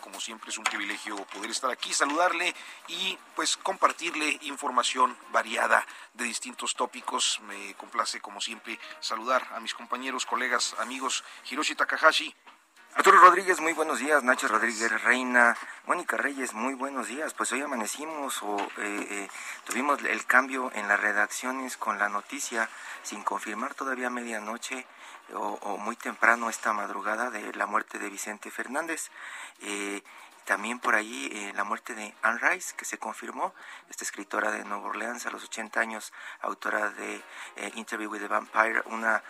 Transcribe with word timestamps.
Como 0.00 0.18
siempre 0.18 0.48
es 0.48 0.56
un 0.56 0.64
privilegio 0.64 1.16
poder 1.26 1.50
estar 1.50 1.70
aquí, 1.70 1.92
saludarle 1.92 2.54
y 2.88 3.18
pues 3.36 3.58
compartirle 3.58 4.38
información 4.42 5.14
variada 5.30 5.86
de 6.14 6.24
distintos 6.24 6.74
tópicos. 6.74 7.38
Me 7.46 7.74
complace 7.74 8.18
como 8.20 8.40
siempre 8.40 8.78
saludar 9.00 9.46
a 9.54 9.60
mis 9.60 9.74
compañeros, 9.74 10.24
colegas, 10.24 10.74
amigos 10.78 11.22
Hiroshi 11.50 11.74
Takahashi. 11.74 12.34
Arturo 12.94 13.18
Rodríguez, 13.18 13.60
muy 13.60 13.74
buenos 13.74 13.98
días. 13.98 14.22
Nacho 14.22 14.48
Rodríguez 14.48 15.02
Reina, 15.02 15.54
Mónica 15.84 16.16
Reyes, 16.16 16.54
muy 16.54 16.74
buenos 16.74 17.08
días. 17.08 17.34
Pues 17.34 17.52
hoy 17.52 17.60
amanecimos 17.60 18.42
o 18.42 18.56
eh, 18.56 18.68
eh, 18.78 19.28
tuvimos 19.64 20.02
el 20.02 20.24
cambio 20.24 20.70
en 20.74 20.88
las 20.88 20.98
redacciones 20.98 21.76
con 21.76 21.98
la 21.98 22.08
noticia 22.08 22.70
sin 23.02 23.22
confirmar 23.22 23.74
todavía 23.74 24.08
medianoche 24.08 24.86
o, 25.34 25.76
muy 25.78 25.96
temprano 25.96 26.48
esta 26.48 26.72
madrugada 26.72 27.30
de 27.30 27.52
la 27.54 27.66
muerte 27.66 27.98
de 27.98 28.10
Vicente 28.10 28.50
Fernández. 28.50 29.10
Eh, 29.60 30.02
también 30.44 30.78
por 30.78 30.94
ahí 30.94 31.30
eh, 31.32 31.52
la 31.54 31.64
muerte 31.64 31.94
de 31.94 32.14
Anne 32.22 32.38
Rice, 32.38 32.74
que 32.76 32.84
se 32.84 32.98
confirmó, 32.98 33.54
esta 33.88 34.04
escritora 34.04 34.50
de 34.50 34.64
Nueva 34.64 34.88
Orleans 34.88 35.24
a 35.26 35.30
los 35.30 35.44
80 35.44 35.80
años, 35.80 36.12
autora 36.42 36.90
de 36.90 37.22
eh, 37.56 37.72
Interview 37.76 38.10
with 38.10 38.20
the 38.20 38.28
Vampire, 38.28 38.82
una 38.86 39.22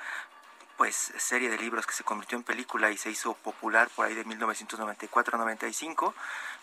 pues 0.76 1.12
serie 1.18 1.50
de 1.50 1.58
libros 1.58 1.86
que 1.86 1.92
se 1.92 2.02
convirtió 2.02 2.36
en 2.36 2.42
película 2.42 2.90
y 2.90 2.96
se 2.96 3.08
hizo 3.08 3.34
popular 3.34 3.88
por 3.94 4.06
ahí 4.06 4.14
de 4.14 4.26
1994-95, 4.26 6.14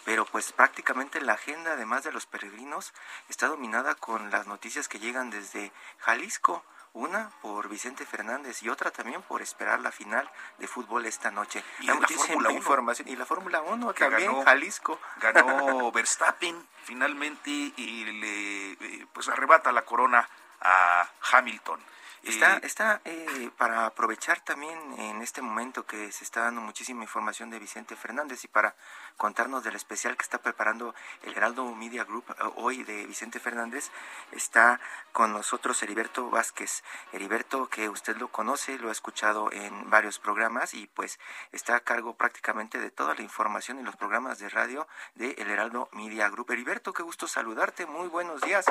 pero 0.04 0.26
pues 0.26 0.52
prácticamente 0.52 1.22
la 1.22 1.32
agenda 1.34 1.72
además 1.74 2.04
de 2.04 2.12
los 2.12 2.26
peregrinos 2.26 2.94
está 3.30 3.48
dominada 3.48 3.96
con 3.96 4.30
las 4.30 4.48
noticias 4.48 4.90
que 4.90 5.00
llegan 5.00 5.30
desde 5.30 5.72
Jalisco, 6.00 6.66
una 6.94 7.30
por 7.42 7.70
Vicente 7.70 8.06
Fernández 8.06 8.62
y 8.64 8.70
otra 8.70 8.92
también 8.92 9.22
por 9.22 9.42
esperar 9.42 9.80
la 9.80 9.92
final 9.92 10.30
de 10.58 10.68
fútbol 10.68 11.06
esta 11.06 11.32
noche. 11.32 11.64
Y 11.80 11.86
la 11.86 11.96
Fórmula 11.96 12.52
información 12.52 13.08
y 13.08 13.16
la 13.16 13.26
Fórmula 13.26 13.62
1 13.62 13.94
que 13.94 14.04
también 14.04 14.32
ganó, 14.32 14.44
Jalisco 14.44 15.00
ganó 15.18 15.92
Verstappen 15.94 16.68
finalmente 16.84 17.50
y 17.50 18.06
le 18.06 18.72
eh, 18.74 19.08
pues 19.14 19.30
arrebata 19.30 19.72
la 19.72 19.84
corona 19.84 20.28
a 20.60 21.10
Hamilton. 21.32 21.80
Está, 22.24 22.58
está 22.58 23.02
eh, 23.04 23.50
para 23.58 23.88
aprovechar 23.88 24.42
también 24.42 24.78
en 25.00 25.24
este 25.24 25.42
momento 25.42 25.88
que 25.88 26.12
se 26.12 26.24
está 26.24 26.42
dando 26.42 26.62
muchísima 26.62 27.02
información 27.02 27.50
de 27.50 27.58
Vicente 27.58 27.96
Fernández 27.96 28.44
y 28.44 28.48
para 28.48 28.76
contarnos 29.18 29.64
del 29.64 29.76
especial 29.76 30.16
que 30.16 30.22
está 30.22 30.38
preparando 30.38 30.94
el 31.24 31.36
Heraldo 31.36 31.74
Media 31.74 32.04
Group 32.04 32.26
eh, 32.30 32.44
hoy 32.58 32.84
de 32.84 33.08
Vicente 33.08 33.40
Fernández, 33.40 33.90
está 34.32 34.80
con 35.14 35.34
nosotros 35.34 35.82
Heriberto 35.82 36.30
Vázquez. 36.30 36.84
Heriberto, 37.12 37.68
que 37.70 37.90
usted 37.90 38.16
lo 38.18 38.28
conoce, 38.28 38.78
lo 38.78 38.90
ha 38.90 38.92
escuchado 38.92 39.52
en 39.52 39.90
varios 39.90 40.20
programas 40.20 40.76
y 40.76 40.86
pues 40.86 41.20
está 41.52 41.76
a 41.76 41.80
cargo 41.80 42.14
prácticamente 42.14 42.78
de 42.78 42.92
toda 42.92 43.16
la 43.16 43.24
información 43.24 43.80
y 43.80 43.84
los 43.84 43.96
programas 43.96 44.38
de 44.38 44.48
radio 44.50 44.88
de 45.16 45.32
el 45.40 45.50
Heraldo 45.50 45.90
Media 45.94 46.30
Group. 46.30 46.52
Heriberto, 46.52 46.94
qué 46.94 47.02
gusto 47.02 47.28
saludarte, 47.28 47.88
muy 47.88 48.10
buenos 48.10 48.42
días. 48.42 48.66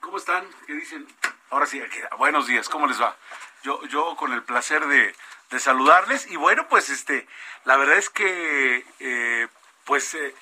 ¿Cómo 0.00 0.16
están? 0.16 0.46
¿Qué 0.66 0.72
dicen? 0.72 1.06
Ahora 1.54 1.66
sí, 1.66 1.80
buenos 2.18 2.48
días, 2.48 2.68
¿cómo 2.68 2.88
les 2.88 3.00
va? 3.00 3.16
Yo, 3.62 3.80
yo 3.84 4.16
con 4.16 4.32
el 4.32 4.42
placer 4.42 4.84
de, 4.88 5.14
saludarles 5.60 6.28
y 6.28 6.34
bueno, 6.34 6.66
pues 6.66 6.90
este, 6.90 7.28
la 7.64 7.76
verdad 7.76 7.96
es 7.96 8.10
que, 8.10 8.84
eh, 8.98 9.46
pues 9.84 10.14
eh, 10.14 10.34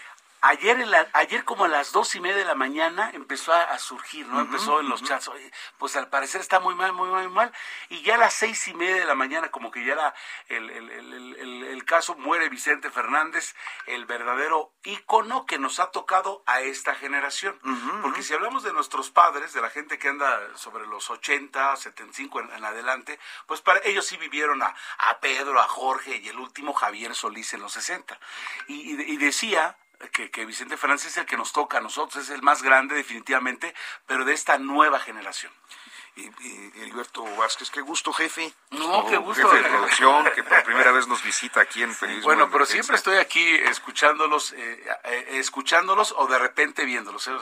Ayer, 0.45 0.81
en 0.81 0.91
la, 0.91 1.09
ayer 1.13 1.45
como 1.45 1.67
a 1.67 1.69
las 1.69 1.93
dos 1.93 2.17
y 2.17 2.21
media 2.21 2.37
de 2.37 2.45
la 2.45 2.57
mañana 2.57 3.13
empezó 3.15 3.53
a, 3.53 3.79
surgir, 3.79 4.27
¿no? 4.27 4.41
empezó 4.41 4.81
en 4.81 4.89
los 4.89 5.01
chats, 5.01 5.31
pues 5.79 5.95
al 5.95 6.09
parecer 6.09 6.41
está 6.41 6.59
muy 6.59 6.75
mal, 6.75 6.93
muy 6.93 7.09
mal, 7.11 7.29
muy 7.29 7.33
mal, 7.33 7.53
y 7.91 8.03
ya 8.03 8.17
a 8.17 8.19
las 8.19 8.35
seis 8.35 8.67
y 8.67 8.75
media 8.75 8.97
de 8.97 9.05
la 9.05 9.15
mañana, 9.15 9.53
como 9.53 9.71
que 9.71 9.85
ya 9.85 9.93
era 9.93 10.15
el, 10.49 10.69
el, 10.69 11.85
caso, 11.85 12.17
muere 12.17 12.49
Vicente 12.49 12.91
Fernández, 12.91 13.55
el 13.87 14.05
verdadero 14.05 14.73
ícono 14.83 15.47
que 15.47 15.61
nos 15.61 15.79
ha 15.79 15.93
tocado 15.93 16.43
a 16.47 16.61
esta 16.61 16.97
generación. 16.97 17.57
Porque 18.03 18.25
si 18.25 18.35
hablamos 18.35 18.65
de 18.65 18.73
nuestros 18.73 19.13
padres, 19.13 19.53
de 19.53 19.61
la 19.61 19.71
gente 19.71 19.97
que 20.01 20.09
anda 20.09 20.57
sobre 20.57 20.89
los 20.89 21.09
80, 21.09 21.77
75 21.77 22.41
en, 22.41 22.53
en 22.53 22.65
adelante, 22.65 23.21
pues 23.47 23.61
para 23.61 23.81
ellos 23.85 24.07
sí 24.07 24.17
vivieron 24.17 24.61
a, 24.61 24.75
a, 24.99 25.21
Pedro, 25.21 25.61
a 25.61 25.69
Jorge 25.69 26.17
y 26.17 26.29
el 26.29 26.39
último 26.41 26.73
Javier 26.73 27.15
Solís 27.15 27.53
en 27.55 27.61
los 27.61 27.75
60. 27.75 28.19
y, 28.67 29.01
y 29.01 29.17
decía 29.19 29.77
que, 30.11 30.45
Vicente 30.45 30.77
Fernández 30.77 31.07
es 31.07 31.17
el 31.17 31.27
que 31.27 31.37
nos 31.37 31.53
toca 31.53 31.79
a 31.79 31.81
nosotros, 31.81 32.25
es 32.25 32.31
el 32.31 32.43
más 32.43 32.63
grande 32.63 32.95
definitivamente, 32.95 33.75
pero 34.07 34.25
de 34.25 34.33
esta 34.33 34.59
nueva 34.59 34.99
generación 34.99 35.53
y, 36.17 36.31
Heriberto 36.81 37.25
Vázquez. 37.37 37.71
Qué 37.71 37.81
gusto, 37.81 38.13
jefe. 38.13 38.53
No, 38.71 39.07
qué 39.09 39.17
gusto. 39.17 39.49
Jefe 39.49 39.63
de 39.63 39.69
producción, 39.69 40.29
que 40.35 40.43
por 40.43 40.63
primera 40.65 40.93
vez 40.93 41.07
nos 41.07 41.23
visita 41.23 41.61
aquí 41.61 41.83
en 41.83 41.95
Periodismo. 41.95 42.27
bueno, 42.27 42.51
pero 42.51 42.67
siempre 42.67 42.97
estoy 42.97 43.17
aquí 43.17 43.55
escuchándolos, 43.55 44.53
eh, 44.53 44.85
eh, 45.05 45.27
escuchándolos 45.33 46.15
o 46.17 46.27
de 46.27 46.39
repente 46.39 46.85
viéndolos. 46.85 47.27
¿eh? 47.29 47.33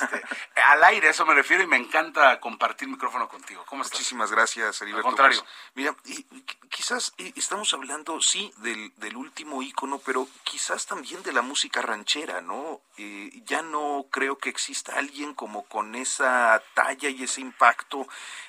Este, 0.00 0.22
al 0.66 0.84
aire, 0.84 1.08
eso 1.08 1.24
me 1.24 1.34
refiero, 1.34 1.62
y 1.62 1.66
me 1.66 1.76
encanta 1.76 2.38
compartir 2.40 2.88
micrófono 2.88 3.28
contigo. 3.28 3.64
¿Cómo 3.66 3.82
estás? 3.82 3.98
Muchísimas 3.98 4.30
gracias, 4.30 4.80
Heriberto. 4.82 5.08
Al 5.08 5.14
contrario. 5.14 5.40
Pues, 5.40 5.74
mira, 5.74 5.96
y, 6.04 6.24
quizás 6.68 7.14
estamos 7.18 7.72
hablando, 7.72 8.20
sí, 8.20 8.52
del, 8.58 8.92
del 8.96 9.16
último 9.16 9.62
ícono, 9.62 9.98
pero 10.04 10.28
quizás 10.44 10.86
también 10.86 11.22
de 11.22 11.32
la 11.32 11.42
música 11.42 11.82
ranchera, 11.82 12.40
¿no? 12.40 12.80
ya 13.46 13.62
no 13.62 14.06
creo 14.10 14.38
que 14.38 14.50
exista 14.50 14.96
alguien 14.96 15.34
como 15.34 15.64
con 15.64 15.94
esa 15.94 16.62
talla 16.74 17.08
y 17.08 17.24
ese 17.24 17.40
impacto 17.40 18.01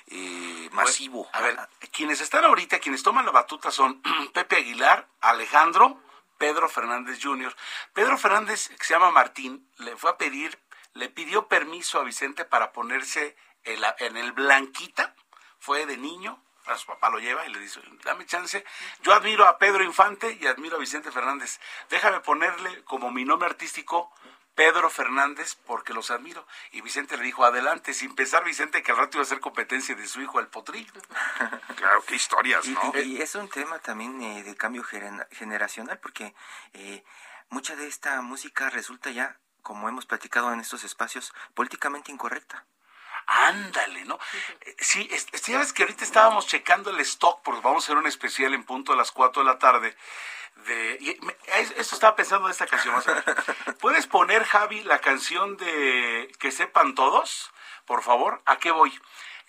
eh, 0.07 0.69
masivo. 0.71 1.27
a 1.33 1.41
ver, 1.41 1.57
quienes 1.91 2.21
están 2.21 2.45
ahorita, 2.45 2.79
quienes 2.79 3.03
toman 3.03 3.25
la 3.25 3.31
batuta 3.31 3.71
son 3.71 4.01
Pepe 4.33 4.57
Aguilar, 4.57 5.07
Alejandro, 5.21 6.01
Pedro 6.37 6.67
Fernández 6.67 7.19
Jr. 7.21 7.55
Pedro 7.93 8.17
Fernández, 8.17 8.69
que 8.69 8.83
se 8.83 8.93
llama 8.93 9.11
Martín, 9.11 9.69
le 9.77 9.95
fue 9.95 10.11
a 10.11 10.17
pedir, 10.17 10.59
le 10.93 11.09
pidió 11.09 11.47
permiso 11.47 11.99
a 11.99 12.03
Vicente 12.03 12.45
para 12.45 12.71
ponerse 12.73 13.35
en, 13.63 14.17
el 14.17 14.31
blanquita, 14.33 15.15
fue 15.59 15.85
de 15.85 15.97
niño, 15.97 16.43
a 16.65 16.77
su 16.77 16.85
papá 16.87 17.09
lo 17.09 17.19
lleva 17.19 17.45
y 17.45 17.53
le 17.53 17.59
dice, 17.59 17.81
dame 18.03 18.25
chance. 18.25 18.63
Yo 19.01 19.13
admiro 19.13 19.47
a 19.47 19.57
Pedro 19.57 19.83
Infante 19.83 20.37
y 20.39 20.47
admiro 20.47 20.77
a 20.77 20.79
Vicente 20.79 21.11
Fernández. 21.11 21.59
Déjame 21.89 22.19
ponerle 22.21 22.83
como 22.83 23.11
mi 23.11 23.25
nombre 23.25 23.49
artístico 23.49 24.13
Pedro 24.55 24.89
Fernández 24.89 25.55
porque 25.65 25.93
los 25.93 26.11
admiro. 26.11 26.45
Y 26.71 26.81
Vicente 26.81 27.17
le 27.17 27.23
dijo, 27.23 27.43
adelante, 27.45 27.93
sin 27.93 28.13
pensar 28.15 28.43
Vicente 28.43 28.83
que 28.83 28.91
al 28.91 28.97
rato 28.97 29.17
iba 29.17 29.23
a 29.23 29.27
ser 29.27 29.39
competencia 29.39 29.95
de 29.95 30.07
su 30.07 30.21
hijo 30.21 30.39
el 30.39 30.47
potrillo. 30.47 30.93
claro, 31.75 32.03
qué 32.05 32.15
historias, 32.15 32.65
¿no? 32.67 32.91
Y, 32.99 33.21
es 33.21 33.35
un 33.35 33.49
tema 33.49 33.79
también 33.79 34.21
eh, 34.21 34.43
de 34.43 34.55
cambio 34.55 34.83
generacional 35.31 35.99
porque 35.99 36.33
eh, 36.73 37.03
mucha 37.49 37.75
de 37.75 37.87
esta 37.87 38.21
música 38.21 38.69
resulta 38.69 39.09
ya, 39.11 39.39
como 39.61 39.89
hemos 39.89 40.05
platicado 40.05 40.51
en 40.53 40.59
estos 40.59 40.83
espacios, 40.83 41.33
políticamente 41.53 42.11
incorrecta. 42.11 42.65
Ándale, 43.25 44.03
¿no? 44.05 44.19
Sí, 44.79 45.07
es- 45.11 45.27
es- 45.31 45.43
ya 45.43 45.57
ves 45.57 45.71
que 45.71 45.83
ahorita 45.83 46.03
estábamos 46.03 46.45
checando 46.45 46.89
el 46.89 46.99
stock, 46.99 47.41
porque 47.41 47.61
vamos 47.61 47.83
a 47.83 47.85
hacer 47.87 47.97
un 47.97 48.05
especial 48.07 48.53
en 48.53 48.65
punto 48.65 48.91
a 48.93 48.95
las 48.97 49.11
4 49.11 49.41
de 49.43 49.47
la 49.49 49.57
tarde. 49.59 49.95
De, 50.55 50.97
y 51.01 51.17
me- 51.25 51.35
es- 51.59 51.71
esto 51.77 51.95
estaba 51.95 52.15
pensando 52.15 52.47
en 52.47 52.51
esta 52.51 52.67
canción. 52.67 52.95
vas 52.95 53.07
a 53.07 53.13
ver. 53.13 53.23
¿Puedes 53.79 54.07
poner, 54.07 54.43
Javi, 54.45 54.83
la 54.83 54.99
canción 54.99 55.57
de 55.57 56.31
Que 56.39 56.51
sepan 56.51 56.95
todos? 56.95 57.51
Por 57.85 58.01
favor, 58.03 58.41
¿a 58.45 58.57
qué 58.57 58.71
voy? 58.71 58.97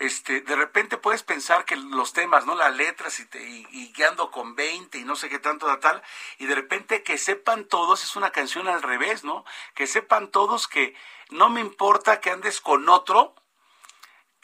Este, 0.00 0.40
de 0.40 0.56
repente 0.56 0.96
puedes 0.98 1.22
pensar 1.22 1.64
que 1.64 1.76
los 1.76 2.12
temas, 2.12 2.46
¿no? 2.46 2.56
Las 2.56 2.74
letras 2.74 3.20
y, 3.20 3.26
te, 3.26 3.40
y, 3.48 3.64
y 3.70 3.92
que 3.92 4.04
ando 4.04 4.32
con 4.32 4.56
20 4.56 4.98
y 4.98 5.04
no 5.04 5.14
sé 5.14 5.28
qué 5.28 5.38
tanto 5.38 5.68
da 5.68 5.78
tal, 5.78 6.02
y 6.38 6.46
de 6.46 6.56
repente 6.56 7.04
que 7.04 7.16
sepan 7.16 7.64
todos 7.66 8.02
es 8.02 8.16
una 8.16 8.30
canción 8.32 8.66
al 8.66 8.82
revés, 8.82 9.22
¿no? 9.22 9.44
Que 9.74 9.86
sepan 9.86 10.32
todos 10.32 10.66
que 10.66 10.96
no 11.30 11.48
me 11.48 11.60
importa 11.60 12.20
que 12.20 12.30
andes 12.30 12.60
con 12.60 12.88
otro, 12.88 13.36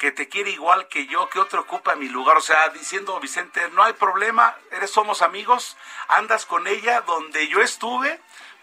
que 0.00 0.12
te 0.12 0.31
quiere 0.31 0.50
igual 0.50 0.88
que 0.88 1.06
yo, 1.06 1.29
que 1.29 1.38
otro 1.38 1.61
ocupa 1.61 1.94
mi 1.94 2.08
lugar. 2.08 2.38
O 2.38 2.41
sea, 2.41 2.70
diciendo 2.70 3.20
Vicente, 3.20 3.61
no 3.75 3.82
hay 3.82 3.93
problema, 3.93 4.56
eres, 4.73 4.91
somos 4.91 5.20
amigos, 5.20 5.76
andas 6.08 6.47
con 6.47 6.67
ella 6.67 7.02
donde 7.02 7.47
yo 7.49 7.61
estuve, 7.61 8.19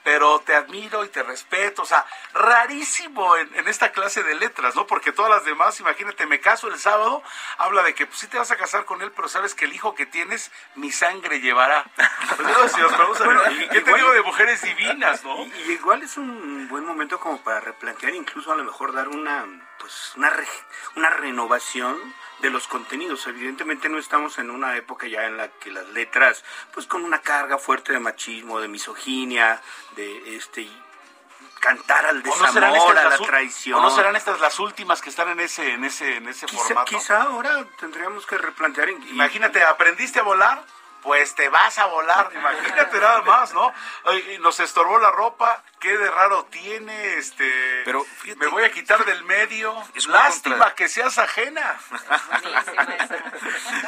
pero 0.07 0.39
te 0.39 0.55
admiro 0.55 1.03
y 1.03 1.09
te 1.09 1.21
respeto. 1.21 1.81
O 1.81 1.85
sea, 1.85 2.05
rarísimo 2.33 3.35
en, 3.35 3.53
en 3.55 3.67
esta 3.67 3.91
clase 3.91 4.23
de 4.23 4.35
letras, 4.35 4.73
¿no? 4.73 4.87
Porque 4.87 5.11
todas 5.11 5.29
las 5.29 5.43
demás, 5.43 5.81
imagínate, 5.81 6.25
me 6.25 6.39
caso 6.39 6.69
el 6.69 6.79
sábado, 6.79 7.21
habla 7.57 7.83
de 7.83 7.93
que 7.93 8.05
pues, 8.05 8.19
sí 8.19 8.27
te 8.27 8.37
vas 8.37 8.49
a 8.51 8.55
casar 8.55 8.85
con 8.85 9.01
él, 9.01 9.11
pero 9.13 9.27
sabes 9.27 9.53
que 9.53 9.65
el 9.65 9.73
hijo 9.73 9.95
que 9.95 10.05
tienes, 10.05 10.49
mi 10.75 10.93
sangre 10.93 11.41
llevará. 11.41 11.83
Pues, 12.37 12.71
si 12.71 12.79
nos 12.81 12.93
a 12.93 12.97
ver, 12.97 13.07
Bueno, 13.25 13.41
¿Qué 13.71 13.81
te 13.81 13.93
digo 13.93 14.11
de 14.13 14.21
mujeres 14.21 14.61
divinas, 14.61 15.23
no? 15.25 15.43
Y, 15.45 15.51
y 15.67 15.71
igual 15.73 16.01
es 16.03 16.15
un 16.15 16.67
buen 16.69 16.85
momento 16.85 17.19
como 17.19 17.41
para 17.43 17.59
replantear, 17.59 18.13
incluso 18.15 18.51
a 18.51 18.55
lo 18.55 18.63
mejor 18.63 18.93
dar 18.93 19.09
una, 19.09 19.45
pues, 19.79 20.13
una, 20.15 20.29
re- 20.29 20.47
una 20.95 21.09
renovación 21.09 21.97
de 22.39 22.49
los 22.49 22.67
contenidos. 22.67 23.25
Evidentemente 23.27 23.89
no 23.89 23.97
estamos 23.99 24.37
en 24.37 24.49
una 24.51 24.75
época 24.77 25.07
ya 25.07 25.25
en 25.25 25.37
la 25.37 25.49
que 25.49 25.71
las 25.71 25.87
letras, 25.89 26.43
pues 26.73 26.85
con 26.85 27.03
una 27.03 27.19
carga 27.21 27.57
fuerte 27.57 27.93
de 27.93 27.99
machismo, 27.99 28.59
de 28.59 28.67
misoginia, 28.67 29.61
de 29.95 30.35
este 30.37 30.69
cantar 31.59 32.05
al 32.05 32.17
¿O 32.19 32.35
no 32.37 32.51
serán 32.53 32.71
desamor, 32.73 32.97
a 32.97 33.09
la 33.09 33.17
traición. 33.17 33.79
¿O 33.79 33.81
no 33.81 33.89
serán 33.89 34.15
estas 34.15 34.39
las 34.39 34.59
últimas 34.59 35.01
que 35.01 35.09
están 35.09 35.29
en 35.29 35.39
ese, 35.39 35.71
en 35.73 35.83
ese, 35.85 36.17
en 36.17 36.27
ese 36.27 36.45
Quizá, 36.45 36.63
formato? 36.63 36.85
quizá 36.97 37.23
ahora 37.23 37.65
tendríamos 37.79 38.25
que 38.27 38.37
replantear. 38.37 38.89
y- 38.89 39.09
Imagínate, 39.09 39.63
¿aprendiste 39.63 40.19
a 40.19 40.23
volar? 40.23 40.63
Pues 41.03 41.35
te 41.35 41.47
vas 41.49 41.77
a 41.79 41.85
volar, 41.85 42.29
imagínate 42.35 42.99
nada 42.99 43.21
más, 43.21 43.53
¿no? 43.53 43.71
Ay, 44.05 44.37
nos 44.41 44.59
estorbó 44.59 44.99
la 44.99 45.11
ropa, 45.11 45.63
qué 45.79 45.97
de 45.97 46.09
raro 46.11 46.45
tiene, 46.45 47.15
este... 47.15 47.49
Pero, 47.85 48.03
fíjate- 48.03 48.39
me 48.39 48.47
voy 48.47 48.63
a 48.63 48.71
quitar 48.71 49.03
del 49.05 49.23
medio. 49.23 49.73
Es 49.95 50.07
Lástima 50.07 50.55
contra- 50.57 50.75
que 50.75 50.89
seas 50.89 51.17
ajena. 51.17 51.79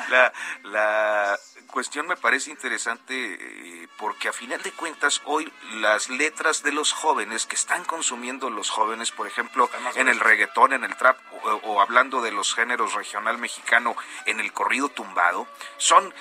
La, 0.10 0.34
la 0.64 1.40
cuestión 1.68 2.08
me 2.08 2.18
parece 2.18 2.50
interesante 2.50 3.14
eh, 3.40 3.88
porque 3.98 4.28
a 4.30 4.34
final 4.34 4.62
de 4.62 4.72
cuentas 4.72 5.22
hoy 5.26 5.52
las 5.74 6.10
letras 6.10 6.64
de 6.64 6.72
los 6.72 6.94
jóvenes 6.94 7.46
que 7.46 7.56
están 7.56 7.84
consumiendo 7.86 8.50
los 8.50 8.70
jóvenes, 8.70 9.12
por 9.12 9.28
ejemplo, 9.28 9.70
en 9.96 10.08
el 10.10 10.20
reggaetón, 10.20 10.74
en 10.74 10.84
el 10.84 10.96
trap 10.96 11.18
o, 11.44 11.50
o 11.64 11.82
hablando 11.82 12.22
de 12.22 12.32
los 12.32 12.54
géneros 12.56 12.94
regional 12.94 13.38
mexicano, 13.38 13.96
en 14.26 14.40
el 14.40 14.52
corrido 14.52 14.90
tumbado, 14.90 15.48
son 15.78 16.14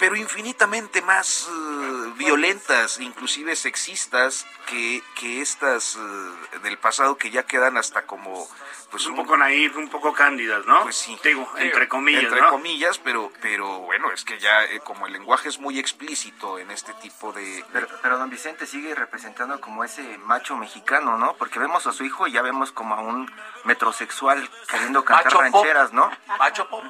pero 0.00 0.16
infinitamente 0.16 1.02
más 1.02 1.46
eh, 1.48 2.12
violentas, 2.16 2.98
inclusive 3.00 3.54
sexistas, 3.54 4.46
que, 4.66 5.02
que 5.14 5.42
estas 5.42 5.96
eh, 5.96 6.58
del 6.62 6.78
pasado 6.78 7.16
que 7.18 7.30
ya 7.30 7.44
quedan 7.44 7.76
hasta 7.76 8.06
como 8.06 8.48
pues 8.90 9.06
un 9.06 9.14
poco 9.14 9.36
naif, 9.36 9.76
un 9.76 9.88
poco 9.88 10.12
cándidas, 10.12 10.66
¿no? 10.66 10.82
pues 10.82 10.96
sí. 10.96 11.16
Digo, 11.22 11.48
entre 11.58 11.86
comillas, 11.86 12.24
Entre 12.24 12.40
¿no? 12.40 12.48
comillas, 12.48 12.98
pero, 12.98 13.30
pero 13.40 13.80
bueno, 13.80 14.10
es 14.10 14.24
que 14.24 14.38
ya 14.40 14.64
eh, 14.64 14.80
como 14.80 15.06
el 15.06 15.12
lenguaje 15.12 15.48
es 15.48 15.60
muy 15.60 15.78
explícito 15.78 16.58
en 16.58 16.72
este 16.72 16.92
tipo 16.94 17.32
de... 17.32 17.64
Pero, 17.72 17.86
pero 18.02 18.18
don 18.18 18.30
Vicente 18.30 18.66
sigue 18.66 18.94
representando 18.96 19.60
como 19.60 19.84
ese 19.84 20.02
macho 20.18 20.56
mexicano, 20.56 21.18
¿no? 21.18 21.34
Porque 21.36 21.60
vemos 21.60 21.86
a 21.86 21.92
su 21.92 22.04
hijo 22.04 22.26
y 22.26 22.32
ya 22.32 22.42
vemos 22.42 22.72
como 22.72 22.94
a 22.96 23.00
un 23.00 23.30
metrosexual 23.64 24.50
queriendo 24.68 25.04
cantar 25.04 25.26
Macho 25.26 25.36
pop. 25.38 25.52
rancheras, 25.52 25.92
¿no? 25.92 26.10
Macho 26.38 26.68
pop. 26.68 26.84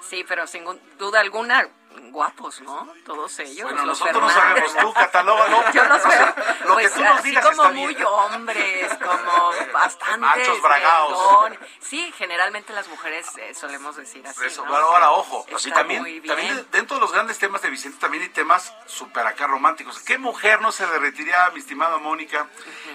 Sí, 0.00 0.24
pero 0.28 0.46
sin 0.46 0.64
duda 0.98 1.20
alguna, 1.20 1.66
guapos, 2.10 2.60
¿no? 2.62 2.88
Todos 3.04 3.38
ellos. 3.40 3.62
Bueno, 3.64 3.84
los 3.86 3.98
nosotros 4.00 4.22
no 4.22 4.30
sabemos, 4.30 4.74
tú 4.76 4.92
catalógalo. 4.92 5.62
Yo 5.72 5.84
los 5.84 6.02
veo, 6.04 6.34
Lo 6.66 6.74
pues, 6.74 6.90
que 6.90 6.96
tú 6.98 7.04
nos 7.04 7.22
digas 7.22 7.44
como 7.44 7.62
está 7.62 7.74
muy 7.74 7.94
bien. 7.94 8.06
hombres, 8.06 8.94
como 8.98 9.50
bastante 9.72 10.18
Machos 10.18 10.62
bragaos. 10.62 11.52
Sí, 11.80 12.12
generalmente 12.16 12.72
las 12.72 12.88
mujeres 12.88 13.26
eh, 13.38 13.54
solemos 13.54 13.96
decir 13.96 14.26
así. 14.26 14.44
Eso, 14.46 14.64
ahora 14.66 15.10
ojo, 15.12 15.42
Está 15.44 15.56
así 15.56 15.70
también, 15.70 16.02
muy 16.02 16.20
bien. 16.20 16.26
también 16.34 16.56
de- 16.56 16.64
dentro 16.64 16.96
de 16.96 17.00
los 17.00 17.12
grandes 17.12 17.38
temas 17.38 17.62
de 17.62 17.70
Vicente 17.70 17.98
también 17.98 18.22
hay 18.24 18.28
temas 18.30 18.72
súper 18.86 19.26
acá 19.26 19.46
románticos. 19.46 19.98
¿Qué 20.00 20.18
mujer 20.18 20.60
no 20.60 20.72
se 20.72 20.86
derretiría, 20.86 21.50
mi 21.50 21.60
estimada 21.60 21.98
Mónica, 21.98 22.46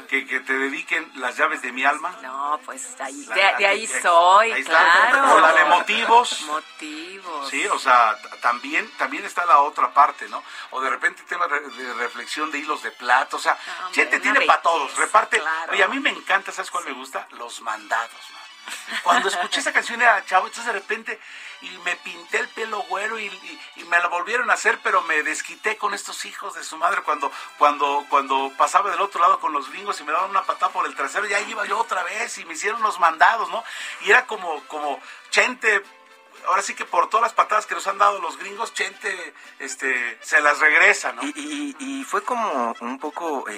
que, 0.10 0.26
que 0.28 0.40
te 0.42 0.54
dediquen 0.54 1.10
las 1.16 1.38
llaves 1.38 1.62
de 1.62 1.72
mi 1.72 1.86
alma? 1.86 2.16
No, 2.22 2.60
pues 2.66 2.96
ahí, 3.00 3.26
La- 3.28 3.36
de, 3.36 3.54
de 3.60 3.68
ahí 3.68 3.88
soy, 3.88 4.52
está. 4.52 4.72
claro. 5.10 5.36
O 5.36 5.40
la 5.40 5.54
de 5.54 5.66
motivos. 5.66 6.42
Motivos. 6.42 7.50
Sí, 7.50 7.66
o 7.68 7.80
sea, 7.80 8.18
también, 8.42 8.91
también 8.98 9.26
está 9.26 9.46
la 9.46 9.60
otra 9.60 9.94
parte, 9.94 10.28
¿no? 10.30 10.44
O 10.72 10.82
de 10.82 10.90
repente 10.90 11.24
temas 11.24 11.50
de, 11.50 11.94
reflexión 11.96 12.52
de 12.52 12.60
hilos 12.60 12.84
de 12.84 12.92
plata, 12.92 13.36
o 13.36 13.40
sea, 13.40 13.58
gente 13.94 14.20
tiene 14.20 14.42
para 14.42 14.62
todos, 14.62 14.96
reparte. 14.98 15.40
claro. 15.40 15.72
Oye, 15.74 15.84
a 15.84 15.88
mí 15.88 16.00
me 16.00 16.10
encanta, 16.10 16.52
¿sabes 16.52 16.72
cuál 16.72 16.86
me 16.86 16.94
gusta? 16.94 17.28
Los 17.32 17.62
mandados, 17.62 18.12
man. 18.32 18.42
Cuando 19.04 19.28
escuché 19.28 19.60
esa 19.60 19.74
canción 19.74 20.02
era 20.02 20.24
chavo, 20.26 20.46
entonces 20.46 20.68
de 20.72 20.80
repente 20.80 21.20
y 21.62 21.70
me 21.80 21.96
pinté 21.98 22.38
el 22.40 22.48
pelo 22.50 22.82
güero 22.84 23.18
y, 23.20 23.26
y- 23.26 23.62
y 23.78 23.84
me 23.86 24.00
lo 24.00 24.10
volvieron 24.10 24.50
a 24.52 24.54
hacer, 24.54 24.80
pero 24.84 25.02
me 25.04 25.24
desquité 25.24 25.78
con 25.78 25.94
estos 25.96 26.26
hijos 26.26 26.54
de 26.54 26.64
su 26.64 26.78
madre 26.78 27.02
cuando 27.02 27.32
cuando 27.58 28.06
cuando 28.10 28.52
pasaba 28.58 28.92
del 28.92 29.02
otro 29.02 29.20
lado 29.20 29.40
con 29.40 29.52
los 29.52 29.70
gringos 29.70 30.00
y 30.00 30.04
me 30.04 30.12
daban 30.12 30.30
una 30.30 30.44
patada 30.44 30.72
por 30.72 30.86
el 30.86 30.96
trasero, 30.96 31.26
ya 31.26 31.40
iba 31.42 31.66
yo 31.66 31.80
otra 31.80 32.04
vez 32.04 32.38
y 32.38 32.46
me 32.46 32.54
hicieron 32.54 32.82
los 32.84 33.00
mandados, 33.00 33.50
¿no? 33.50 33.64
Y 34.02 34.12
era 34.12 34.26
como 34.28 34.64
como 34.68 35.02
Chente 35.32 35.84
ahora 36.48 36.62
sí 36.62 36.74
que 36.76 36.86
por 36.86 37.10
todas 37.10 37.24
las 37.24 37.34
patadas 37.34 37.66
que 37.66 37.76
nos 37.76 37.88
han 37.88 37.98
dado 37.98 38.20
los 38.22 38.38
gringos, 38.38 38.74
Chente 38.74 39.34
este 39.60 40.18
se 40.22 40.42
las 40.42 40.60
regresa, 40.60 41.12
¿no? 41.14 41.22
Y, 41.24 41.34
y- 41.36 41.76
y 41.80 42.04
fue 42.04 42.24
como 42.24 42.76
un 42.80 43.00
poco 43.00 43.46
eh, 43.50 43.54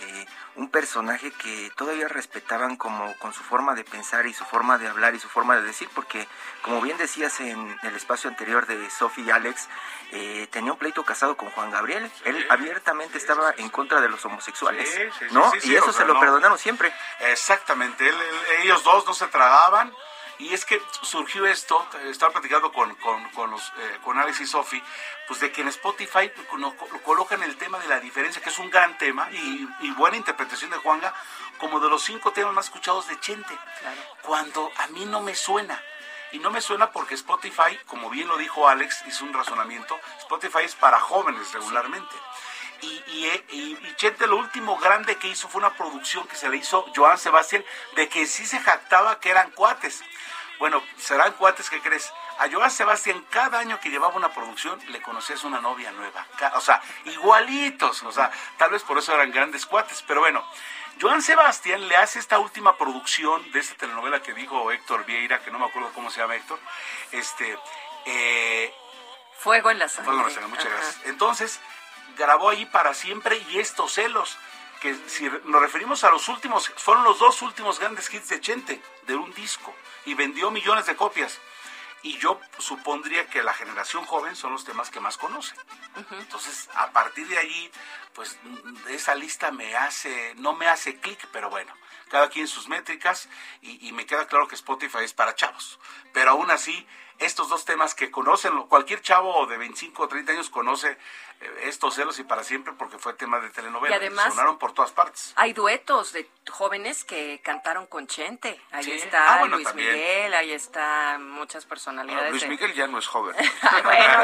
eh, 0.00 0.26
un 0.56 0.68
personaje 0.68 1.30
que 1.32 1.70
todavía 1.76 2.08
respetaban 2.08 2.76
como 2.76 3.16
con 3.18 3.32
su 3.32 3.42
forma 3.42 3.74
de 3.74 3.84
pensar 3.84 4.26
y 4.26 4.34
su 4.34 4.44
forma 4.44 4.76
de 4.78 4.86
hablar 4.88 5.14
y 5.14 5.18
su 5.20 5.28
forma 5.28 5.56
de 5.56 5.62
decir, 5.62 5.88
porque 5.94 6.28
como 6.62 6.80
bien 6.82 6.98
decías 6.98 7.40
en 7.40 7.78
el 7.82 7.96
espacio 7.96 8.28
anterior 8.28 8.66
de 8.66 8.90
Sophie 8.90 9.24
y 9.24 9.30
Alex, 9.30 9.68
eh, 10.12 10.46
tenía 10.50 10.72
un 10.72 10.78
pleito 10.78 11.04
casado 11.04 11.36
con 11.38 11.50
Juan 11.52 11.70
Gabriel. 11.70 12.10
Él 12.24 12.46
abiertamente 12.50 13.16
estaba 13.16 13.54
en 13.56 13.70
contra 13.70 14.00
de 14.02 14.10
los 14.10 14.22
homosexuales, 14.26 14.88
¿no? 15.30 15.50
y 15.62 15.74
eso 15.74 15.88
o 15.90 15.92
se 15.92 16.04
lo 16.04 16.14
no. 16.14 16.20
perdonaron 16.20 16.58
siempre. 16.58 16.92
Exactamente, 17.20 18.06
él- 18.06 18.14
él- 18.14 18.62
ellos 18.64 18.84
dos 18.84 19.06
no 19.06 19.14
se 19.14 19.26
tragaban 19.28 19.94
y 20.42 20.54
es 20.54 20.64
que 20.64 20.80
surgió 21.02 21.46
esto, 21.46 21.86
eh, 22.00 22.08
estaba 22.10 22.32
platicando 22.32 22.72
con, 22.72 22.94
con, 22.96 23.24
con 23.30 23.50
los, 23.50 23.62
eh, 23.78 23.98
con 24.02 24.18
Alex 24.18 24.40
y 24.40 24.46
Sophie, 24.46 24.82
pues 25.28 25.40
de 25.40 25.50
que 25.52 25.60
en 25.62 25.68
Spotify 25.68 26.30
no- 26.58 26.74
colocan 27.04 27.42
el 27.42 27.56
tema 27.56 27.78
de 27.78 27.88
la 27.88 28.00
diferencia, 28.00 28.42
que 28.42 28.50
es 28.50 28.58
un 28.58 28.70
gran 28.70 28.96
tema 28.98 29.30
y, 29.32 29.68
y 29.80 29.90
buena 29.92 30.16
interpretación 30.16 30.70
de 30.70 30.78
Juanga, 30.78 31.14
como 31.58 31.80
de 31.80 31.88
los 31.88 32.02
cinco 32.02 32.32
temas 32.32 32.52
más 32.54 32.66
escuchados 32.66 33.06
de 33.08 33.18
Chente, 33.20 33.56
cuando 34.22 34.70
a 34.78 34.86
mí 34.88 35.04
no 35.04 35.20
me 35.20 35.34
suena. 35.34 35.80
Y 36.32 36.38
no 36.38 36.50
me 36.50 36.62
suena 36.62 36.90
porque 36.92 37.14
Spotify, 37.14 37.78
como 37.86 38.08
bien 38.08 38.26
lo 38.26 38.38
dijo 38.38 38.66
Alex, 38.66 39.02
hizo 39.06 39.24
un 39.24 39.34
razonamiento, 39.34 40.00
Spotify 40.20 40.60
es 40.64 40.74
para 40.74 40.98
jóvenes 40.98 41.52
regularmente. 41.52 42.16
Y, 42.80 42.86
y, 43.06 43.26
y- 43.50 43.78
y 43.86 43.94
Chente 43.96 44.26
lo 44.26 44.36
último 44.36 44.76
grande 44.78 45.16
que 45.16 45.28
hizo 45.28 45.46
fue 45.48 45.60
una 45.60 45.74
producción 45.76 46.26
que 46.26 46.34
se 46.34 46.48
le 46.48 46.56
hizo 46.56 46.86
Joan 46.96 47.18
Sebastián 47.18 47.64
de 47.96 48.08
que 48.08 48.26
sí 48.26 48.44
se 48.46 48.58
jactaba 48.60 49.20
que 49.20 49.28
eran 49.30 49.50
cuates. 49.52 50.02
Bueno, 50.62 50.80
serán 50.96 51.32
cuates, 51.32 51.68
¿qué 51.68 51.80
crees? 51.80 52.12
A 52.38 52.48
Joan 52.48 52.70
Sebastián 52.70 53.26
cada 53.30 53.58
año 53.58 53.80
que 53.80 53.90
llevaba 53.90 54.14
una 54.14 54.32
producción 54.32 54.80
le 54.90 55.02
conocías 55.02 55.42
una 55.42 55.60
novia 55.60 55.90
nueva. 55.90 56.24
O 56.54 56.60
sea, 56.60 56.80
igualitos. 57.04 58.00
O 58.04 58.12
sea, 58.12 58.30
tal 58.58 58.70
vez 58.70 58.84
por 58.84 58.96
eso 58.96 59.12
eran 59.12 59.32
grandes 59.32 59.66
cuates. 59.66 60.04
Pero 60.06 60.20
bueno, 60.20 60.46
Joan 61.00 61.20
Sebastián 61.20 61.88
le 61.88 61.96
hace 61.96 62.20
esta 62.20 62.38
última 62.38 62.78
producción 62.78 63.50
de 63.50 63.58
esta 63.58 63.74
telenovela 63.74 64.22
que 64.22 64.34
dijo 64.34 64.70
Héctor 64.70 65.04
Vieira, 65.04 65.42
que 65.42 65.50
no 65.50 65.58
me 65.58 65.66
acuerdo 65.66 65.90
cómo 65.94 66.12
se 66.12 66.20
llama 66.20 66.36
Héctor. 66.36 66.60
Este, 67.10 67.58
eh, 68.04 68.72
Fuego 69.38 69.68
en 69.68 69.80
la 69.80 69.88
sangre. 69.88 70.12
Fuego 70.12 70.20
en 70.20 70.28
la 70.28 70.32
sangre, 70.32 70.48
muchas 70.48 70.66
Ajá. 70.66 70.76
gracias. 70.76 71.06
Entonces, 71.06 71.60
grabó 72.16 72.50
ahí 72.50 72.66
para 72.66 72.94
siempre 72.94 73.36
y 73.50 73.58
estos 73.58 73.94
celos, 73.94 74.38
que 74.82 74.96
si 75.06 75.30
nos 75.44 75.62
referimos 75.62 76.02
a 76.02 76.10
los 76.10 76.28
últimos, 76.28 76.68
fueron 76.76 77.04
los 77.04 77.20
dos 77.20 77.40
últimos 77.42 77.78
grandes 77.78 78.12
hits 78.12 78.28
de 78.28 78.40
Chente, 78.40 78.82
de 79.06 79.14
un 79.14 79.32
disco, 79.32 79.72
y 80.04 80.14
vendió 80.14 80.50
millones 80.50 80.86
de 80.86 80.96
copias. 80.96 81.38
Y 82.02 82.18
yo 82.18 82.40
supondría 82.58 83.28
que 83.28 83.44
la 83.44 83.54
generación 83.54 84.04
joven 84.04 84.34
son 84.34 84.50
los 84.50 84.64
temas 84.64 84.90
que 84.90 84.98
más 84.98 85.16
conoce. 85.16 85.54
Entonces, 86.10 86.68
a 86.74 86.90
partir 86.90 87.28
de 87.28 87.38
allí, 87.38 87.70
pues 88.12 88.36
mm, 88.42 88.88
esa 88.88 89.14
lista 89.14 89.52
me 89.52 89.76
hace, 89.76 90.34
no 90.38 90.52
me 90.54 90.66
hace 90.66 90.98
clic, 90.98 91.28
pero 91.30 91.48
bueno, 91.48 91.72
cada 92.10 92.28
quien 92.28 92.48
sus 92.48 92.66
métricas 92.66 93.28
y, 93.60 93.86
y 93.86 93.92
me 93.92 94.04
queda 94.04 94.26
claro 94.26 94.48
que 94.48 94.56
Spotify 94.56 95.04
es 95.04 95.14
para 95.14 95.36
chavos. 95.36 95.78
Pero 96.12 96.32
aún 96.32 96.50
así, 96.50 96.84
estos 97.24 97.48
dos 97.48 97.64
temas 97.64 97.94
que 97.94 98.10
conocen, 98.10 98.62
cualquier 98.64 99.00
chavo 99.02 99.46
de 99.46 99.56
25 99.56 100.02
o 100.02 100.08
30 100.08 100.32
años 100.32 100.50
conoce 100.50 100.96
eh, 101.40 101.60
estos 101.64 101.94
celos 101.94 102.18
y 102.18 102.24
para 102.24 102.44
siempre 102.44 102.72
porque 102.74 102.98
fue 102.98 103.14
tema 103.14 103.40
de 103.40 103.50
telenovela. 103.50 103.94
Y 103.96 103.98
además- 103.98 104.32
Sonaron 104.34 104.58
por 104.58 104.72
todas 104.72 104.92
partes. 104.92 105.32
Hay 105.36 105.52
duetos 105.52 106.12
de 106.12 106.28
jóvenes 106.50 107.04
que 107.04 107.40
cantaron 107.42 107.86
con 107.86 108.06
Chente. 108.06 108.60
Ahí 108.70 108.84
Sí. 108.84 108.92
está 108.92 109.34
Ah, 109.34 109.38
bueno, 109.40 109.56
Luis 109.56 109.66
también. 109.68 109.92
Miguel, 109.92 110.34
ahí 110.34 110.52
están 110.52 111.28
muchas 111.30 111.64
personalidades. 111.66 112.30
Luis 112.30 112.46
Miguel 112.48 112.72
ya 112.74 112.86
no 112.86 112.98
es 112.98 113.06
joven. 113.06 113.34
Ay, 113.38 113.42
bueno, 113.82 114.18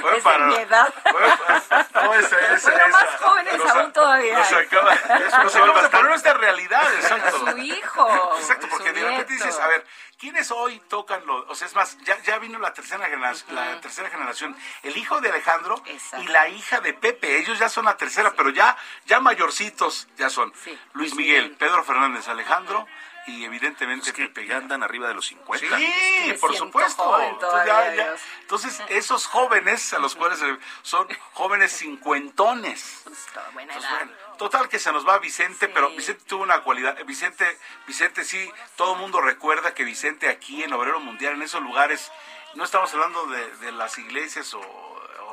Bueno, 0.00 0.16
es 0.16 0.22
para- 0.24 0.38
de 0.38 0.46
mi 0.46 0.54
edad. 0.56 0.94
Bueno, 1.12 1.38
pues, 1.46 1.92
no, 1.94 2.14
ese- 2.14 2.54
ese- 2.54 2.70
Bueno, 2.70 2.88
más 2.88 3.02
esa- 3.04 3.18
jóvenes 3.18 3.58
nos 3.58 3.66
a- 3.70 3.80
aún 3.80 3.92
todavía. 3.92 4.38
Nos 4.38 4.52
acaba, 4.52 4.94
nos 5.44 5.54
acabamos 5.56 5.82
de 5.82 5.88
poner 5.90 6.06
nuestra 6.08 6.34
realidad, 6.34 6.94
exacto. 6.94 7.38
Su 7.50 7.58
hijo. 7.58 8.36
Exacto, 8.38 8.66
porque 8.70 8.92
de 8.92 9.02
repente 9.02 9.32
dices, 9.34 9.58
a 9.58 9.66
ver, 9.68 9.86
¿quiénes 10.18 10.50
hoy 10.50 10.80
tocan 10.88 11.24
lo, 11.26 11.46
o 11.48 11.54
sea, 11.54 11.66
es 11.68 11.74
más, 11.74 11.96
ya, 12.04 12.20
ya 12.22 12.38
vino 12.38 12.58
la 12.58 12.72
tercera 12.72 13.06
generación, 13.06 13.54
la 13.54 13.80
tercera 13.80 14.10
generación, 14.10 14.56
el 14.82 14.96
hijo 14.96 15.20
de 15.20 15.30
Alejandro 15.30 15.82
Exacto. 15.86 16.24
y 16.24 16.28
la 16.28 16.48
hija 16.48 16.80
de 16.80 16.94
Pepe, 16.94 17.38
ellos 17.38 17.58
ya 17.58 17.68
son 17.68 17.86
la 17.86 17.96
tercera, 17.96 18.32
pero 18.36 18.50
ya, 18.50 18.76
ya 19.06 19.20
mayorcitos 19.20 20.08
ya 20.16 20.30
son. 20.30 20.52
Sí, 20.62 20.78
Luis 20.92 21.14
Miguel. 21.14 21.56
Pedro 21.58 21.82
Fernández, 21.84 22.28
Alejandro 22.28 22.86
y 23.26 23.44
evidentemente 23.44 24.10
Es 24.10 24.14
que 24.14 24.26
Pepe. 24.28 24.46
ya 24.46 24.58
andan 24.58 24.82
arriba 24.82 25.08
de 25.08 25.14
los 25.14 25.26
50. 25.26 25.78
Sí, 25.78 25.92
que 26.26 26.34
por 26.34 26.54
supuesto. 26.56 27.02
joven 27.02 27.28
Entonces, 27.30 27.50
todavía, 27.64 27.74
ya- 27.90 27.94
ya- 27.96 28.04
Dios. 28.10 28.20
entonces, 28.42 28.82
esos 28.88 29.26
jóvenes 29.26 29.92
a 29.94 29.98
los 29.98 30.14
cuales 30.14 30.38
se- 30.38 30.58
son 30.82 31.08
jóvenes 31.32 31.72
cincuentones. 31.72 33.02
Justo, 33.04 33.40
buena 33.52 33.72
Entonces, 33.72 33.90
edad. 33.90 34.06
bueno, 34.06 34.36
total 34.38 34.68
que 34.68 34.78
se 34.78 34.92
nos 34.92 35.06
va 35.06 35.18
Vicente, 35.18 35.66
Sí. 35.66 35.72
pero 35.74 35.90
Vicente 35.90 36.22
tuvo 36.26 36.42
una 36.42 36.60
cualidad. 36.62 36.96
Vicente, 37.06 37.58
Vicente 37.86 38.24
sí, 38.24 38.50
todo 38.76 38.94
el 38.94 39.00
mundo 39.00 39.20
recuerda 39.20 39.74
que 39.74 39.84
Vicente 39.84 40.28
aquí 40.28 40.62
en 40.62 40.72
Obrero 40.72 41.00
Mundial, 41.00 41.34
en 41.34 41.42
esos 41.42 41.62
lugares, 41.62 42.10
no 42.54 42.64
estamos 42.64 42.92
hablando 42.94 43.26
de, 43.26 43.56
de 43.56 43.72
las 43.72 43.98
iglesias 43.98 44.54
o, 44.54 44.60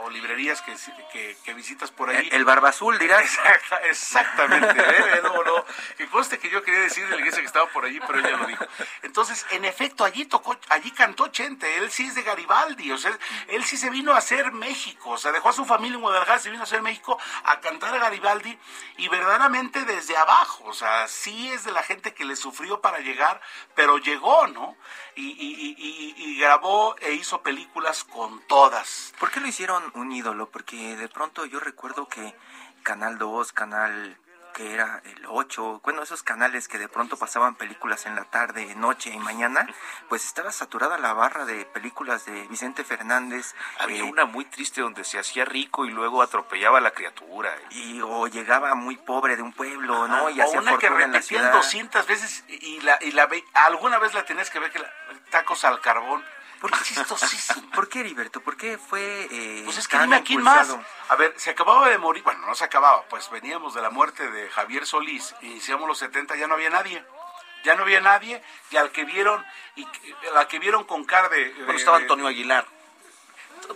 o 0.03 0.10
librerías 0.10 0.62
que, 0.63 0.75
que, 1.13 1.38
que 1.43 1.53
visitas 1.53 1.91
por 1.91 2.10
ahí. 2.10 2.27
El, 2.29 2.33
el 2.38 2.45
barba 2.45 2.69
azul, 2.69 2.98
dirás. 2.98 3.21
Exacta- 3.21 3.81
exactamente, 3.88 4.81
¿eh? 4.81 5.19
no, 5.21 5.43
no. 5.43 5.65
Que 5.98 6.07
conste 6.07 6.39
que 6.39 6.50
yo 6.50 6.63
quería 6.63 6.80
decir 6.91 7.05
de 7.07 7.12
la 7.15 7.17
iglesia 7.19 7.41
que 7.41 7.48
estaba 7.48 7.67
por 7.69 7.86
allí, 7.86 8.00
pero 8.05 8.19
ella 8.19 8.38
lo 8.38 8.45
dijo. 8.45 8.65
Entonces, 9.03 9.45
en 9.51 9.65
efecto, 9.65 10.03
allí 10.03 10.25
tocó, 10.25 10.57
allí 10.69 10.91
cantó 10.91 11.27
Chente, 11.29 11.77
él 11.77 11.91
sí 11.91 12.07
es 12.07 12.15
de 12.15 12.24
Garibaldi, 12.24 12.91
o 12.91 12.98
sea, 12.98 13.17
él 13.48 13.63
sí 13.63 13.77
se 13.77 13.89
vino 13.89 14.13
a 14.13 14.17
hacer 14.17 14.51
México, 14.51 15.12
o 15.12 15.17
sea, 15.17 15.31
dejó 15.31 15.50
a 15.50 15.53
su 15.53 15.65
familia 15.65 15.95
en 15.95 16.01
Guadalajara, 16.01 16.39
se 16.39 16.50
vino 16.50 16.62
a 16.62 16.65
hacer 16.65 16.81
México 16.81 17.17
a 17.45 17.60
cantar 17.62 17.93
a 17.95 18.00
Garibaldi 18.00 18.57
y 18.98 19.07
verdaderamente 19.07 19.83
desde 19.86 20.17
abajo, 20.17 20.65
o 20.65 20.74
sea, 20.74 21.07
sí 21.07 21.50
es 21.50 21.63
de 21.63 21.71
la 21.71 21.83
gente 21.83 22.13
que 22.13 22.25
le 22.25 22.36
sufrió 22.36 22.81
para 22.81 23.00
llegar, 23.00 23.41
pero 23.75 23.98
llegó, 23.98 24.48
¿no? 24.48 24.75
Y, 25.15 25.29
y- 25.31 25.75
y- 25.77 26.13
y- 26.17 26.39
grabó 26.39 26.95
e 27.00 27.13
hizo 27.13 27.41
películas 27.41 28.03
con 28.03 28.39
todas. 28.48 29.13
¿Por 29.19 29.29
qué 29.31 29.39
lo 29.39 29.48
hicieron 29.48 29.91
un 29.95 30.12
ídolo? 30.12 30.50
Porque 30.50 30.95
de 30.95 31.07
pronto 31.10 31.45
yo 31.45 31.60
recuerdo 31.60 32.07
que 32.07 32.36
Canal 32.83 33.17
2, 33.17 33.51
Canal 33.51 34.17
que 34.53 34.74
era 34.74 35.01
el 35.05 35.25
8, 35.27 35.81
bueno, 35.84 36.03
esos 36.03 36.24
canales 36.24 36.67
que 36.67 36.77
de 36.77 36.88
pronto 36.88 37.17
pasaban 37.17 37.55
películas 37.55 38.05
en 38.05 38.15
la 38.15 38.25
tarde, 38.25 38.75
noche 38.75 39.10
y 39.12 39.20
mañana, 39.20 39.67
pues 40.10 40.25
estaba 40.25 40.51
saturada 40.51 40.98
la 40.98 41.13
barra 41.13 41.46
de 41.46 41.65
películas 41.65 42.25
de 42.25 42.48
Vicente 42.48 42.84
Fernández. 42.84 43.53
Había 43.79 44.00
eh, 44.01 44.03
una 44.03 44.25
muy 44.25 44.46
triste 44.46 44.81
donde 44.81 45.03
se 45.03 45.20
hacía 45.20 45.46
rico 45.46 45.86
y 45.86 45.91
luego 45.91 46.22
atropellaba 46.22 46.77
a 46.79 46.81
la 46.81 46.91
criatura. 46.91 47.55
y 47.72 48.01
o 48.01 48.27
llegaba 48.27 48.75
muy 48.75 48.98
pobre 48.98 49.36
de 49.36 49.41
un 49.41 49.53
pueblo, 49.53 50.08
¿no? 50.08 50.29
Y 50.29 50.39
o 50.39 50.43
hacía 50.43 50.60
una 50.60 50.77
que 50.77 50.89
repetían 50.89 51.24
ciudad. 51.24 51.53
200 51.53 52.08
veces 52.08 52.43
y 52.48 52.81
la, 52.81 52.98
y 53.01 53.12
la 53.12 53.25
ve- 53.27 53.43
alguna 53.53 53.98
vez 54.00 54.13
la 54.13 54.25
tenías 54.25 54.50
que 54.50 54.60
ver 54.60 54.72
que 54.72 54.79
la, 54.79 54.91
tacos 55.29 55.63
al 55.65 55.79
carbón. 55.81 56.24
¿Por 56.61 56.69
¿Por 56.69 56.79
qué? 56.79 56.85
qué 56.89 56.93
chistosísimo? 56.95 57.69
¿Por 57.71 57.89
qué, 57.89 57.99
Heriberto? 58.01 58.39
¿Por 58.41 58.55
qué 58.55 58.77
fue 58.77 59.27
eh, 59.31 59.61
Pues 59.65 59.77
es 59.79 59.87
que 59.87 59.97
dime 59.97 60.21
quién 60.23 60.41
más. 60.43 60.69
A 61.09 61.15
ver, 61.15 61.33
se 61.37 61.49
acababa 61.49 61.89
de 61.89 61.97
morir, 61.97 62.23
bueno, 62.23 62.45
no 62.45 62.53
se 62.55 62.63
acababa, 62.63 63.03
pues 63.09 63.29
veníamos 63.31 63.73
de 63.73 63.81
la 63.81 63.89
muerte 63.89 64.29
de 64.29 64.47
Javier 64.49 64.85
Solís, 64.85 65.33
iniciamos 65.41 65.87
los 65.87 65.97
70, 65.97 66.35
ya 66.35 66.47
no 66.47 66.53
había 66.53 66.69
nadie. 66.69 67.03
Ya 67.63 67.75
no 67.75 67.83
había 67.83 67.99
nadie, 68.01 68.41
y 68.71 68.77
al 68.77 68.91
que 68.91 69.05
vieron, 69.05 69.45
y 69.75 69.87
la 70.33 70.47
que 70.47 70.57
vieron 70.57 70.83
con 70.83 71.03
cara 71.03 71.29
de... 71.29 71.45
de- 71.45 71.63
Bueno, 71.63 71.73
estaba 71.77 71.97
de- 71.97 72.03
Antonio 72.03 72.27
Aguilar. 72.27 72.65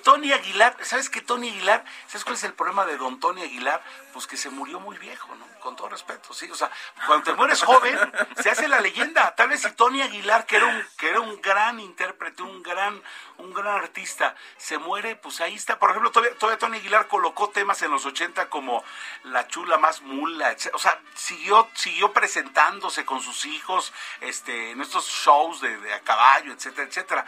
Tony 0.03 0.31
Aguilar, 0.33 0.75
¿sabes 0.81 1.09
qué 1.09 1.21
Tony 1.21 1.49
Aguilar? 1.49 1.85
¿Sabes 2.07 2.23
cuál 2.23 2.35
es 2.35 2.43
el 2.43 2.53
problema 2.53 2.85
de 2.85 2.97
don 2.97 3.19
Tony 3.19 3.43
Aguilar? 3.43 3.83
Pues 4.15 4.27
que 4.27 4.37
se 4.37 4.49
murió 4.49 4.79
muy 4.79 4.97
viejo, 4.97 5.35
¿no? 5.35 5.45
Con 5.59 5.75
todo 5.75 5.89
respeto, 5.89 6.33
sí. 6.33 6.49
O 6.49 6.55
sea, 6.55 6.71
cuando 7.05 7.25
te 7.25 7.33
mueres 7.33 7.61
joven, 7.61 7.99
se 8.41 8.49
hace 8.49 8.69
la 8.69 8.79
leyenda. 8.79 9.35
Tal 9.35 9.49
vez 9.49 9.61
si 9.61 9.71
Tony 9.73 10.01
Aguilar, 10.01 10.45
que 10.45 10.55
era 10.55 10.67
un, 10.67 10.87
que 10.97 11.09
era 11.09 11.19
un 11.19 11.41
gran 11.41 11.81
intérprete, 11.81 12.41
un 12.41 12.63
gran, 12.63 13.03
un 13.39 13.53
gran 13.53 13.75
artista, 13.75 14.33
se 14.55 14.77
muere, 14.77 15.17
pues 15.17 15.41
ahí 15.41 15.55
está. 15.55 15.79
Por 15.79 15.89
ejemplo, 15.89 16.11
todavía, 16.11 16.57
Tony 16.57 16.77
Aguilar 16.77 17.09
colocó 17.09 17.49
temas 17.49 17.81
en 17.81 17.91
los 17.91 18.05
80 18.05 18.49
como 18.49 18.85
La 19.23 19.49
chula 19.49 19.77
más 19.77 20.01
mula, 20.01 20.49
etc. 20.53 20.69
O 20.73 20.79
sea, 20.79 20.97
siguió, 21.13 21.67
siguió 21.73 22.13
presentándose 22.13 23.03
con 23.03 23.19
sus 23.19 23.45
hijos, 23.45 23.91
este, 24.21 24.71
en 24.71 24.79
estos 24.79 25.09
shows 25.09 25.59
de, 25.59 25.77
de 25.77 25.93
a 25.93 25.99
caballo, 25.99 26.53
etcétera, 26.53 26.87
etcétera. 26.87 27.25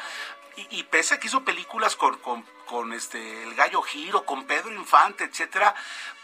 Y, 0.72 0.84
pese 0.84 1.14
a 1.14 1.20
que 1.20 1.28
hizo 1.28 1.44
películas 1.44 1.96
con, 1.96 2.18
con, 2.68 2.94
este 2.94 3.44
el 3.44 3.56
Gallo 3.56 3.82
Giro, 3.82 4.26
con 4.26 4.46
Pedro 4.46 4.72
Infante, 4.72 5.24
etcétera, 5.24 5.74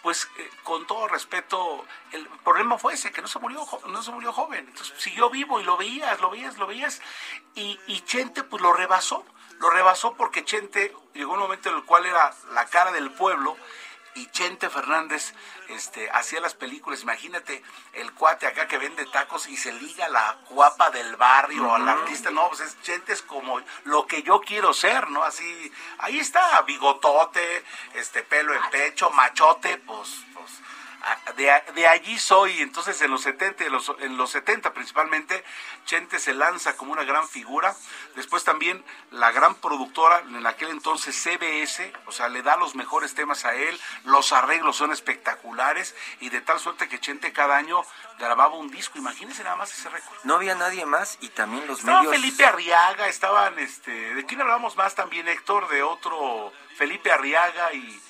pues 0.01 0.29
eh, 0.37 0.49
con 0.63 0.85
todo 0.85 1.07
respeto, 1.07 1.85
el 2.11 2.27
problema 2.43 2.77
fue 2.77 2.93
ese, 2.93 3.11
que 3.11 3.21
no 3.21 3.27
se 3.27 3.39
murió, 3.39 3.65
no 3.87 4.03
se 4.03 4.11
murió 4.11 4.31
joven. 4.31 4.65
Entonces 4.67 4.93
siguió 4.97 5.29
vivo 5.29 5.59
y 5.59 5.63
lo 5.63 5.77
veías, 5.77 6.19
lo 6.21 6.29
veías, 6.29 6.57
lo 6.57 6.67
veías. 6.67 7.01
Y, 7.55 7.79
y 7.87 8.01
Chente 8.01 8.43
pues 8.43 8.61
lo 8.61 8.73
rebasó, 8.73 9.25
lo 9.59 9.69
rebasó 9.69 10.13
porque 10.13 10.45
Chente 10.45 10.95
llegó 11.13 11.33
un 11.33 11.39
momento 11.39 11.69
en 11.69 11.75
el 11.75 11.83
cual 11.83 12.05
era 12.05 12.33
la 12.51 12.65
cara 12.65 12.91
del 12.91 13.11
pueblo 13.11 13.57
y 14.15 14.27
Chente 14.27 14.69
Fernández 14.69 15.33
este, 15.69 16.09
hacía 16.11 16.39
las 16.39 16.53
películas. 16.53 17.03
Imagínate 17.03 17.63
el 17.93 18.13
cuate 18.13 18.47
acá 18.47 18.67
que 18.67 18.77
vende 18.77 19.05
tacos 19.05 19.47
y 19.47 19.57
se 19.57 19.71
liga 19.73 20.05
a 20.05 20.09
la 20.09 20.37
guapa 20.49 20.89
del 20.89 21.15
barrio, 21.15 21.73
al 21.73 21.87
artista. 21.87 22.31
No, 22.31 22.47
pues 22.49 22.61
es, 22.61 22.81
Chente 22.81 23.13
es 23.13 23.21
como 23.21 23.61
lo 23.85 24.05
que 24.05 24.23
yo 24.23 24.41
quiero 24.41 24.73
ser, 24.73 25.09
¿no? 25.09 25.23
Así, 25.23 25.71
ahí 25.99 26.19
está, 26.19 26.61
bigotote, 26.63 27.63
este 27.95 28.23
pelo 28.23 28.53
en 28.53 28.69
pecho, 28.69 29.09
machote, 29.11 29.77
pues, 29.77 30.23
de, 31.35 31.51
de 31.75 31.87
allí 31.87 32.17
soy. 32.17 32.61
Entonces 32.61 33.01
en 33.01 33.11
los 33.11 33.21
70, 33.21 33.65
en 33.65 33.71
los, 33.71 33.91
en 33.99 34.17
los 34.17 34.31
70 34.31 34.73
principalmente, 34.73 35.43
Chente 35.85 36.19
se 36.19 36.33
lanza 36.33 36.75
como 36.77 36.93
una 36.93 37.03
gran 37.03 37.27
figura. 37.27 37.75
Después 38.15 38.43
también 38.43 38.83
la 39.11 39.31
gran 39.31 39.55
productora, 39.55 40.19
en 40.19 40.45
aquel 40.45 40.69
entonces 40.69 41.15
CBS, 41.15 41.91
o 42.05 42.11
sea, 42.11 42.29
le 42.29 42.41
da 42.41 42.57
los 42.57 42.75
mejores 42.75 43.13
temas 43.15 43.45
a 43.45 43.55
él, 43.55 43.79
los 44.05 44.31
arreglos 44.31 44.77
son 44.77 44.91
espectaculares 44.91 45.95
y 46.19 46.29
de 46.29 46.41
tal 46.41 46.59
suerte 46.59 46.87
que 46.87 46.99
Chente 46.99 47.33
cada 47.33 47.57
año 47.57 47.83
grababa 48.19 48.55
un 48.55 48.69
disco. 48.69 48.97
Imagínense 48.97 49.43
nada 49.43 49.55
más 49.55 49.71
ese 49.71 49.89
récord. 49.89 50.17
No 50.23 50.35
había 50.35 50.55
nadie 50.55 50.85
más 50.85 51.17
y 51.21 51.29
también 51.29 51.67
los 51.67 51.79
Estaba 51.79 52.03
medios... 52.03 52.15
Felipe 52.15 52.45
Arriaga, 52.45 53.07
estaban, 53.07 53.57
este, 53.59 53.91
¿de 53.91 54.25
quién 54.25 54.41
hablamos 54.41 54.75
más 54.75 54.95
también, 54.95 55.27
Héctor? 55.27 55.67
De 55.67 55.83
otro 55.83 56.51
Felipe 56.77 57.11
Arriaga 57.11 57.73
y 57.73 58.01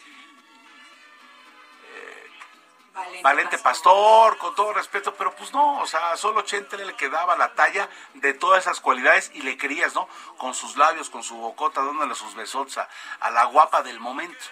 Valente 3.23 3.57
Pastor, 3.57 4.37
con 4.37 4.53
todo 4.53 4.73
respeto, 4.73 5.15
pero 5.15 5.35
pues 5.35 5.51
no, 5.51 5.79
o 5.79 5.87
sea, 5.87 6.15
solo 6.15 6.43
Chente 6.43 6.77
le 6.77 6.95
quedaba 6.95 7.35
la 7.35 7.53
talla 7.53 7.89
de 8.13 8.33
todas 8.33 8.63
esas 8.63 8.79
cualidades 8.79 9.31
y 9.33 9.41
le 9.41 9.57
querías, 9.57 9.95
¿no? 9.95 10.07
Con 10.37 10.53
sus 10.53 10.77
labios, 10.77 11.09
con 11.09 11.23
su 11.23 11.35
bocota, 11.35 11.83
dándole 11.83 12.13
sus 12.13 12.35
besots 12.35 12.77
a, 12.77 12.87
a 13.19 13.31
la 13.31 13.45
guapa 13.45 13.81
del 13.81 13.99
momento. 13.99 14.45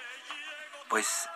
Pues 0.88 1.30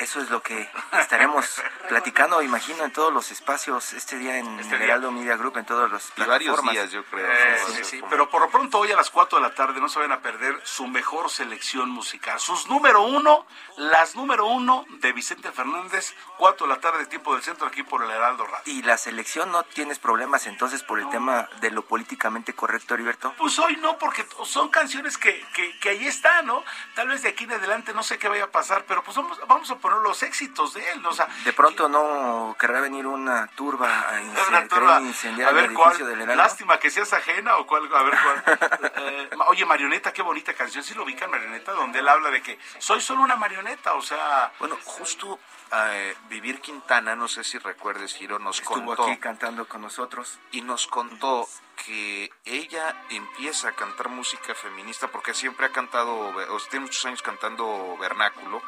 eso 0.00 0.20
es 0.20 0.30
lo 0.30 0.42
que 0.42 0.68
estaremos 1.00 1.62
platicando, 1.88 2.42
imagino, 2.42 2.84
en 2.84 2.92
todos 2.92 3.12
los 3.12 3.30
espacios 3.30 3.92
este 3.92 4.16
día 4.18 4.38
en 4.38 4.58
Este. 4.60 4.76
Heraldo 4.76 5.10
Media 5.12 5.36
Group, 5.36 5.58
en 5.58 5.64
todos 5.66 5.90
los 5.90 6.12
Y 6.16 6.22
varios 6.22 6.56
plataformas. 6.60 6.72
días, 6.74 6.90
yo 6.90 7.04
creo. 7.04 7.26
Eh, 7.30 7.58
¿no? 7.68 7.74
sí, 7.74 7.84
sí, 7.84 8.02
pero 8.08 8.28
por 8.30 8.40
lo 8.42 8.50
pronto 8.50 8.78
hoy 8.78 8.90
a 8.92 8.96
las 8.96 9.10
4 9.10 9.38
de 9.38 9.42
la 9.48 9.54
tarde 9.54 9.80
no 9.80 9.88
se 9.88 9.98
vayan 9.98 10.12
a 10.12 10.20
perder 10.20 10.60
su 10.64 10.86
mejor 10.86 11.30
selección 11.30 11.90
musical. 11.90 12.40
Sus 12.40 12.66
número 12.68 13.02
uno, 13.02 13.46
las 13.76 14.16
número 14.16 14.46
uno 14.46 14.84
de 15.00 15.12
Vicente 15.12 15.52
Fernández, 15.52 16.14
4 16.38 16.66
de 16.66 16.74
la 16.74 16.80
tarde, 16.80 17.06
tiempo 17.06 17.34
del 17.34 17.42
centro, 17.42 17.66
aquí 17.66 17.82
por 17.82 18.02
el 18.02 18.10
Heraldo 18.10 18.46
Radio. 18.46 18.62
Y 18.72 18.82
la 18.82 18.96
selección 18.96 19.52
no 19.52 19.62
tienes 19.64 19.98
problemas 19.98 20.46
entonces 20.46 20.82
por 20.82 20.98
el 20.98 21.08
tema 21.10 21.48
de 21.60 21.70
lo 21.70 21.82
políticamente 21.84 22.54
correcto, 22.54 22.94
Heriberto. 22.94 23.34
Pues 23.36 23.58
hoy 23.58 23.76
no, 23.76 23.98
porque 23.98 24.26
son 24.44 24.68
canciones 24.70 25.18
que, 25.18 25.44
que, 25.54 25.78
que 25.78 25.90
ahí 25.90 26.06
están, 26.06 26.46
¿no? 26.46 26.64
Tal 26.94 27.08
vez 27.08 27.22
de 27.22 27.28
aquí 27.30 27.44
en 27.44 27.52
adelante 27.52 27.92
no 27.92 28.02
sé 28.02 28.18
qué 28.18 28.28
vaya 28.28 28.44
a 28.44 28.50
pasar, 28.50 28.84
pero 28.86 29.02
pues 29.02 29.16
vamos, 29.16 29.38
vamos 29.46 29.70
a 29.70 29.76
poner 29.76 29.89
los 29.98 30.22
éxitos 30.22 30.74
de 30.74 30.90
él. 30.92 31.04
O 31.04 31.12
sea, 31.12 31.26
De 31.44 31.52
pronto 31.52 31.88
no 31.88 32.56
querrá 32.58 32.80
venir 32.80 33.06
una 33.06 33.46
turba 33.48 33.88
a, 34.08 34.20
una 34.48 34.68
turba. 34.68 35.00
incendiar 35.00 35.48
A 35.48 35.50
el 35.50 35.56
ver 35.56 35.64
edificio 35.66 36.06
cuál. 36.06 36.18
del. 36.26 36.36
Lástima 36.36 36.78
que 36.78 36.90
seas 36.90 37.12
ajena 37.12 37.56
o 37.56 37.66
cuál. 37.66 37.92
A 37.94 38.02
ver 38.02 38.14
cuál. 38.22 38.80
Eh, 39.02 39.30
oye, 39.48 39.64
Marioneta, 39.64 40.12
qué 40.12 40.22
bonita 40.22 40.52
canción. 40.54 40.84
Sí 40.84 40.94
lo 40.94 41.04
ubican, 41.04 41.30
Marioneta, 41.30 41.72
donde 41.72 41.98
él 42.00 42.08
habla 42.08 42.30
de 42.30 42.42
que 42.42 42.58
soy 42.78 43.00
solo 43.00 43.22
una 43.22 43.36
marioneta, 43.36 43.94
o 43.94 44.02
sea. 44.02 44.52
Bueno, 44.58 44.76
justo 44.84 45.38
eh, 45.72 46.14
Vivir 46.28 46.60
Quintana, 46.60 47.16
no 47.16 47.28
sé 47.28 47.44
si 47.44 47.58
recuerdes, 47.58 48.14
Giro, 48.14 48.38
nos 48.38 48.60
Estuvo 48.60 48.84
contó 48.86 49.04
aquí 49.04 49.18
cantando 49.18 49.66
con 49.66 49.82
nosotros. 49.82 50.38
y 50.52 50.62
nos 50.62 50.86
contó 50.86 51.48
que 51.86 52.30
ella 52.44 52.94
empieza 53.08 53.68
a 53.68 53.72
cantar 53.72 54.08
música 54.10 54.54
feminista 54.54 55.08
porque 55.08 55.32
siempre 55.32 55.66
ha 55.66 55.72
cantado, 55.72 56.14
o 56.18 56.58
sea, 56.60 56.68
tiene 56.70 56.84
muchos 56.86 57.04
años 57.06 57.22
cantando 57.22 57.96
vernáculo. 57.98 58.62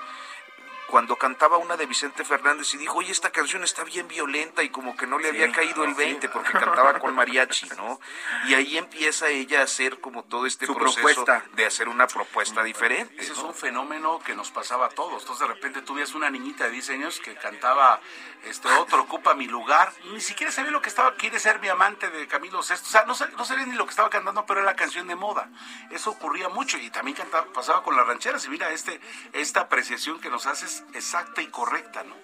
Cuando 0.88 1.16
cantaba 1.16 1.56
una 1.56 1.76
de 1.78 1.86
Vicente 1.86 2.22
Fernández 2.22 2.74
y 2.74 2.76
dijo, 2.76 2.98
oye, 2.98 3.12
esta 3.12 3.30
canción 3.30 3.64
está 3.64 3.82
bien 3.82 4.08
violenta 4.08 4.62
y 4.62 4.68
como 4.68 4.94
que 4.94 5.06
no 5.06 5.18
le 5.18 5.28
había 5.30 5.50
caído 5.50 5.84
el 5.84 5.94
20 5.94 6.28
porque 6.28 6.52
cantaba 6.52 6.98
con 6.98 7.14
mariachi, 7.14 7.66
¿no? 7.78 7.98
Y 8.46 8.52
ahí 8.54 8.76
empieza 8.76 9.28
ella 9.28 9.60
a 9.60 9.64
hacer 9.64 10.00
como 10.00 10.22
todo 10.24 10.44
este 10.44 10.66
Su 10.66 10.74
proceso 10.74 11.24
propuesta. 11.24 11.44
de 11.54 11.64
hacer 11.64 11.88
una 11.88 12.06
propuesta 12.08 12.62
diferente. 12.62 13.14
Ese 13.22 13.32
es 13.32 13.38
¿no? 13.38 13.46
un 13.48 13.54
fenómeno 13.54 14.18
que 14.22 14.34
nos 14.34 14.50
pasaba 14.50 14.86
a 14.86 14.88
todos. 14.90 15.22
Entonces 15.22 15.48
de 15.48 15.54
repente 15.54 15.80
tú 15.80 15.94
veías 15.94 16.14
una 16.14 16.28
niñita 16.28 16.64
de 16.64 16.70
10 16.72 16.90
años 16.90 17.20
que 17.20 17.34
cantaba 17.36 17.98
este 18.44 18.68
otro 18.68 19.02
ocupa 19.02 19.34
mi 19.34 19.46
lugar. 19.46 19.92
Ni 20.12 20.20
siquiera 20.20 20.52
sabía 20.52 20.72
lo 20.72 20.82
que 20.82 20.88
estaba, 20.90 21.14
quiere 21.14 21.38
ser 21.38 21.58
mi 21.60 21.68
amante 21.68 22.10
de 22.10 22.26
Camilo 22.26 22.60
VI. 22.60 22.74
O 22.74 22.76
sea, 22.76 23.04
no, 23.06 23.14
sab- 23.14 23.30
no 23.32 23.44
sabía 23.46 23.64
ni 23.64 23.74
lo 23.76 23.84
que 23.86 23.90
estaba 23.90 24.10
cantando, 24.10 24.44
pero 24.44 24.60
era 24.60 24.68
la 24.70 24.76
canción 24.76 25.06
de 25.06 25.14
moda. 25.14 25.48
Eso 25.90 26.10
ocurría 26.10 26.48
mucho 26.50 26.76
y 26.76 26.90
también 26.90 27.16
cantaba, 27.16 27.46
pasaba 27.52 27.82
con 27.82 27.96
las 27.96 28.06
rancheras. 28.06 28.44
Y 28.44 28.48
mira, 28.50 28.70
este, 28.72 29.00
esta 29.32 29.60
apreciación 29.60 30.20
que 30.20 30.28
nos 30.28 30.46
haces 30.46 30.71
exacta 30.94 31.42
y 31.42 31.48
correcta, 31.48 32.02
¿no? 32.02 32.14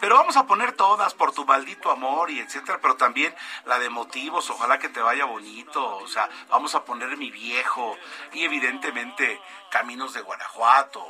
Pero 0.00 0.14
vamos 0.14 0.36
a 0.36 0.46
poner 0.46 0.72
todas 0.72 1.14
por 1.14 1.32
tu 1.32 1.44
maldito 1.44 1.90
amor 1.90 2.30
y 2.30 2.40
etcétera, 2.40 2.78
pero 2.80 2.96
también 2.96 3.34
la 3.64 3.78
de 3.78 3.90
motivos, 3.90 4.48
ojalá 4.50 4.78
que 4.78 4.88
te 4.88 5.00
vaya 5.00 5.24
bonito, 5.24 5.96
o 5.96 6.06
sea, 6.06 6.28
vamos 6.48 6.74
a 6.74 6.84
poner 6.84 7.16
mi 7.16 7.30
viejo 7.30 7.96
y 8.32 8.44
evidentemente 8.44 9.40
Caminos 9.70 10.14
de 10.14 10.20
Guanajuato, 10.20 11.04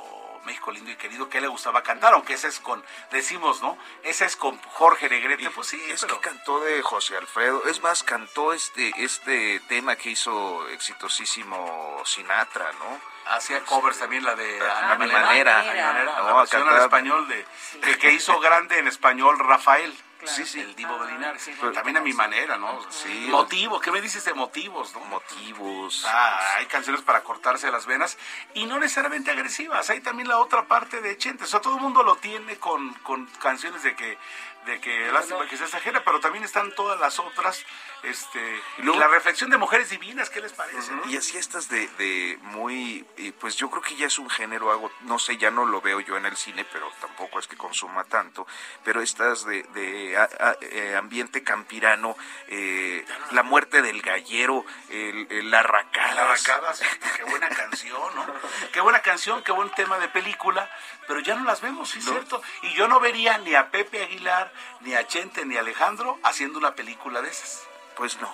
México 0.44 0.70
lindo 0.70 0.90
y 0.90 0.96
querido, 0.96 1.28
que 1.28 1.40
le 1.40 1.48
gustaba 1.48 1.82
cantar, 1.82 2.14
aunque 2.14 2.32
esa 2.32 2.48
es 2.48 2.58
con, 2.60 2.82
decimos, 3.10 3.60
¿no? 3.60 3.76
Esa 4.02 4.24
es 4.24 4.36
con 4.36 4.58
Jorge 4.62 5.08
Negrete, 5.10 5.50
pues 5.50 5.68
sí, 5.68 5.80
es 5.90 6.00
pero 6.02 6.20
que 6.20 6.28
cantó 6.30 6.60
de 6.60 6.80
José 6.80 7.16
Alfredo, 7.16 7.66
es 7.66 7.82
más, 7.82 8.02
cantó 8.02 8.54
este, 8.54 8.92
este 8.96 9.60
tema 9.68 9.96
que 9.96 10.10
hizo 10.10 10.66
exitosísimo 10.68 12.00
Sinatra, 12.04 12.72
¿no? 12.72 13.17
Hacía 13.30 13.60
covers 13.64 13.98
también 13.98 14.24
la 14.24 14.34
de 14.34 14.60
A 14.60 14.96
mi 14.96 15.04
A 15.04 15.06
mi 15.06 15.12
manera. 15.12 15.60
A 15.60 15.62
mi 15.62 15.68
manera, 15.68 16.04
No, 16.18 16.24
la 16.24 16.34
versión 16.34 16.62
al 16.62 16.68
cantaba- 16.68 16.84
español 16.84 17.28
de, 17.28 17.46
que, 17.82 17.98
que 17.98 18.12
hizo 18.12 18.38
grande 18.40 18.78
en 18.78 18.88
español 18.88 19.38
Rafael. 19.38 19.96
Sí, 20.24 20.44
sí. 20.44 20.60
El 20.60 20.74
Divo 20.74 20.98
de 21.04 21.12
Linares. 21.12 21.40
sí, 21.42 21.54
Pero 21.60 21.70
también 21.72 21.96
a 21.96 22.00
mi 22.00 22.12
manera, 22.12 22.56
¿no? 22.58 22.84
Sí. 22.90 23.28
Motivo, 23.30 23.78
¿qué 23.80 23.92
me 23.92 24.00
dices 24.00 24.24
de 24.24 24.34
motivos, 24.34 24.92
no? 24.94 25.00
Motivos. 25.04 26.04
Ah, 26.08 26.40
hay 26.56 26.66
canciones 26.66 27.02
para 27.02 27.22
cortarse 27.22 27.70
las 27.70 27.86
venas 27.86 28.18
y 28.52 28.66
no 28.66 28.80
necesariamente 28.80 29.30
agresivas. 29.30 29.88
Hay 29.90 30.00
también 30.00 30.26
la 30.28 30.38
otra 30.38 30.64
parte 30.66 31.00
de 31.00 31.16
Chente. 31.16 31.44
O 31.44 31.46
sea, 31.46 31.60
todo 31.60 31.76
el 31.76 31.80
mundo 31.82 32.02
lo 32.02 32.16
tiene 32.16 32.56
con, 32.58 32.94
con 32.94 33.26
canciones 33.40 33.84
de 33.84 33.94
que, 33.94 34.18
de 34.66 34.80
que 34.80 35.12
lástima 35.12 35.46
que 35.46 35.56
se 35.56 35.64
exagera, 35.64 36.02
pero 36.02 36.18
también 36.18 36.42
están 36.42 36.74
todas 36.74 36.98
las 36.98 37.20
otras. 37.20 37.64
Este, 38.04 38.62
luego- 38.78 39.00
la 39.00 39.08
reflexión 39.08 39.50
de 39.50 39.56
mujeres 39.56 39.90
divinas, 39.90 40.30
¿qué 40.30 40.40
les 40.40 40.52
parece? 40.52 40.92
Y 41.08 41.16
así 41.16 41.36
estas 41.36 41.68
de, 41.68 41.88
de 41.98 42.38
muy, 42.42 43.04
pues 43.40 43.56
yo 43.56 43.68
creo 43.70 43.82
que 43.82 43.96
ya 43.96 44.06
es 44.06 44.18
un 44.18 44.30
género, 44.30 44.70
hago, 44.70 44.90
no 45.02 45.18
sé, 45.18 45.36
ya 45.36 45.50
no 45.50 45.66
lo 45.66 45.80
veo 45.80 45.98
yo 46.00 46.16
en 46.16 46.24
el 46.26 46.36
cine, 46.36 46.64
pero 46.72 46.90
tampoco 47.00 47.38
es 47.40 47.48
que 47.48 47.56
consuma 47.56 48.04
tanto, 48.04 48.46
pero 48.84 49.02
estas 49.02 49.44
de, 49.44 49.62
de 49.74 50.16
a- 50.16 50.28
a- 50.38 50.56
eh, 50.60 50.94
ambiente 50.96 51.42
campirano, 51.42 52.16
eh, 52.46 53.04
la 53.32 53.42
muerte 53.42 53.82
del 53.82 54.00
gallero, 54.00 54.64
el, 54.90 55.26
el 55.30 55.50
la 55.50 55.60
arracada, 55.60 56.14
La 56.14 56.22
arracada, 56.32 56.74
sí, 56.74 56.84
qué 57.16 57.24
buena 57.24 57.48
canción, 57.48 58.14
¿no? 58.14 58.26
Qué 58.72 58.80
buena 58.80 59.00
canción, 59.02 59.42
qué 59.42 59.50
buen 59.52 59.70
tema 59.70 59.98
de 59.98 60.08
película, 60.08 60.70
pero 61.08 61.20
ya 61.20 61.34
no 61.34 61.44
las 61.44 61.60
vemos, 61.60 61.90
sí 61.90 61.98
es 61.98 62.04
cierto. 62.04 62.40
Y 62.62 62.74
yo 62.74 62.86
no 62.86 63.00
vería 63.00 63.38
ni 63.38 63.54
a 63.54 63.70
Pepe 63.70 64.04
Aguilar, 64.04 64.52
ni 64.80 64.94
a 64.94 65.06
Chente, 65.06 65.44
ni 65.44 65.56
a 65.56 65.60
Alejandro 65.60 66.18
haciendo 66.22 66.58
una 66.58 66.74
película 66.74 67.22
de 67.22 67.30
esas. 67.30 67.62
Pues 67.98 68.18
no. 68.20 68.32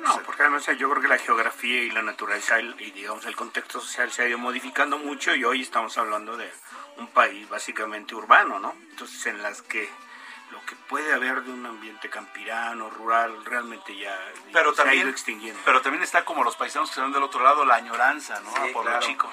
No, 0.00 0.20
porque 0.24 0.42
además 0.42 0.66
yo 0.78 0.90
creo 0.90 1.02
que 1.02 1.06
la 1.06 1.18
geografía 1.18 1.82
y 1.82 1.90
la 1.90 2.02
naturaleza 2.02 2.58
y, 2.60 2.90
digamos 2.90 3.24
el 3.26 3.36
contexto 3.36 3.80
social 3.80 4.10
se 4.10 4.22
ha 4.22 4.28
ido 4.28 4.38
modificando 4.38 4.98
mucho 4.98 5.32
y 5.36 5.44
hoy 5.44 5.60
estamos 5.62 5.96
hablando 5.98 6.36
de 6.36 6.50
un 6.96 7.06
país 7.08 7.48
básicamente 7.48 8.14
urbano, 8.14 8.58
¿no? 8.58 8.74
Entonces 8.90 9.26
en 9.26 9.42
las 9.42 9.62
que 9.62 9.88
lo 10.50 10.60
que 10.66 10.74
puede 10.88 11.12
haber 11.12 11.42
de 11.42 11.52
un 11.52 11.64
ambiente 11.66 12.08
campirano, 12.10 12.90
rural, 12.90 13.44
realmente 13.44 13.96
ya 13.96 14.18
Pero 14.52 14.74
se 14.74 14.80
ha 14.80 14.84
también, 14.84 15.02
ido 15.02 15.10
extinguiendo. 15.10 15.60
pero 15.64 15.80
también 15.82 16.02
está 16.02 16.24
como 16.24 16.42
los 16.42 16.56
paisanos 16.56 16.88
que 16.88 16.96
se 16.96 17.00
van 17.00 17.12
del 17.12 17.22
otro 17.22 17.44
lado, 17.44 17.64
la 17.64 17.76
añoranza, 17.76 18.40
¿no? 18.40 18.50
Sí, 18.50 18.72
Pueblo 18.72 18.90
claro. 18.90 19.06
Chico. 19.06 19.30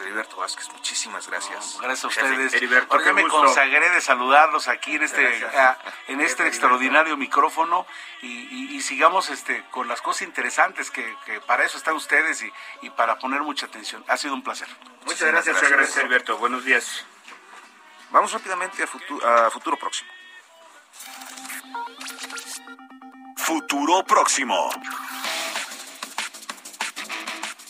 Heriberto 0.00 0.36
Vázquez, 0.36 0.68
muchísimas 0.70 1.28
gracias. 1.28 1.74
No, 1.74 1.80
gracias 1.82 2.04
a 2.04 2.10
Jefe, 2.20 2.30
ustedes. 2.32 2.54
Heriberto, 2.54 2.98
qué 2.98 3.12
me 3.12 3.22
gusto. 3.22 3.38
consagré 3.38 3.90
de 3.90 4.00
saludarlos 4.00 4.68
aquí 4.68 4.96
en 4.96 5.02
este, 5.02 5.22
Gracias. 5.22 5.54
ah, 5.54 5.78
en 6.08 6.20
este 6.20 6.38
Jefe, 6.44 6.48
extraordinario 6.48 7.16
micrófono 7.16 7.86
y, 8.22 8.26
y- 8.28 8.76
y 8.76 8.80
sigamos 8.82 9.30
este 9.30 9.64
con 9.70 9.88
las 9.88 10.00
cosas 10.02 10.22
interesantes 10.22 10.90
que, 10.90 11.16
que 11.24 11.40
para 11.40 11.64
eso 11.64 11.78
están 11.78 11.94
ustedes 11.94 12.42
y, 12.42 12.52
y 12.82 12.90
para 12.90 13.18
poner 13.18 13.42
mucha 13.42 13.66
atención. 13.66 14.04
Ha 14.08 14.16
sido 14.16 14.34
un 14.34 14.42
placer. 14.42 14.68
Muchas 15.04 15.20
gracias, 15.28 15.54
Muchas 15.56 15.62
Alberto. 15.72 15.76
gracias, 15.76 16.04
Alberto. 16.04 16.38
Buenos 16.38 16.64
días. 16.64 17.04
Vamos 18.10 18.32
rápidamente 18.32 18.82
a, 18.82 18.86
futu- 18.86 19.22
a 19.24 19.50
futuro 19.50 19.76
próximo. 19.76 20.10
Futuro 23.36 24.04
próximo. 24.04 24.70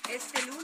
Este 0.08 0.42
lunes 0.42 0.63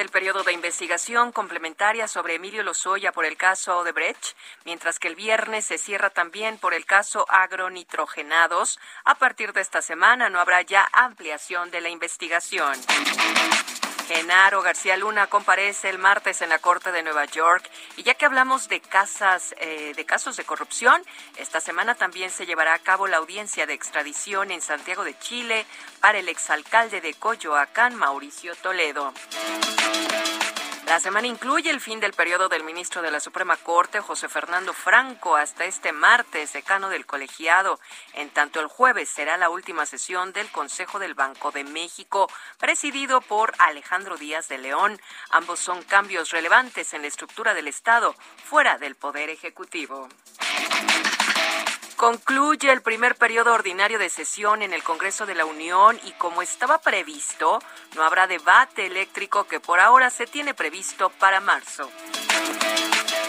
el 0.00 0.08
periodo 0.08 0.42
de 0.42 0.52
investigación 0.52 1.32
complementaria 1.32 2.08
sobre 2.08 2.36
Emilio 2.36 2.62
Lozoya 2.62 3.12
por 3.12 3.24
el 3.24 3.36
caso 3.36 3.78
Odebrecht, 3.78 4.36
mientras 4.64 4.98
que 4.98 5.08
el 5.08 5.16
viernes 5.16 5.66
se 5.66 5.78
cierra 5.78 6.10
también 6.10 6.58
por 6.58 6.72
el 6.72 6.86
caso 6.86 7.26
agronitrogenados. 7.28 8.78
A 9.04 9.16
partir 9.16 9.52
de 9.52 9.60
esta 9.60 9.82
semana 9.82 10.30
no 10.30 10.40
habrá 10.40 10.62
ya 10.62 10.88
ampliación 10.92 11.70
de 11.70 11.80
la 11.80 11.90
investigación. 11.90 12.74
Genaro 14.06 14.62
García 14.62 14.96
Luna 14.96 15.26
comparece 15.26 15.88
el 15.88 15.98
martes 15.98 16.42
en 16.42 16.48
la 16.48 16.58
Corte 16.58 16.92
de 16.92 17.02
Nueva 17.02 17.24
York 17.24 17.68
y 17.96 18.02
ya 18.02 18.14
que 18.14 18.26
hablamos 18.26 18.68
de 18.68 18.80
casas, 18.80 19.54
eh, 19.58 19.92
de 19.94 20.04
casos 20.04 20.36
de 20.36 20.44
corrupción, 20.44 21.02
esta 21.36 21.60
semana 21.60 21.94
también 21.94 22.30
se 22.30 22.46
llevará 22.46 22.74
a 22.74 22.78
cabo 22.78 23.06
la 23.06 23.18
audiencia 23.18 23.66
de 23.66 23.74
extradición 23.74 24.50
en 24.50 24.60
Santiago 24.60 25.04
de 25.04 25.18
Chile 25.18 25.66
para 26.00 26.18
el 26.18 26.28
exalcalde 26.28 27.00
de 27.00 27.14
Coyoacán, 27.14 27.94
Mauricio 27.94 28.54
Toledo. 28.56 29.12
La 30.86 31.00
semana 31.00 31.26
incluye 31.26 31.70
el 31.70 31.80
fin 31.80 32.00
del 32.00 32.12
periodo 32.12 32.48
del 32.48 32.64
ministro 32.64 33.02
de 33.02 33.10
la 33.10 33.20
Suprema 33.20 33.56
Corte, 33.56 34.00
José 34.00 34.28
Fernando 34.28 34.72
Franco, 34.72 35.36
hasta 35.36 35.64
este 35.64 35.92
martes, 35.92 36.52
decano 36.52 36.88
del 36.88 37.06
colegiado. 37.06 37.80
En 38.14 38.30
tanto, 38.30 38.60
el 38.60 38.66
jueves 38.66 39.08
será 39.08 39.36
la 39.36 39.48
última 39.48 39.86
sesión 39.86 40.32
del 40.32 40.50
Consejo 40.50 40.98
del 40.98 41.14
Banco 41.14 41.52
de 41.52 41.64
México, 41.64 42.28
presidido 42.58 43.20
por 43.20 43.54
Alejandro 43.58 44.16
Díaz 44.16 44.48
de 44.48 44.58
León. 44.58 45.00
Ambos 45.30 45.60
son 45.60 45.82
cambios 45.82 46.30
relevantes 46.30 46.92
en 46.94 47.02
la 47.02 47.08
estructura 47.08 47.54
del 47.54 47.68
Estado, 47.68 48.14
fuera 48.44 48.76
del 48.76 48.96
Poder 48.96 49.30
Ejecutivo. 49.30 50.08
Concluye 52.02 52.72
el 52.72 52.82
primer 52.82 53.14
periodo 53.14 53.52
ordinario 53.54 53.96
de 53.96 54.08
sesión 54.08 54.62
en 54.62 54.72
el 54.72 54.82
Congreso 54.82 55.24
de 55.24 55.36
la 55.36 55.44
Unión 55.44 56.00
y 56.02 56.10
como 56.14 56.42
estaba 56.42 56.78
previsto, 56.78 57.60
no 57.94 58.02
habrá 58.02 58.26
debate 58.26 58.86
eléctrico 58.86 59.44
que 59.44 59.60
por 59.60 59.78
ahora 59.78 60.10
se 60.10 60.26
tiene 60.26 60.52
previsto 60.52 61.10
para 61.10 61.38
marzo. 61.38 61.88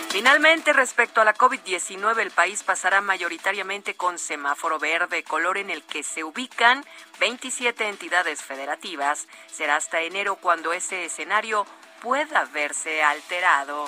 Finalmente, 0.09 0.73
respecto 0.73 1.21
a 1.21 1.23
la 1.23 1.35
COVID-19, 1.35 2.17
el 2.19 2.31
país 2.31 2.63
pasará 2.63 2.99
mayoritariamente 2.99 3.93
con 3.93 4.17
semáforo 4.17 4.79
verde, 4.79 5.21
color 5.21 5.59
en 5.59 5.69
el 5.69 5.83
que 5.83 6.01
se 6.01 6.23
ubican 6.23 6.83
27 7.19 7.89
entidades 7.89 8.41
federativas. 8.41 9.27
Será 9.51 9.75
hasta 9.75 10.01
enero 10.01 10.37
cuando 10.37 10.73
ese 10.73 11.05
escenario 11.05 11.67
pueda 12.01 12.45
verse 12.45 13.03
alterado. 13.03 13.87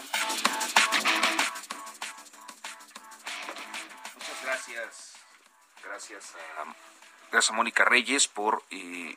Gracias. 4.45 5.15
Gracias 5.84 6.36
a, 6.36 6.63
gracias 7.31 7.51
a 7.51 7.53
Mónica 7.53 7.86
Reyes 7.86 8.27
por 8.27 8.63
eh, 8.71 9.15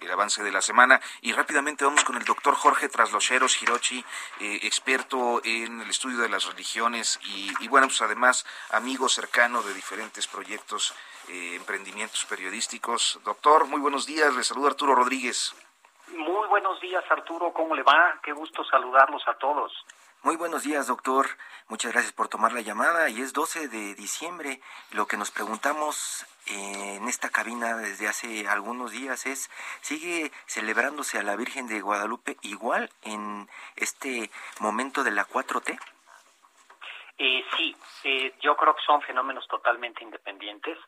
el, 0.00 0.10
avance 0.10 0.42
de 0.42 0.52
la 0.52 0.62
semana. 0.62 1.00
Y 1.22 1.32
rápidamente 1.32 1.84
vamos 1.84 2.04
con 2.04 2.16
el 2.16 2.24
doctor 2.24 2.54
Jorge 2.54 2.88
Traslocheros 2.88 3.60
Hirochi, 3.62 4.04
eh, 4.40 4.60
experto 4.62 5.40
en 5.44 5.80
el 5.80 5.90
estudio 5.90 6.18
de 6.18 6.28
las 6.28 6.46
religiones 6.46 7.18
y, 7.24 7.52
y 7.60 7.68
bueno, 7.68 7.86
pues 7.88 8.02
además 8.02 8.46
amigo 8.70 9.08
cercano 9.08 9.62
de 9.62 9.74
diferentes 9.74 10.26
proyectos, 10.26 10.94
eh, 11.28 11.54
emprendimientos 11.56 12.24
periodísticos. 12.26 13.20
Doctor, 13.24 13.66
muy 13.66 13.80
buenos 13.80 14.06
días. 14.06 14.34
Le 14.34 14.44
saluda 14.44 14.68
Arturo 14.68 14.94
Rodríguez. 14.94 15.54
Muy 16.08 16.46
buenos 16.48 16.80
días, 16.80 17.04
Arturo. 17.10 17.52
¿Cómo 17.52 17.74
le 17.74 17.82
va? 17.82 18.20
Qué 18.22 18.32
gusto 18.32 18.62
saludarlos 18.64 19.26
a 19.26 19.34
todos. 19.34 19.72
Muy 20.24 20.36
buenos 20.36 20.62
días, 20.62 20.86
doctor. 20.86 21.26
Muchas 21.68 21.92
gracias 21.92 22.14
por 22.14 22.28
tomar 22.28 22.54
la 22.54 22.62
llamada. 22.62 23.10
Y 23.10 23.20
es 23.20 23.34
12 23.34 23.68
de 23.68 23.94
diciembre. 23.94 24.58
Lo 24.92 25.06
que 25.06 25.18
nos 25.18 25.30
preguntamos 25.30 26.24
en 26.46 27.06
esta 27.08 27.28
cabina 27.28 27.76
desde 27.76 28.08
hace 28.08 28.48
algunos 28.48 28.92
días 28.92 29.26
es, 29.26 29.50
¿sigue 29.82 30.32
celebrándose 30.46 31.18
a 31.18 31.22
la 31.22 31.36
Virgen 31.36 31.68
de 31.68 31.82
Guadalupe 31.82 32.38
igual 32.40 32.88
en 33.02 33.50
este 33.76 34.30
momento 34.60 35.04
de 35.04 35.10
la 35.10 35.26
4T? 35.26 35.78
Eh, 37.18 37.44
sí, 37.54 37.76
eh, 38.04 38.34
yo 38.40 38.56
creo 38.56 38.74
que 38.74 38.82
son 38.82 39.02
fenómenos 39.02 39.46
totalmente 39.46 40.02
independientes, 40.02 40.78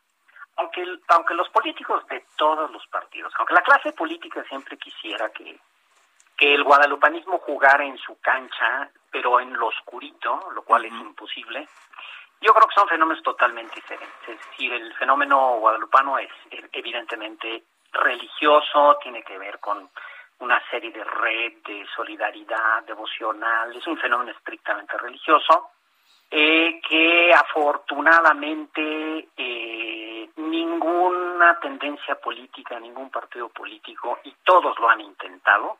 aunque, 0.55 0.83
aunque 1.09 1.35
los 1.35 1.49
políticos 1.49 2.03
de 2.07 2.25
todos 2.37 2.71
los 2.71 2.87
partidos, 2.87 3.31
aunque 3.37 3.53
la 3.53 3.61
clase 3.61 3.91
política 3.93 4.43
siempre 4.49 4.79
quisiera 4.79 5.29
que, 5.29 5.59
que 6.37 6.53
el 6.53 6.63
guadalupanismo 6.63 7.39
jugara 7.39 7.83
en 7.83 7.97
su 7.97 8.19
cancha, 8.21 8.89
pero 9.11 9.39
en 9.39 9.53
lo 9.53 9.67
oscurito, 9.67 10.51
lo 10.53 10.61
cual 10.63 10.85
es 10.85 10.93
imposible, 10.93 11.67
yo 12.39 12.53
creo 12.53 12.67
que 12.67 12.75
son 12.75 12.87
fenómenos 12.87 13.23
totalmente 13.23 13.75
diferentes. 13.75 14.29
Es 14.29 14.39
decir, 14.51 14.71
el 14.71 14.93
fenómeno 14.95 15.57
guadalupano 15.57 16.19
es 16.19 16.29
evidentemente 16.71 17.63
religioso, 17.91 18.97
tiene 19.01 19.23
que 19.23 19.37
ver 19.39 19.59
con 19.59 19.89
una 20.39 20.61
serie 20.69 20.91
de 20.91 21.03
red 21.03 21.53
de 21.65 21.85
solidaridad 21.95 22.83
devocional, 22.83 23.75
es 23.75 23.87
un 23.87 23.97
fenómeno 23.97 24.31
estrictamente 24.31 24.95
religioso, 24.99 25.71
eh, 26.29 26.79
que 26.87 27.33
afortunadamente 27.33 29.29
eh, 29.35 30.29
ninguna 30.35 31.59
tendencia 31.59 32.15
política, 32.19 32.79
ningún 32.79 33.09
partido 33.09 33.49
político, 33.49 34.19
y 34.25 34.35
todos 34.43 34.77
lo 34.77 34.89
han 34.89 35.01
intentado, 35.01 35.79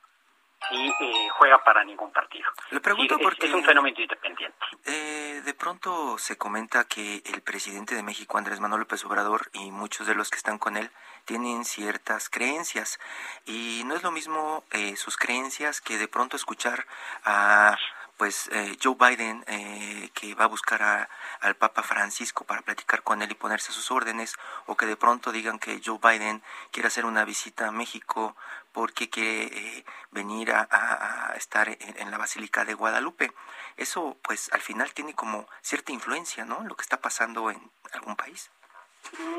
y 0.71 0.87
eh, 0.87 1.29
juega 1.37 1.63
para 1.63 1.83
ningún 1.83 2.11
partido. 2.11 2.49
Le 2.71 2.79
pregunto 2.79 3.17
porque 3.19 3.47
es 3.47 3.53
un 3.53 3.63
fenómeno 3.63 3.99
independiente. 3.99 4.57
Eh, 4.85 5.41
de 5.43 5.53
pronto 5.53 6.17
se 6.17 6.37
comenta 6.37 6.83
que 6.85 7.21
el 7.25 7.41
presidente 7.41 7.95
de 7.95 8.03
México, 8.03 8.37
Andrés 8.37 8.59
Manuel 8.59 8.81
López 8.81 9.03
Obrador, 9.05 9.49
y 9.53 9.71
muchos 9.71 10.07
de 10.07 10.15
los 10.15 10.29
que 10.29 10.37
están 10.37 10.57
con 10.57 10.77
él 10.77 10.91
tienen 11.25 11.65
ciertas 11.65 12.29
creencias 12.29 12.99
y 13.45 13.83
no 13.85 13.95
es 13.95 14.03
lo 14.03 14.11
mismo 14.11 14.63
eh, 14.71 14.95
sus 14.95 15.17
creencias 15.17 15.81
que 15.81 15.97
de 15.97 16.07
pronto 16.07 16.37
escuchar 16.37 16.85
a 17.25 17.77
pues 18.17 18.49
eh, 18.51 18.75
Joe 18.81 18.95
Biden 18.99 19.43
eh, 19.47 20.09
que 20.13 20.33
va 20.33 20.45
a 20.45 20.47
buscar 20.47 20.81
a, 20.81 21.09
al 21.39 21.55
Papa 21.55 21.83
Francisco 21.83 22.45
para 22.45 22.63
platicar 22.63 23.03
con 23.03 23.21
él 23.21 23.31
y 23.31 23.35
ponerse 23.35 23.71
a 23.71 23.75
sus 23.75 23.91
órdenes 23.91 24.35
o 24.65 24.75
que 24.75 24.87
de 24.87 24.97
pronto 24.97 25.31
digan 25.31 25.59
que 25.59 25.79
Joe 25.85 25.99
Biden 26.01 26.41
quiere 26.71 26.87
hacer 26.87 27.05
una 27.05 27.25
visita 27.25 27.67
a 27.67 27.71
México 27.71 28.35
porque 28.77 29.09
quiere 29.09 29.45
eh, 29.45 29.85
venir 30.11 30.51
a, 30.51 30.67
a, 30.69 31.33
estar 31.33 31.67
en, 31.67 31.77
en, 31.97 32.11
la 32.11 32.19
Basílica 32.19 32.63
de 32.63 32.75
Guadalupe. 32.75 33.31
Eso 33.75 34.17
pues 34.21 34.53
al 34.53 34.61
final 34.61 34.93
tiene 34.93 35.15
como 35.15 35.47
cierta 35.61 35.91
influencia, 35.91 36.45
¿no? 36.45 36.61
Lo 36.63 36.75
que 36.75 36.83
está 36.83 37.01
pasando 37.01 37.49
en 37.49 37.59
algún 37.93 38.15
país. 38.15 38.51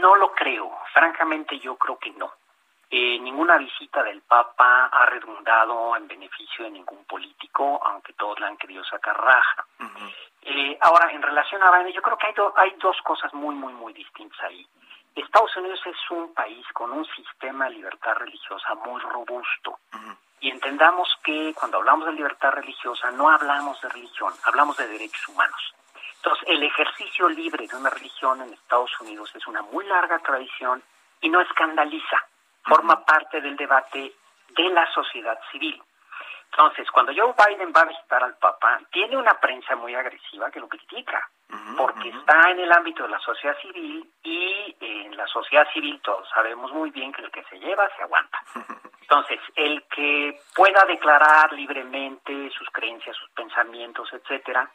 No 0.00 0.16
lo 0.16 0.32
creo, 0.32 0.76
francamente 0.92 1.56
yo 1.60 1.76
creo 1.76 2.00
que 2.00 2.10
no. 2.10 2.32
Eh, 2.90 3.20
ninguna 3.20 3.58
visita 3.58 4.02
del 4.02 4.22
Papa 4.22 4.86
ha 4.86 5.06
redundado 5.06 5.94
en 5.94 6.08
beneficio 6.08 6.64
de 6.64 6.72
ningún 6.72 7.04
político, 7.04 7.80
aunque 7.86 8.14
todos 8.14 8.40
le 8.40 8.46
han 8.46 8.56
querido 8.56 8.82
sacar 8.82 9.16
raja. 9.16 9.64
Uh 9.78 9.84
-huh. 9.84 10.14
eh, 10.42 10.78
ahora, 10.80 11.12
en 11.12 11.22
relación 11.22 11.62
a 11.62 11.70
Biden, 11.70 11.92
yo 11.92 12.02
creo 12.02 12.18
que 12.18 12.26
hay, 12.26 12.32
do, 12.32 12.52
hay 12.56 12.70
dos 12.80 13.00
cosas 13.02 13.32
muy, 13.34 13.54
muy, 13.54 13.72
muy 13.72 13.92
distintas 13.92 14.40
ahí. 14.40 14.66
Estados 15.14 15.56
Unidos 15.56 15.80
es 15.84 16.10
un 16.10 16.32
país 16.34 16.66
con 16.72 16.92
un 16.92 17.04
sistema 17.06 17.66
de 17.66 17.76
libertad 17.76 18.14
religiosa 18.14 18.74
muy 18.76 19.00
robusto. 19.00 19.78
Uh 19.92 19.96
-huh. 19.96 20.16
Y 20.40 20.50
entendamos 20.50 21.08
que 21.24 21.52
cuando 21.54 21.78
hablamos 21.78 22.06
de 22.06 22.12
libertad 22.12 22.52
religiosa 22.52 23.10
no 23.10 23.28
hablamos 23.28 23.80
de 23.80 23.88
religión, 23.88 24.32
hablamos 24.44 24.76
de 24.76 24.86
derechos 24.86 25.28
humanos. 25.28 25.74
Entonces, 26.16 26.48
el 26.48 26.62
ejercicio 26.62 27.28
libre 27.28 27.66
de 27.66 27.76
una 27.76 27.90
religión 27.90 28.40
en 28.42 28.52
Estados 28.52 28.90
Unidos 29.00 29.30
es 29.34 29.46
una 29.46 29.62
muy 29.62 29.84
larga 29.86 30.18
tradición 30.18 30.82
y 31.20 31.28
no 31.28 31.40
escandaliza 31.40 32.24
forma 32.62 33.04
parte 33.04 33.40
del 33.40 33.56
debate 33.56 34.12
de 34.50 34.68
la 34.70 34.90
sociedad 34.92 35.38
civil. 35.50 35.82
Entonces, 36.50 36.90
cuando 36.90 37.12
Joe 37.14 37.34
Biden 37.34 37.72
va 37.76 37.82
a 37.82 37.86
visitar 37.86 38.22
al 38.22 38.36
Papa, 38.36 38.80
tiene 38.90 39.16
una 39.16 39.34
prensa 39.34 39.76
muy 39.76 39.94
agresiva 39.94 40.50
que 40.50 40.60
lo 40.60 40.68
critica, 40.68 41.28
porque 41.76 42.10
está 42.10 42.50
en 42.50 42.60
el 42.60 42.72
ámbito 42.72 43.04
de 43.04 43.08
la 43.10 43.20
sociedad 43.20 43.56
civil 43.60 44.08
y 44.22 44.76
en 44.80 45.16
la 45.16 45.26
sociedad 45.26 45.66
civil 45.72 46.00
todos 46.02 46.28
sabemos 46.34 46.72
muy 46.72 46.90
bien 46.90 47.12
que 47.12 47.22
el 47.22 47.30
que 47.30 47.42
se 47.44 47.58
lleva 47.58 47.88
se 47.96 48.02
aguanta. 48.02 48.38
Entonces, 49.00 49.40
el 49.56 49.84
que 49.84 50.38
pueda 50.54 50.84
declarar 50.84 51.52
libremente 51.54 52.50
sus 52.50 52.68
creencias, 52.70 53.16
sus 53.16 53.30
pensamientos, 53.30 54.12
etcétera, 54.12 54.70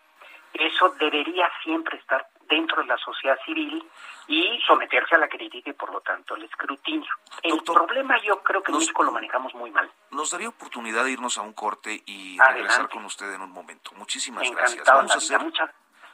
eso 0.53 0.89
debería 0.99 1.47
siempre 1.63 1.97
estar 1.99 2.27
dentro 2.49 2.81
de 2.81 2.88
la 2.88 2.97
sociedad 2.97 3.38
civil 3.45 3.88
y 4.27 4.59
someterse 4.65 5.15
a 5.15 5.17
la 5.17 5.27
crítica 5.27 5.69
y 5.69 5.73
por 5.73 5.91
lo 5.91 6.01
tanto 6.01 6.33
al 6.36 6.43
escrutinio. 6.43 7.12
El 7.41 7.51
Doctor, 7.57 7.86
problema 7.86 8.17
yo 8.23 8.41
creo 8.41 8.63
que 8.63 8.71
en 8.71 8.79
México 8.79 9.03
lo 9.03 9.12
manejamos 9.12 9.53
muy 9.53 9.71
mal. 9.71 9.91
Nos 10.12 10.31
daría 10.31 10.49
oportunidad 10.49 11.03
de 11.03 11.12
irnos 11.12 11.38
a 11.38 11.41
un 11.41 11.53
corte 11.53 12.01
y 12.05 12.39
Adelante. 12.39 12.53
regresar 12.53 12.89
con 12.89 13.05
usted 13.05 13.33
en 13.33 13.41
un 13.41 13.51
momento. 13.51 13.91
Muchísimas 13.95 14.43
Encantado 14.43 14.75
gracias. 14.75 14.88
Vamos 14.88 15.12
a 15.12 15.17
hacer 15.17 15.39
mucha... 15.39 15.73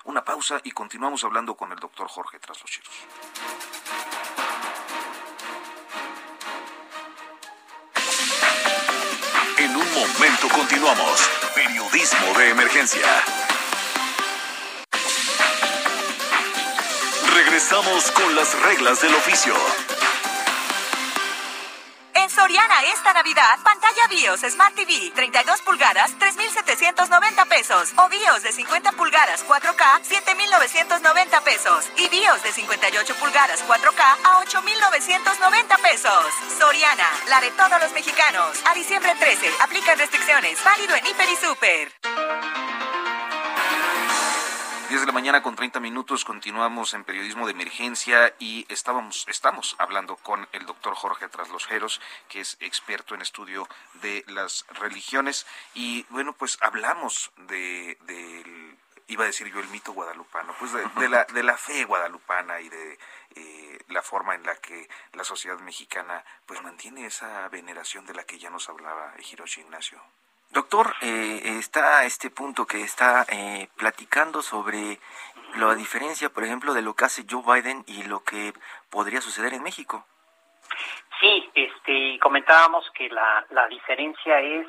una 0.09 0.25
pausa 0.25 0.59
y 0.63 0.71
continuamos 0.71 1.23
hablando 1.23 1.55
con 1.55 1.71
el 1.71 1.77
doctor 1.77 2.07
Jorge 2.07 2.39
Traslocheros. 2.39 2.89
En 9.57 9.75
un 9.75 9.93
momento 9.93 10.47
continuamos. 10.49 11.29
Periodismo 11.53 12.39
de 12.39 12.49
emergencia. 12.49 13.05
Regresamos 17.35 18.11
con 18.11 18.35
las 18.35 18.59
reglas 18.63 19.01
del 19.01 19.13
oficio. 19.13 19.53
Soriana 22.49 22.81
esta 22.91 23.13
Navidad, 23.13 23.59
pantalla 23.63 24.07
BIOS 24.09 24.39
Smart 24.51 24.73
TV 24.73 25.11
32 25.13 25.61
pulgadas 25.61 26.17
3.790 26.17 27.47
pesos 27.47 27.93
o 27.95 28.09
BIOS 28.09 28.41
de 28.41 28.51
50 28.51 28.91
pulgadas 28.93 29.45
4K 29.45 30.01
7.990 30.01 31.43
pesos 31.43 31.85
y 31.95 32.09
BIOS 32.09 32.41
de 32.41 32.51
58 32.51 33.15
pulgadas 33.19 33.63
4K 33.67 34.01
a 34.23 34.43
8.990 34.43 35.81
pesos. 35.83 36.25
Soriana, 36.57 37.07
la 37.29 37.39
de 37.39 37.51
todos 37.51 37.79
los 37.81 37.91
mexicanos. 37.91 38.57
A 38.65 38.73
diciembre 38.73 39.13
13, 39.19 39.47
aplican 39.61 39.99
restricciones. 39.99 40.57
Válido 40.63 40.95
en 40.95 41.05
Hiper 41.05 41.29
y 41.29 41.35
Super. 41.35 42.68
10 44.89 45.01
de 45.01 45.05
la 45.05 45.13
mañana 45.13 45.43
con 45.43 45.55
30 45.55 45.79
minutos 45.79 46.25
continuamos 46.25 46.95
en 46.95 47.03
periodismo 47.03 47.45
de 47.45 47.51
emergencia 47.51 48.33
y 48.39 48.65
estábamos, 48.69 49.23
estamos 49.27 49.75
hablando 49.77 50.15
con 50.15 50.47
el 50.51 50.65
doctor 50.65 50.95
Jorge 50.95 51.27
Traslojeros, 51.27 52.01
que 52.27 52.39
es 52.39 52.57
experto 52.59 53.13
en 53.13 53.21
estudio 53.21 53.67
de 54.01 54.25
las 54.25 54.65
religiones. 54.79 55.45
Y 55.75 56.07
bueno, 56.09 56.33
pues 56.33 56.57
hablamos 56.61 57.31
de, 57.37 57.99
de 58.07 58.75
iba 59.09 59.25
a 59.25 59.27
decir 59.27 59.53
yo 59.53 59.59
el 59.59 59.67
mito 59.67 59.93
guadalupano, 59.93 60.55
pues 60.57 60.73
de, 60.73 60.83
de, 60.99 61.07
la, 61.07 61.23
de 61.25 61.43
la 61.43 61.55
fe 61.55 61.85
guadalupana 61.85 62.59
y 62.59 62.69
de 62.69 62.97
eh, 63.35 63.79
la 63.89 64.01
forma 64.01 64.33
en 64.33 64.41
la 64.41 64.55
que 64.55 64.89
la 65.13 65.23
sociedad 65.23 65.59
mexicana 65.59 66.25
pues 66.47 66.63
mantiene 66.63 67.05
esa 67.05 67.47
veneración 67.49 68.07
de 68.07 68.15
la 68.15 68.23
que 68.23 68.39
ya 68.39 68.49
nos 68.49 68.67
hablaba 68.69 69.13
Hiroshi 69.19 69.61
Ignacio. 69.61 70.01
Doctor, 70.51 70.95
eh, 71.01 71.57
está 71.59 72.05
este 72.05 72.31
punto 72.31 72.65
que 72.65 72.81
está 72.81 73.25
eh, 73.29 73.69
platicando 73.77 74.41
sobre 74.41 74.99
la 75.55 75.75
diferencia, 75.75 76.29
por 76.29 76.43
ejemplo, 76.43 76.73
de 76.73 76.81
lo 76.81 76.95
que 76.95 77.05
hace 77.05 77.25
Joe 77.29 77.43
Biden 77.45 77.83
y 77.85 78.03
lo 78.03 78.23
que 78.23 78.53
podría 78.89 79.21
suceder 79.21 79.53
en 79.53 79.63
México. 79.63 80.05
Sí, 81.19 81.51
este, 81.53 82.17
comentábamos 82.19 82.89
que 82.91 83.09
la, 83.09 83.45
la 83.51 83.67
diferencia 83.67 84.39
es 84.39 84.67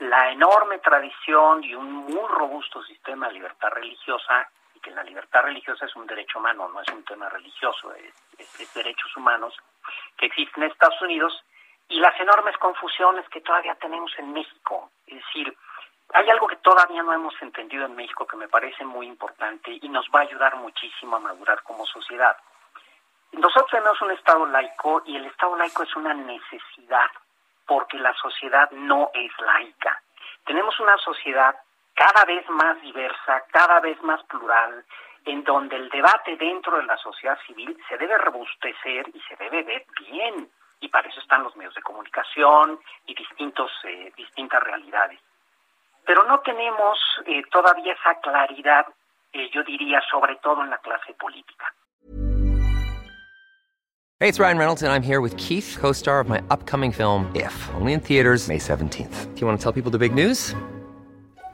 la 0.00 0.32
enorme 0.32 0.78
tradición 0.80 1.64
y 1.64 1.74
un 1.74 1.92
muy 1.92 2.28
robusto 2.28 2.82
sistema 2.84 3.28
de 3.28 3.34
libertad 3.34 3.70
religiosa, 3.70 4.48
y 4.74 4.80
que 4.80 4.90
la 4.90 5.02
libertad 5.02 5.42
religiosa 5.44 5.86
es 5.86 5.96
un 5.96 6.06
derecho 6.06 6.38
humano, 6.38 6.68
no 6.68 6.82
es 6.82 6.88
un 6.88 7.04
tema 7.04 7.30
religioso, 7.30 7.94
es, 7.94 8.12
es, 8.38 8.60
es 8.60 8.74
derechos 8.74 9.16
humanos 9.16 9.54
que 10.18 10.26
existen 10.26 10.64
en 10.64 10.70
Estados 10.70 11.00
Unidos, 11.00 11.42
y 11.88 12.00
las 12.00 12.18
enormes 12.20 12.56
confusiones 12.58 13.28
que 13.28 13.40
todavía 13.40 13.74
tenemos 13.76 14.12
en 14.18 14.32
México. 14.32 14.90
Es 15.06 15.16
decir, 15.16 15.56
hay 16.12 16.28
algo 16.30 16.46
que 16.46 16.56
todavía 16.56 17.02
no 17.02 17.12
hemos 17.12 17.34
entendido 17.42 17.86
en 17.86 17.96
México 17.96 18.26
que 18.26 18.36
me 18.36 18.48
parece 18.48 18.84
muy 18.84 19.06
importante 19.06 19.78
y 19.80 19.88
nos 19.88 20.06
va 20.14 20.20
a 20.20 20.22
ayudar 20.22 20.56
muchísimo 20.56 21.16
a 21.16 21.20
madurar 21.20 21.62
como 21.62 21.86
sociedad. 21.86 22.36
Nosotros 23.32 23.70
tenemos 23.70 24.00
un 24.02 24.12
Estado 24.12 24.46
laico 24.46 25.02
y 25.04 25.16
el 25.16 25.26
Estado 25.26 25.56
laico 25.56 25.82
es 25.82 25.94
una 25.96 26.14
necesidad 26.14 27.10
porque 27.66 27.98
la 27.98 28.14
sociedad 28.14 28.70
no 28.70 29.10
es 29.12 29.30
laica. 29.40 30.00
Tenemos 30.44 30.78
una 30.78 30.96
sociedad 30.98 31.54
cada 31.94 32.24
vez 32.24 32.48
más 32.50 32.80
diversa, 32.82 33.44
cada 33.50 33.80
vez 33.80 34.00
más 34.02 34.22
plural, 34.24 34.84
en 35.24 35.42
donde 35.42 35.76
el 35.76 35.88
debate 35.88 36.36
dentro 36.36 36.76
de 36.76 36.84
la 36.84 36.96
sociedad 36.98 37.38
civil 37.46 37.76
se 37.88 37.98
debe 37.98 38.16
robustecer 38.18 39.08
y 39.12 39.20
se 39.22 39.36
debe 39.36 39.64
ver 39.64 39.84
bien 40.08 40.48
y 40.80 40.88
para 40.88 41.08
eso 41.08 41.20
están 41.20 41.42
los 41.42 41.56
medios 41.56 41.74
de 41.74 41.82
comunicación 41.82 42.78
y 43.06 43.14
distintos 43.14 43.70
eh, 43.84 44.12
distintas 44.16 44.62
realidades. 44.62 45.20
Pero 46.04 46.24
no 46.24 46.40
tenemos 46.40 46.98
eh, 47.26 47.42
todavía 47.50 47.92
esa 47.92 48.20
claridad, 48.20 48.86
eh, 49.32 49.50
yo 49.52 49.62
diría, 49.64 50.00
sobre 50.10 50.36
todo 50.36 50.62
en 50.62 50.70
la 50.70 50.78
clase 50.78 51.14
política. 51.14 51.72
Hey, 54.18 54.30
it's 54.30 54.38
Ryan 54.38 54.56
Reynolds 54.56 54.82
and 54.82 54.90
I'm 54.90 55.02
here 55.02 55.20
with 55.20 55.36
Keith, 55.36 55.76
co-star 55.78 56.20
of 56.20 56.28
my 56.28 56.42
upcoming 56.48 56.90
film 56.90 57.30
If, 57.34 57.52
only 57.74 57.92
in 57.92 58.00
theaters 58.00 58.48
May 58.48 58.58
17th. 58.58 59.34
Do 59.34 59.40
you 59.40 59.46
want 59.46 59.58
to 59.58 59.62
tell 59.62 59.72
people 59.72 59.90
the 59.90 59.98
big 59.98 60.14
news? 60.14 60.54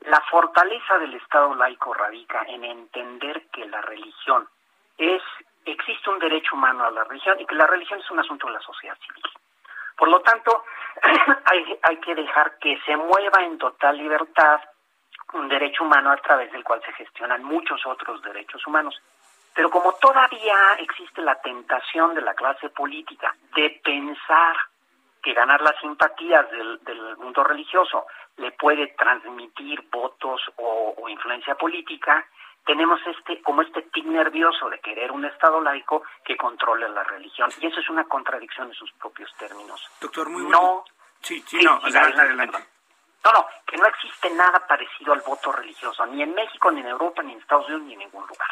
La 0.00 0.20
fortaleza 0.30 0.98
del 0.98 1.14
Estado 1.14 1.54
laico 1.54 1.92
radica 1.92 2.42
en 2.48 2.64
entender 2.64 3.48
que 3.52 3.66
la 3.66 3.80
religión 3.82 4.48
es, 4.96 5.22
existe 5.64 6.10
un 6.10 6.18
derecho 6.18 6.56
humano 6.56 6.84
a 6.84 6.90
la 6.90 7.04
religión 7.04 7.38
y 7.40 7.46
que 7.46 7.54
la 7.54 7.66
religión 7.66 8.00
es 8.00 8.10
un 8.10 8.18
asunto 8.18 8.46
de 8.46 8.54
la 8.54 8.60
sociedad 8.60 8.96
civil. 8.98 9.24
Por 9.96 10.08
lo 10.08 10.20
tanto, 10.20 10.64
hay, 11.44 11.78
hay 11.82 11.96
que 11.98 12.14
dejar 12.14 12.58
que 12.58 12.80
se 12.86 12.96
mueva 12.96 13.42
en 13.42 13.58
total 13.58 13.98
libertad 13.98 14.60
un 15.34 15.48
derecho 15.48 15.84
humano 15.84 16.10
a 16.10 16.16
través 16.16 16.50
del 16.50 16.64
cual 16.64 16.82
se 16.84 16.92
gestionan 16.92 17.44
muchos 17.44 17.84
otros 17.86 18.22
derechos 18.22 18.66
humanos. 18.66 19.00
Pero 19.54 19.70
como 19.70 19.92
todavía 19.94 20.56
existe 20.78 21.20
la 21.22 21.40
tentación 21.40 22.14
de 22.14 22.22
la 22.22 22.34
clase 22.34 22.70
política 22.70 23.34
de 23.54 23.80
pensar 23.84 24.56
que 25.22 25.34
ganar 25.34 25.60
las 25.60 25.78
simpatías 25.80 26.50
del, 26.50 26.78
del 26.84 27.16
mundo 27.18 27.44
religioso 27.44 28.06
le 28.36 28.52
puede 28.52 28.88
transmitir 28.98 29.82
votos 29.90 30.40
o, 30.56 30.94
o, 30.96 31.08
influencia 31.08 31.54
política, 31.54 32.26
tenemos 32.64 33.00
este 33.06 33.42
como 33.42 33.62
este 33.62 33.82
tic 33.82 34.04
nervioso 34.04 34.68
de 34.70 34.78
querer 34.80 35.12
un 35.12 35.24
Estado 35.24 35.60
laico 35.60 36.02
que 36.24 36.36
controle 36.36 36.88
la 36.88 37.04
religión. 37.04 37.50
Y 37.60 37.66
eso 37.66 37.80
es 37.80 37.88
una 37.90 38.04
contradicción 38.04 38.68
en 38.68 38.74
sus 38.74 38.92
propios 38.92 39.30
términos. 39.38 39.80
Doctor, 40.00 40.28
muy 40.28 40.42
bueno. 40.42 40.58
No, 40.58 40.84
sí, 41.20 41.40
sí, 41.46 41.58
sí 41.58 41.64
no, 41.64 41.80
sí, 41.80 41.88
adelante, 41.88 42.20
adelante. 42.20 42.58
No, 43.24 43.32
no, 43.32 43.46
que 43.66 43.76
no 43.76 43.86
existe 43.86 44.30
nada 44.30 44.66
parecido 44.66 45.12
al 45.12 45.20
voto 45.20 45.52
religioso, 45.52 46.06
ni 46.06 46.22
en 46.22 46.34
México, 46.34 46.70
ni 46.70 46.80
en 46.80 46.86
Europa, 46.86 47.22
ni 47.22 47.32
en 47.32 47.40
Estados 47.40 47.66
Unidos, 47.66 47.82
ni 47.82 47.92
en 47.92 47.98
ningún 48.00 48.26
lugar. 48.26 48.48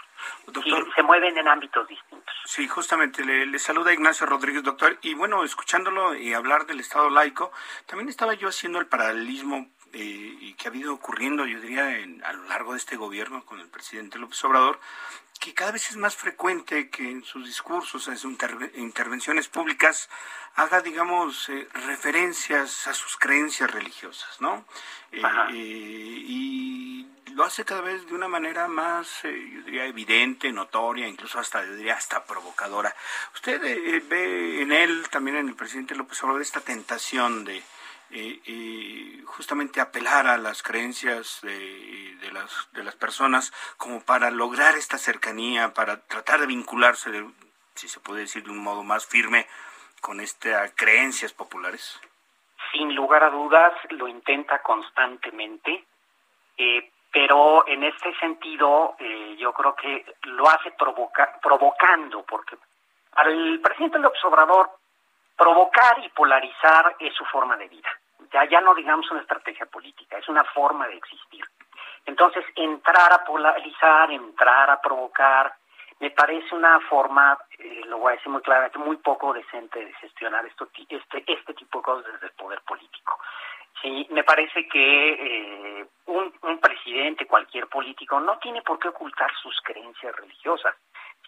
Doctor, 0.46 0.86
y 0.86 0.92
se 0.92 1.02
mueven 1.02 1.38
en 1.38 1.48
ámbitos 1.48 1.88
distintos. 1.88 2.34
Sí, 2.44 2.68
justamente, 2.68 3.24
le, 3.24 3.46
le, 3.46 3.58
saluda 3.58 3.92
Ignacio 3.92 4.26
Rodríguez, 4.26 4.62
doctor. 4.62 4.98
Y 5.00 5.14
bueno, 5.14 5.42
escuchándolo 5.42 6.14
y 6.14 6.34
hablar 6.34 6.66
del 6.66 6.80
Estado 6.80 7.08
laico, 7.08 7.50
también 7.86 8.08
estaba 8.08 8.34
yo 8.34 8.48
haciendo 8.48 8.78
el 8.78 8.86
paralelismo 8.86 9.68
eh, 9.92 10.36
y 10.40 10.54
que 10.54 10.68
ha 10.68 10.70
habido 10.70 10.94
ocurriendo, 10.94 11.46
yo 11.46 11.60
diría, 11.60 11.98
en, 11.98 12.24
a 12.24 12.32
lo 12.32 12.44
largo 12.44 12.72
de 12.72 12.78
este 12.78 12.96
gobierno 12.96 13.44
con 13.44 13.60
el 13.60 13.68
presidente 13.68 14.18
López 14.18 14.42
Obrador, 14.44 14.80
que 15.38 15.54
cada 15.54 15.72
vez 15.72 15.90
es 15.90 15.96
más 15.96 16.16
frecuente 16.16 16.90
que 16.90 17.10
en 17.10 17.24
sus 17.24 17.46
discursos, 17.46 18.08
en 18.08 18.18
sus 18.18 18.30
interve 18.32 18.72
intervenciones 18.76 19.48
públicas, 19.48 20.08
haga, 20.56 20.80
digamos, 20.80 21.48
eh, 21.48 21.68
referencias 21.86 22.86
a 22.88 22.94
sus 22.94 23.16
creencias 23.16 23.70
religiosas, 23.70 24.40
¿no? 24.40 24.64
Eh, 25.12 25.22
eh, 25.22 25.54
y 25.54 27.06
lo 27.34 27.44
hace 27.44 27.64
cada 27.64 27.82
vez 27.82 28.06
de 28.06 28.14
una 28.14 28.26
manera 28.26 28.66
más, 28.66 29.24
eh, 29.24 29.50
yo 29.54 29.62
diría, 29.62 29.86
evidente, 29.86 30.50
notoria, 30.50 31.06
incluso 31.06 31.38
hasta, 31.38 31.64
yo 31.64 31.76
diría, 31.76 31.94
hasta 31.94 32.24
provocadora. 32.24 32.94
¿Usted 33.34 33.60
ve 34.08 34.62
en 34.62 34.72
él, 34.72 35.08
también 35.08 35.36
en 35.36 35.48
el 35.48 35.54
presidente 35.54 35.94
López 35.94 36.20
Obrador, 36.24 36.42
esta 36.42 36.60
tentación 36.60 37.44
de 37.44 37.62
eh, 38.10 38.40
eh, 38.46 39.22
justamente 39.26 39.80
apelar 39.80 40.26
a 40.26 40.38
las 40.38 40.62
creencias 40.62 41.40
de, 41.42 42.16
de, 42.20 42.32
las, 42.32 42.68
de 42.72 42.84
las 42.84 42.96
personas 42.96 43.52
como 43.76 44.00
para 44.00 44.30
lograr 44.30 44.76
esta 44.76 44.98
cercanía, 44.98 45.74
para 45.74 46.00
tratar 46.06 46.40
de 46.40 46.46
vincularse, 46.46 47.10
de, 47.10 47.28
si 47.74 47.88
se 47.88 48.00
puede 48.00 48.20
decir 48.20 48.44
de 48.44 48.50
un 48.50 48.62
modo 48.62 48.82
más 48.82 49.06
firme, 49.06 49.46
con 50.00 50.20
estas 50.20 50.72
creencias 50.74 51.32
populares? 51.32 52.00
Sin 52.72 52.94
lugar 52.94 53.22
a 53.24 53.30
dudas, 53.30 53.72
lo 53.90 54.08
intenta 54.08 54.62
constantemente, 54.62 55.84
eh, 56.56 56.90
pero 57.12 57.66
en 57.66 57.84
este 57.84 58.14
sentido 58.18 58.96
eh, 58.98 59.36
yo 59.38 59.52
creo 59.52 59.74
que 59.74 60.04
lo 60.24 60.48
hace 60.48 60.70
provoca 60.72 61.38
provocando, 61.40 62.22
porque 62.22 62.56
para 63.10 63.30
el 63.30 63.60
presidente 63.60 63.98
López 63.98 64.22
Obrador 64.24 64.70
provocar 65.38 66.04
y 66.04 66.08
polarizar 66.10 66.96
es 66.98 67.14
su 67.14 67.24
forma 67.26 67.56
de 67.56 67.68
vida. 67.68 67.88
Ya, 68.32 68.44
ya 68.44 68.60
no 68.60 68.74
digamos 68.74 69.10
una 69.10 69.20
estrategia 69.20 69.64
política, 69.66 70.18
es 70.18 70.28
una 70.28 70.44
forma 70.44 70.86
de 70.88 70.96
existir. 70.96 71.44
Entonces, 72.04 72.44
entrar 72.56 73.12
a 73.12 73.24
polarizar, 73.24 74.10
entrar 74.10 74.68
a 74.68 74.80
provocar, 74.80 75.54
me 76.00 76.10
parece 76.10 76.54
una 76.54 76.80
forma, 76.80 77.38
eh, 77.58 77.82
lo 77.86 77.98
voy 77.98 78.12
a 78.12 78.16
decir 78.16 78.30
muy 78.30 78.42
claramente, 78.42 78.78
muy 78.78 78.96
poco 78.96 79.32
decente 79.32 79.84
de 79.84 79.92
gestionar 79.94 80.44
esto, 80.46 80.68
este, 80.88 81.24
este 81.26 81.54
tipo 81.54 81.78
de 81.78 81.84
cosas 81.84 82.12
desde 82.12 82.26
el 82.26 82.32
poder 82.32 82.60
político. 82.62 83.18
Me 84.10 84.24
parece 84.24 84.66
que 84.66 85.12
eh, 85.12 85.86
un, 86.06 86.58
presidente, 86.60 87.26
cualquier 87.26 87.68
político, 87.68 88.18
no 88.18 88.38
tiene 88.38 88.62
por 88.62 88.78
qué 88.78 88.88
ocultar 88.88 89.30
sus 89.40 89.56
creencias 89.62 90.14
religiosas. 90.16 90.74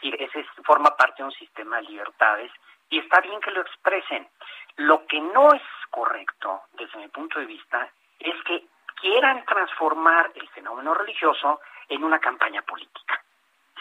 Y 0.02 0.12
ese 0.22 0.44
forma 0.64 0.96
parte 0.96 1.22
de 1.22 1.28
un 1.28 1.32
sistema 1.32 1.76
de 1.76 1.82
libertades 1.82 2.50
y 2.90 2.98
está 2.98 3.20
bien 3.20 3.40
que 3.40 3.52
lo 3.52 3.62
expresen. 3.62 4.28
Lo 4.76 5.06
que 5.06 5.20
no 5.20 5.52
es 5.52 5.62
correcto, 5.90 6.62
desde 6.72 6.98
mi 6.98 7.08
punto 7.08 7.38
de 7.38 7.46
vista, 7.46 7.88
es 8.18 8.34
que 8.44 8.66
quieran 9.00 9.44
transformar 9.44 10.30
el 10.34 10.48
fenómeno 10.50 10.94
religioso 10.94 11.60
en 11.88 12.04
una 12.04 12.18
campaña 12.18 12.62
política. 12.62 13.22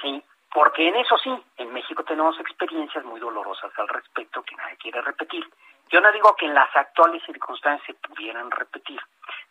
¿sí? 0.02 0.24
Porque 0.52 0.88
en 0.88 0.96
eso 0.96 1.18
sí, 1.18 1.32
en 1.58 1.74
México 1.74 2.04
tenemos 2.04 2.40
experiencias 2.40 3.04
muy 3.06 3.20
dolorosas 3.20 3.72
al 3.78 3.88
respecto 3.88 4.44
que 4.44 4.56
nadie 4.56 4.78
quiere 4.78 5.02
repetir. 5.02 5.46
Yo 5.90 6.02
no 6.02 6.12
digo 6.12 6.36
que 6.36 6.46
en 6.46 6.54
las 6.54 6.74
actuales 6.76 7.24
circunstancias 7.26 7.86
se 7.86 8.08
pudieran 8.08 8.50
repetir. 8.52 9.02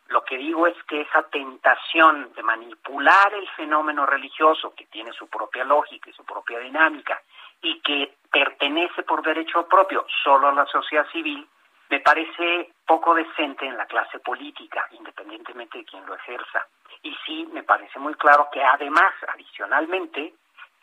Lo 0.07 0.23
que 0.23 0.37
digo 0.37 0.67
es 0.67 0.75
que 0.83 1.01
esa 1.01 1.23
tentación 1.23 2.33
de 2.33 2.43
manipular 2.43 3.33
el 3.33 3.47
fenómeno 3.49 4.05
religioso, 4.05 4.73
que 4.73 4.85
tiene 4.87 5.11
su 5.13 5.27
propia 5.27 5.63
lógica 5.63 6.09
y 6.09 6.13
su 6.13 6.23
propia 6.25 6.59
dinámica, 6.59 7.21
y 7.61 7.79
que 7.81 8.15
pertenece 8.31 9.03
por 9.03 9.21
derecho 9.21 9.67
propio 9.67 10.05
solo 10.23 10.47
a 10.47 10.53
la 10.53 10.65
sociedad 10.65 11.07
civil, 11.11 11.47
me 11.89 11.99
parece 11.99 12.71
poco 12.85 13.15
decente 13.15 13.65
en 13.65 13.75
la 13.75 13.85
clase 13.87 14.19
política, 14.19 14.87
independientemente 14.91 15.79
de 15.79 15.85
quien 15.85 16.05
lo 16.05 16.15
ejerza. 16.15 16.65
Y 17.01 17.15
sí, 17.25 17.47
me 17.51 17.63
parece 17.63 17.97
muy 17.99 18.13
claro 18.15 18.49
que 18.51 18.63
además, 18.63 19.13
adicionalmente, 19.27 20.33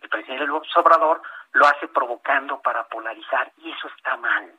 el 0.03 0.09
presidente 0.09 0.47
López 0.47 0.77
Obrador 0.77 1.23
lo 1.53 1.67
hace 1.67 1.89
provocando 1.89 2.61
para 2.61 2.85
polarizar 2.89 3.53
y 3.59 3.71
eso 3.71 3.89
está 3.97 4.17
mal. 4.17 4.53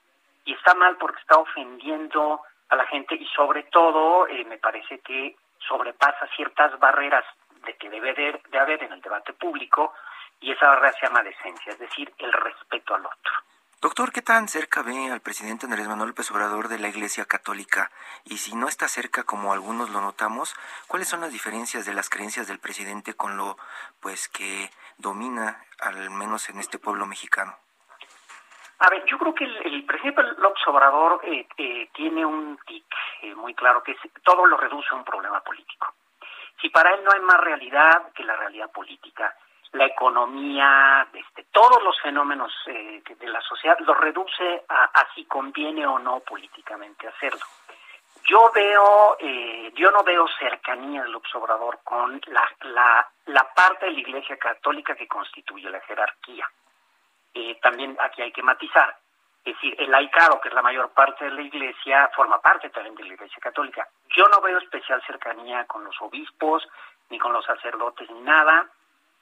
Y 0.45 0.53
está 0.53 0.73
mal 0.73 0.97
porque 0.97 1.19
está 1.19 1.37
ofendiendo 1.37 2.41
a 2.69 2.75
la 2.75 2.85
gente 2.87 3.15
y 3.15 3.25
sobre 3.27 3.63
todo 3.63 4.27
eh, 4.27 4.45
me 4.45 4.57
parece 4.57 4.99
que 4.99 5.35
sobrepasa 5.67 6.27
ciertas 6.35 6.77
barreras 6.79 7.25
de 7.65 7.75
que 7.75 7.89
debe 7.89 8.13
de, 8.13 8.41
de 8.49 8.59
haber 8.59 8.83
en 8.83 8.93
el 8.93 9.01
debate 9.01 9.33
público 9.33 9.93
y 10.39 10.51
esa 10.51 10.67
barrera 10.67 10.93
se 10.93 11.05
llama 11.05 11.23
decencia, 11.23 11.73
es 11.73 11.79
decir, 11.79 12.13
el 12.17 12.31
respeto 12.31 12.95
al 12.95 13.05
otro. 13.05 13.33
Doctor, 13.79 14.11
¿qué 14.11 14.23
tan 14.23 14.47
cerca 14.47 14.81
ve 14.81 15.11
al 15.11 15.21
presidente 15.21 15.67
Andrés 15.67 15.87
Manuel 15.87 16.09
López 16.09 16.31
Obrador 16.31 16.67
de 16.67 16.79
la 16.79 16.87
Iglesia 16.87 17.25
Católica? 17.25 17.91
Y 18.25 18.37
si 18.37 18.55
no 18.55 18.67
está 18.67 18.87
cerca, 18.87 19.23
como 19.23 19.53
algunos 19.53 19.91
lo 19.91 20.01
notamos, 20.01 20.55
¿cuáles 20.87 21.07
son 21.07 21.21
las 21.21 21.31
diferencias 21.31 21.85
de 21.85 21.93
las 21.93 22.09
creencias 22.09 22.47
del 22.47 22.57
presidente 22.57 23.13
con 23.13 23.37
lo 23.37 23.55
pues 23.99 24.29
que 24.29 24.71
domina, 24.97 25.63
al 25.79 26.09
menos 26.09 26.49
en 26.49 26.59
este 26.59 26.79
pueblo 26.79 27.05
mexicano? 27.05 27.55
A 28.79 28.89
ver, 28.89 29.05
yo 29.05 29.17
creo 29.19 29.35
que 29.35 29.43
el, 29.43 29.57
el 29.57 29.85
presidente 29.85 30.23
López 30.37 30.67
Obrador 30.67 31.21
eh, 31.23 31.47
eh, 31.57 31.89
tiene 31.93 32.25
un 32.25 32.57
tic 32.65 32.85
eh, 33.21 33.35
muy 33.35 33.53
claro, 33.53 33.83
que 33.83 33.91
es, 33.91 33.99
todo 34.23 34.45
lo 34.45 34.57
reduce 34.57 34.87
a 34.91 34.95
un 34.95 35.03
problema 35.03 35.41
político. 35.41 35.93
Si 36.59 36.69
para 36.69 36.95
él 36.95 37.03
no 37.03 37.11
hay 37.11 37.21
más 37.21 37.39
realidad 37.41 38.11
que 38.13 38.23
la 38.23 38.35
realidad 38.35 38.71
política, 38.71 39.35
la 39.73 39.85
economía, 39.85 41.07
este, 41.13 41.45
todos 41.51 41.81
los 41.83 41.99
fenómenos 42.01 42.53
eh, 42.67 43.01
de 43.19 43.27
la 43.27 43.41
sociedad, 43.41 43.77
los 43.79 43.97
reduce 43.97 44.63
a, 44.69 44.85
a, 44.85 45.13
si 45.13 45.25
conviene 45.25 45.85
o 45.85 45.99
no 45.99 46.19
políticamente 46.21 47.07
hacerlo. 47.07 47.45
Yo 48.25 48.51
veo, 48.53 49.17
eh, 49.19 49.71
yo 49.75 49.91
no 49.91 50.03
veo 50.03 50.27
cercanía 50.39 51.03
del 51.03 51.15
observador 51.15 51.79
con 51.83 52.19
la, 52.27 52.49
la, 52.61 53.07
la 53.25 53.53
parte 53.53 53.85
de 53.85 53.91
la 53.93 53.99
Iglesia 53.99 54.37
Católica 54.37 54.95
que 54.95 55.07
constituye 55.07 55.69
la 55.69 55.79
jerarquía. 55.81 56.49
Eh, 57.33 57.57
también 57.61 57.95
aquí 57.99 58.21
hay 58.21 58.31
que 58.31 58.43
matizar. 58.43 58.97
Es 59.45 59.53
decir, 59.53 59.75
el 59.79 59.89
laicado, 59.91 60.41
que 60.41 60.49
es 60.49 60.53
la 60.53 60.61
mayor 60.61 60.89
parte 60.89 61.23
de 61.23 61.31
la 61.31 61.41
Iglesia, 61.41 62.09
forma 62.13 62.41
parte 62.41 62.69
también 62.69 62.95
de 62.95 63.05
la 63.05 63.13
Iglesia 63.13 63.39
Católica. 63.39 63.87
Yo 64.15 64.27
no 64.27 64.41
veo 64.41 64.57
especial 64.57 65.01
cercanía 65.07 65.65
con 65.65 65.85
los 65.85 65.95
obispos, 66.01 66.67
ni 67.09 67.17
con 67.17 67.31
los 67.31 67.45
sacerdotes, 67.45 68.09
ni 68.09 68.19
nada 68.21 68.69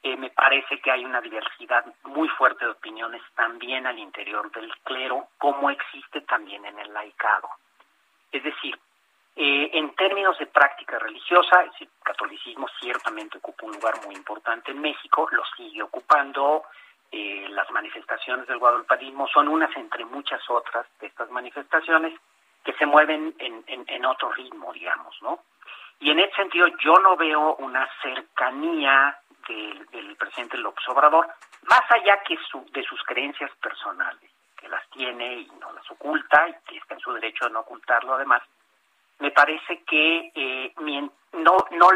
eh, 0.02 0.16
me 0.16 0.30
parece 0.30 0.80
que 0.80 0.90
hay 0.90 1.04
una 1.04 1.20
diversidad 1.20 1.84
muy 2.04 2.28
fuerte 2.28 2.64
de 2.64 2.72
opiniones 2.72 3.22
también 3.34 3.86
al 3.86 3.98
interior 3.98 4.50
del 4.52 4.72
clero, 4.84 5.28
como 5.38 5.70
existe 5.70 6.20
también 6.22 6.64
en 6.64 6.78
el 6.78 6.92
laicado. 6.92 7.48
Es 8.30 8.42
decir, 8.42 8.78
eh, 9.38 9.70
en 9.74 9.94
términos 9.94 10.38
de 10.38 10.46
práctica 10.46 10.98
religiosa, 10.98 11.62
el 11.62 11.88
catolicismo 12.02 12.68
ciertamente 12.80 13.38
ocupa 13.38 13.66
un 13.66 13.72
lugar 13.72 13.94
muy 14.06 14.14
importante 14.14 14.70
en 14.70 14.80
México, 14.80 15.28
lo 15.30 15.42
sigue 15.56 15.82
ocupando, 15.82 16.64
eh, 17.12 17.46
las 17.50 17.70
manifestaciones 17.70 18.46
del 18.46 18.58
guadalupanismo 18.58 19.28
son 19.28 19.48
unas 19.48 19.74
entre 19.76 20.04
muchas 20.04 20.40
otras 20.48 20.86
de 21.00 21.06
estas 21.06 21.30
manifestaciones 21.30 22.18
que 22.64 22.72
se 22.74 22.86
mueven 22.86 23.34
en, 23.38 23.64
en, 23.66 24.04
otro 24.06 24.32
ritmo, 24.32 24.72
digamos, 24.72 25.14
¿no? 25.22 25.38
Y 26.00 26.10
en 26.10 26.18
ese 26.18 26.34
sentido 26.34 26.66
yo 26.78 26.94
no 26.98 27.16
veo 27.16 27.54
una 27.56 27.88
cercanía 28.02 29.18
del, 29.48 29.86
del 29.86 30.16
presidente 30.16 30.56
López 30.58 30.88
Obrador, 30.88 31.26
más 31.62 31.82
allá 31.90 32.22
que 32.22 32.38
de 32.70 32.82
sus 32.84 33.02
creencias 33.04 33.50
personales, 33.56 34.30
que 34.56 34.68
las 34.68 34.88
tiene 34.90 35.34
y 35.40 35.50
no 35.60 35.72
las 35.72 35.90
oculta, 35.90 36.48
y 36.48 36.54
que 36.68 36.78
está 36.78 36.94
en 36.94 37.00
su 37.00 37.12
derecho 37.12 37.46
de 37.46 37.52
no 37.52 37.60
ocultarlo 37.60 38.14
además, 38.14 38.42
me 39.18 39.30
parece 39.30 39.82
que 39.84 40.30
eh, 40.34 40.74
no, 41.32 41.56
no, 41.70 41.88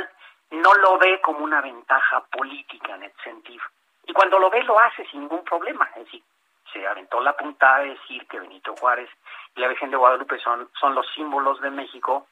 no 0.51 0.75
lo 0.75 0.99
ve 0.99 1.21
como 1.21 1.41
una 1.41 1.61
ventaja 1.61 2.25
política 2.31 2.95
en 2.95 3.05
ese 3.05 3.23
sentido. 3.23 3.63
Y 4.07 4.13
cuando 4.13 4.39
lo 4.39 4.51
ve 4.51 4.63
lo 4.65 4.79
hace 4.81 5.07
sin 5.07 5.21
ningún 5.21 5.45
problema. 5.45 5.89
Es 5.97 6.05
decir, 6.05 6.23
se 6.73 6.87
aventó 6.87 7.21
la 7.21 7.37
puntada 7.37 7.81
de 7.81 7.91
decir 7.91 8.27
que 8.27 8.41
Benito 8.41 8.75
Juárez 8.77 9.11
y 9.55 9.61
la 9.61 9.69
Virgen 9.69 9.91
de 9.91 9.97
Guadalupe 9.97 10.39
son, 10.39 10.71
son 10.81 10.95
los 10.95 11.07
símbolos 11.15 11.61
de 11.61 11.71
México, 11.71 12.27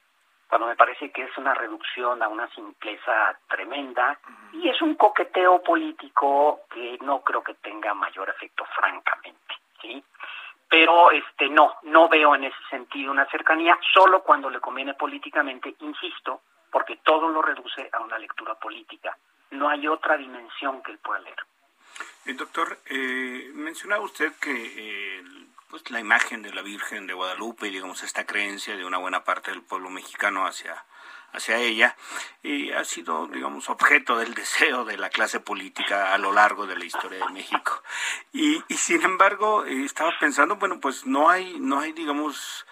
cuando 0.49 0.67
me 0.67 0.77
parece 0.77 1.11
que 1.11 1.23
es 1.23 1.37
una 1.37 1.55
reducción 1.55 2.23
a 2.23 2.29
una 2.29 2.49
simpleza 2.55 3.39
tremenda 3.49 4.19
y 4.53 4.69
es 4.69 4.81
un 4.81 4.95
coqueteo 4.95 5.63
político 5.63 6.63
que 6.71 6.99
no 7.03 7.21
creo 7.21 7.43
que 7.43 7.55
tenga 7.55 7.93
mayor 7.95 8.31
efecto, 8.31 8.65
francamente. 8.75 9.55
¿sí? 9.83 10.03
Pero 10.69 11.11
este 11.11 11.49
no, 11.51 11.75
no 11.83 12.09
veo 12.09 12.35
en 12.35 12.45
ese 12.45 12.57
sentido 12.71 13.13
una 13.13 13.27
cercanía, 13.27 13.79
solo 13.93 14.23
cuando 14.23 14.49
le 14.49 14.61
conviene 14.61 14.95
políticamente, 14.95 15.75
insisto, 15.81 16.41
porque 16.71 16.97
todo 16.97 17.29
lo 17.29 17.43
reduce 17.43 17.89
a 17.93 18.01
una 18.01 18.19
lectura 18.19 18.55
política. 18.55 19.17
No 19.51 19.69
hay 19.69 19.87
otra 19.87 20.17
dimensión 20.17 20.83
que 20.83 20.93
él 20.93 20.99
pueda 20.99 21.21
leer. 21.21 21.39
Eh, 22.27 22.35
doctor, 22.35 22.79
eh, 22.87 23.51
mencionaba 23.55 24.03
usted 24.05 24.33
que 24.41 24.51
eh, 24.53 25.23
pues 25.69 25.91
la 25.91 26.01
imagen 26.01 26.43
de 26.43 26.53
la 26.53 26.63
Virgen 26.63 27.07
de 27.07 27.15
Guadalupe 27.15 27.69
y 27.69 27.71
digamos 27.71 28.03
esta 28.03 28.25
creencia 28.25 28.77
de 28.77 28.85
una 28.85 28.99
buena 28.99 29.25
parte 29.25 29.51
del 29.51 29.63
pueblo 29.63 29.91
mexicano 29.91 30.47
hacia 30.47 30.85
hacia 31.33 31.59
ella 31.59 31.95
y 32.43 32.71
ha 32.73 32.85
sido 32.85 33.27
digamos 33.27 33.69
objeto 33.69 34.17
del 34.19 34.35
deseo 34.43 34.85
de 34.85 34.97
la 34.97 35.11
clase 35.11 35.41
política 35.41 36.15
a 36.15 36.19
lo 36.19 36.33
largo 36.33 36.67
de 36.67 36.77
la 36.77 36.85
historia 36.85 37.27
de 37.27 37.33
México. 37.33 37.83
Y, 38.33 38.63
sin 38.77 39.03
embargo 39.03 39.65
estaba 39.65 40.13
pensando 40.19 40.57
bueno 40.57 40.81
pues 40.81 41.05
no 41.07 41.29
hay 41.29 41.59
no 41.61 41.81
hay 41.81 41.93
digamos 41.93 42.67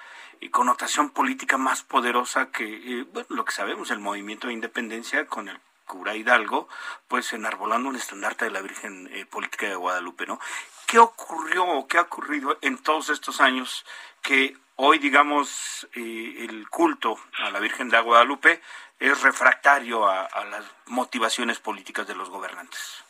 connotación 0.50 1.10
política 1.10 1.58
más 1.58 1.82
poderosa 1.82 2.50
que 2.50 3.04
bueno, 3.12 3.26
lo 3.30 3.44
que 3.44 3.52
sabemos 3.52 3.90
el 3.90 3.98
movimiento 3.98 4.46
de 4.46 4.54
independencia 4.54 5.26
con 5.26 5.48
el 5.48 5.58
cura 5.86 6.14
Hidalgo, 6.14 6.68
pues 7.08 7.32
enarbolando 7.32 7.88
un 7.88 7.96
estandarte 7.96 8.44
de 8.44 8.50
la 8.50 8.60
Virgen 8.60 9.08
eh, 9.12 9.24
Política 9.24 9.66
de 9.66 9.76
Guadalupe, 9.76 10.26
¿no? 10.26 10.38
¿Qué 10.86 10.98
ocurrió 10.98 11.64
o 11.64 11.88
qué 11.88 11.98
ha 11.98 12.02
ocurrido 12.02 12.58
en 12.60 12.82
todos 12.82 13.08
estos 13.08 13.40
años 13.40 13.86
que 14.22 14.56
hoy, 14.76 14.98
digamos, 14.98 15.88
eh, 15.94 16.46
el 16.48 16.68
culto 16.68 17.16
a 17.38 17.50
la 17.50 17.60
Virgen 17.60 17.88
de 17.88 18.00
Guadalupe 18.00 18.60
es 18.98 19.22
refractario 19.22 20.06
a, 20.06 20.44
las 20.50 20.64
motivaciones 20.86 21.60
políticas 21.60 22.06
de 22.06 22.14
los 22.14 22.30
gobernantes? 22.30 23.04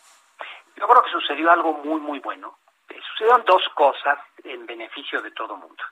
Yo 0.77 0.87
creo 0.87 1.03
que 1.03 1.11
sucedió 1.11 1.51
algo 1.51 1.73
muy, 1.73 2.01
muy 2.01 2.19
bueno. 2.21 2.59
Eh, 2.89 3.01
sucedieron 3.13 3.45
dos 3.47 3.63
cosas 3.75 4.19
en 4.45 4.67
beneficio 4.67 5.21
de 5.23 5.31
todo 5.31 5.57
mundo. 5.57 5.83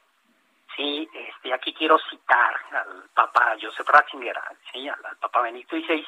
Sí, 0.76 1.08
este, 1.14 1.54
aquí 1.54 1.72
quiero 1.72 1.98
citar 2.10 2.54
al 2.72 3.08
Papa 3.14 3.54
Joseph 3.60 3.88
Ratzinger, 3.88 4.36
¿sí? 4.72 4.88
al, 4.88 5.04
al 5.06 5.16
Papa 5.18 5.42
Benito 5.42 5.76
XVI, 5.76 6.04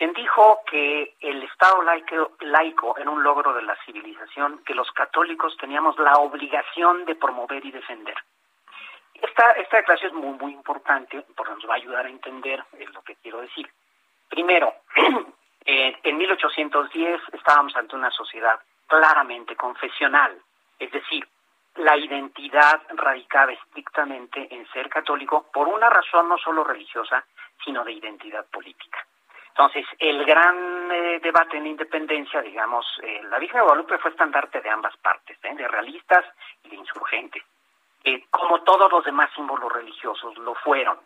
quien 0.00 0.14
dijo 0.14 0.62
que 0.64 1.14
el 1.20 1.42
Estado 1.42 1.82
laico, 1.82 2.96
era 2.96 3.10
un 3.10 3.22
logro 3.22 3.52
de 3.52 3.60
la 3.60 3.76
civilización 3.84 4.64
que 4.64 4.74
los 4.74 4.90
católicos 4.92 5.54
teníamos 5.60 5.98
la 5.98 6.14
obligación 6.14 7.04
de 7.04 7.16
promover 7.16 7.62
y 7.66 7.70
defender. 7.70 8.16
Esta, 9.12 9.50
esta 9.52 9.76
declaración 9.76 10.12
es 10.12 10.16
muy, 10.16 10.38
muy 10.38 10.52
importante 10.52 11.22
porque 11.36 11.52
nos 11.52 11.68
va 11.68 11.74
a 11.74 11.76
ayudar 11.76 12.06
a 12.06 12.08
entender 12.08 12.64
lo 12.94 13.02
que 13.02 13.16
quiero 13.16 13.42
decir. 13.42 13.70
Primero, 14.30 14.72
en 15.66 16.16
1810 16.16 17.20
estábamos 17.34 17.76
ante 17.76 17.94
una 17.94 18.10
sociedad 18.10 18.58
claramente 18.86 19.54
confesional, 19.54 20.34
es 20.78 20.90
decir, 20.92 21.28
la 21.74 21.98
identidad 21.98 22.80
radicaba 22.88 23.52
estrictamente 23.52 24.48
en 24.50 24.66
ser 24.72 24.88
católico 24.88 25.50
por 25.52 25.68
una 25.68 25.90
razón 25.90 26.26
no 26.26 26.38
solo 26.38 26.64
religiosa, 26.64 27.22
sino 27.62 27.84
de 27.84 27.92
identidad 27.92 28.46
política. 28.46 29.04
Entonces, 29.50 29.84
el 29.98 30.24
gran 30.24 30.90
eh, 30.92 31.20
debate 31.22 31.56
en 31.56 31.64
la 31.64 31.70
independencia, 31.70 32.40
digamos, 32.40 32.86
eh, 33.02 33.20
la 33.28 33.38
Virgen 33.38 33.58
de 33.58 33.64
Guadalupe 33.64 33.98
fue 33.98 34.10
estandarte 34.10 34.60
de 34.60 34.70
ambas 34.70 34.96
partes, 34.98 35.36
¿eh? 35.42 35.54
de 35.54 35.68
realistas 35.68 36.24
y 36.64 36.70
de 36.70 36.76
insurgentes. 36.76 37.42
como 38.30 38.62
todos 38.62 38.90
los 38.90 39.04
demás 39.04 39.30
símbolos 39.34 39.70
religiosos 39.72 40.36
lo 40.38 40.54
fueron. 40.54 40.98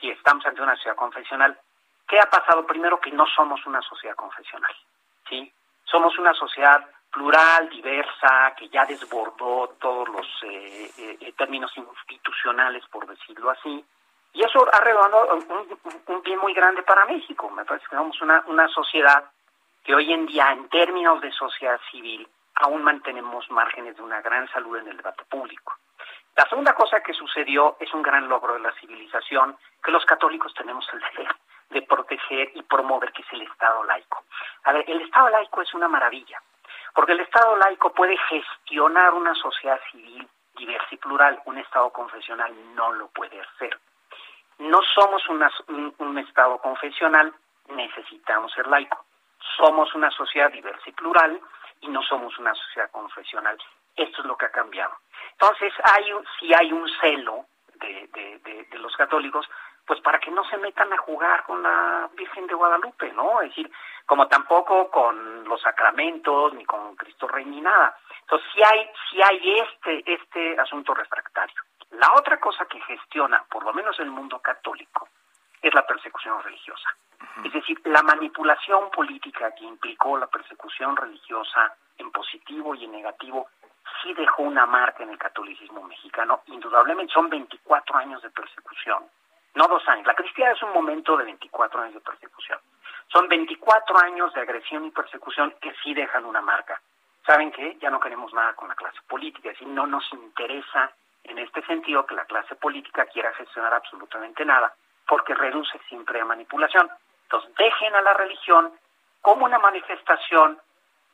Y 0.00 0.10
estamos 0.10 0.44
ante 0.46 0.62
una 0.62 0.74
sociedad 0.74 0.96
confesional. 0.96 1.56
¿Qué 2.08 2.18
ha 2.18 2.28
pasado? 2.28 2.66
Primero 2.66 2.98
que 3.00 3.12
no 3.12 3.26
somos 3.26 3.64
una 3.66 3.80
sociedad 3.82 4.16
confesional, 4.16 4.74
¿sí? 5.28 5.52
Somos 5.84 6.18
una 6.18 6.34
sociedad 6.34 6.84
plural, 7.12 7.68
diversa, 7.68 8.54
que 8.56 8.68
ya 8.68 8.84
desbordó 8.86 9.76
todos 9.78 10.08
los 10.08 10.26
términos 11.36 11.72
institucionales, 11.76 12.84
por 12.90 13.06
decirlo 13.06 13.50
así, 13.50 13.84
y 14.32 14.42
eso 14.42 14.66
ha 14.72 14.80
revelado 14.80 15.36
un, 16.06 16.22
bien 16.22 16.38
muy 16.38 16.54
grande 16.54 16.82
para 16.82 17.04
México. 17.04 17.50
Me 17.50 17.64
parece 17.64 17.86
que 17.88 17.96
somos 17.96 18.20
una, 18.22 18.42
una 18.46 18.68
sociedad 18.68 19.24
que 19.84 19.94
hoy 19.94 20.12
en 20.12 20.26
día, 20.26 20.52
en 20.52 20.68
términos 20.68 21.20
de 21.20 21.32
sociedad 21.32 21.78
civil, 21.90 22.26
aún 22.54 22.82
mantenemos 22.82 23.50
márgenes 23.50 23.96
de 23.96 24.02
una 24.02 24.20
gran 24.20 24.48
salud 24.52 24.78
en 24.78 24.88
el 24.88 24.96
debate 24.96 25.24
público. 25.24 25.74
La 26.36 26.48
segunda 26.48 26.74
cosa 26.74 27.00
que 27.00 27.12
sucedió 27.12 27.76
es 27.78 27.92
un 27.92 28.02
gran 28.02 28.28
logro 28.28 28.54
de 28.54 28.60
la 28.60 28.72
civilización 28.80 29.56
que 29.82 29.90
los 29.90 30.04
católicos 30.06 30.54
tenemos 30.54 30.88
el 30.92 31.00
deber 31.00 31.34
de 31.70 31.82
proteger 31.82 32.52
y 32.54 32.62
promover, 32.62 33.12
que 33.12 33.22
es 33.22 33.32
el 33.32 33.42
Estado 33.42 33.84
laico. 33.84 34.24
A 34.64 34.72
ver, 34.72 34.84
el 34.88 35.00
Estado 35.02 35.28
laico 35.30 35.62
es 35.62 35.74
una 35.74 35.88
maravilla, 35.88 36.40
porque 36.94 37.12
el 37.12 37.20
Estado 37.20 37.56
laico 37.56 37.92
puede 37.92 38.16
gestionar 38.16 39.12
una 39.14 39.34
sociedad 39.34 39.80
civil 39.90 40.28
diversa 40.56 40.88
y 40.90 40.96
plural, 40.96 41.42
un 41.46 41.58
Estado 41.58 41.90
confesional 41.90 42.52
no 42.74 42.92
lo 42.92 43.08
puede 43.08 43.40
hacer. 43.40 43.78
No 44.62 44.80
somos 44.94 45.28
un, 45.28 46.18
Estado 46.18 46.58
confesional, 46.58 47.34
necesitamos 47.68 48.52
ser 48.52 48.68
laico. 48.68 49.04
Somos 49.56 49.92
una 49.94 50.08
sociedad 50.10 50.52
diversa 50.52 50.84
y 50.86 50.92
plural 50.92 51.40
y 51.80 51.88
no 51.88 52.00
somos 52.02 52.38
una 52.38 52.54
sociedad 52.54 52.88
confesional. 52.92 53.58
Esto 53.96 54.20
es 54.20 54.24
lo 54.24 54.36
que 54.36 54.46
ha 54.46 54.52
cambiado. 54.52 54.94
Entonces, 55.32 55.72
hay, 55.92 56.12
si 56.38 56.54
hay 56.54 56.72
un 56.72 56.88
celo 57.00 57.46
de, 57.74 58.78
los 58.78 58.94
católicos, 58.96 59.48
pues 59.84 60.00
para 60.00 60.20
que 60.20 60.30
no 60.30 60.44
se 60.44 60.56
metan 60.58 60.92
a 60.92 60.98
jugar 60.98 61.42
con 61.44 61.60
la 61.60 62.08
Virgen 62.14 62.46
de 62.46 62.54
Guadalupe, 62.54 63.12
¿no? 63.12 63.40
Es 63.42 63.48
decir, 63.48 63.70
como 64.06 64.28
tampoco 64.28 64.90
con 64.90 65.42
los 65.44 65.60
sacramentos, 65.60 66.54
ni 66.54 66.64
con 66.64 66.94
Cristo 66.94 67.26
Rey, 67.26 67.44
ni 67.46 67.60
nada. 67.60 67.96
Entonces, 68.20 68.48
si 68.54 68.62
hay, 68.62 68.90
si 69.10 69.22
hay 69.22 69.58
este, 69.58 70.12
este 70.12 70.60
asunto 70.60 70.94
refractario. 70.94 71.62
La 71.92 72.12
otra 72.14 72.40
cosa 72.40 72.64
que 72.66 72.80
gestiona, 72.80 73.44
por 73.50 73.64
lo 73.64 73.72
menos 73.72 73.98
el 74.00 74.10
mundo 74.10 74.38
católico, 74.40 75.08
es 75.60 75.72
la 75.74 75.86
persecución 75.86 76.42
religiosa. 76.42 76.88
Es 77.44 77.52
decir, 77.52 77.80
la 77.84 78.02
manipulación 78.02 78.90
política 78.90 79.54
que 79.54 79.64
implicó 79.64 80.18
la 80.18 80.26
persecución 80.26 80.96
religiosa 80.96 81.74
en 81.98 82.10
positivo 82.10 82.74
y 82.74 82.84
en 82.84 82.92
negativo 82.92 83.48
sí 84.02 84.12
dejó 84.14 84.42
una 84.42 84.66
marca 84.66 85.02
en 85.02 85.10
el 85.10 85.18
catolicismo 85.18 85.82
mexicano. 85.82 86.42
Indudablemente 86.46 87.12
son 87.12 87.28
24 87.28 87.96
años 87.98 88.22
de 88.22 88.30
persecución, 88.30 89.04
no 89.54 89.68
dos 89.68 89.86
años. 89.88 90.06
La 90.06 90.14
cristiana 90.14 90.52
es 90.52 90.62
un 90.62 90.72
momento 90.72 91.16
de 91.16 91.24
24 91.24 91.82
años 91.82 91.94
de 91.94 92.00
persecución. 92.00 92.58
Son 93.12 93.28
24 93.28 93.98
años 93.98 94.32
de 94.34 94.40
agresión 94.40 94.84
y 94.86 94.90
persecución 94.90 95.54
que 95.60 95.74
sí 95.82 95.94
dejan 95.94 96.24
una 96.24 96.40
marca. 96.40 96.80
¿Saben 97.26 97.52
qué? 97.52 97.76
Ya 97.80 97.90
no 97.90 98.00
queremos 98.00 98.32
nada 98.32 98.54
con 98.54 98.68
la 98.68 98.74
clase 98.74 98.98
política, 99.06 99.50
es 99.50 99.54
decir, 99.54 99.68
no 99.68 99.86
nos 99.86 100.04
interesa 100.12 100.90
este 101.42 101.62
sentido 101.66 102.06
que 102.06 102.14
la 102.14 102.24
clase 102.24 102.54
política 102.56 103.06
quiera 103.06 103.32
gestionar 103.34 103.74
absolutamente 103.74 104.44
nada, 104.44 104.74
porque 105.06 105.34
reduce 105.34 105.78
siempre 105.88 106.20
a 106.20 106.24
manipulación. 106.24 106.88
Entonces, 107.24 107.54
dejen 107.56 107.94
a 107.94 108.02
la 108.02 108.14
religión 108.14 108.72
como 109.20 109.44
una 109.44 109.58
manifestación 109.58 110.58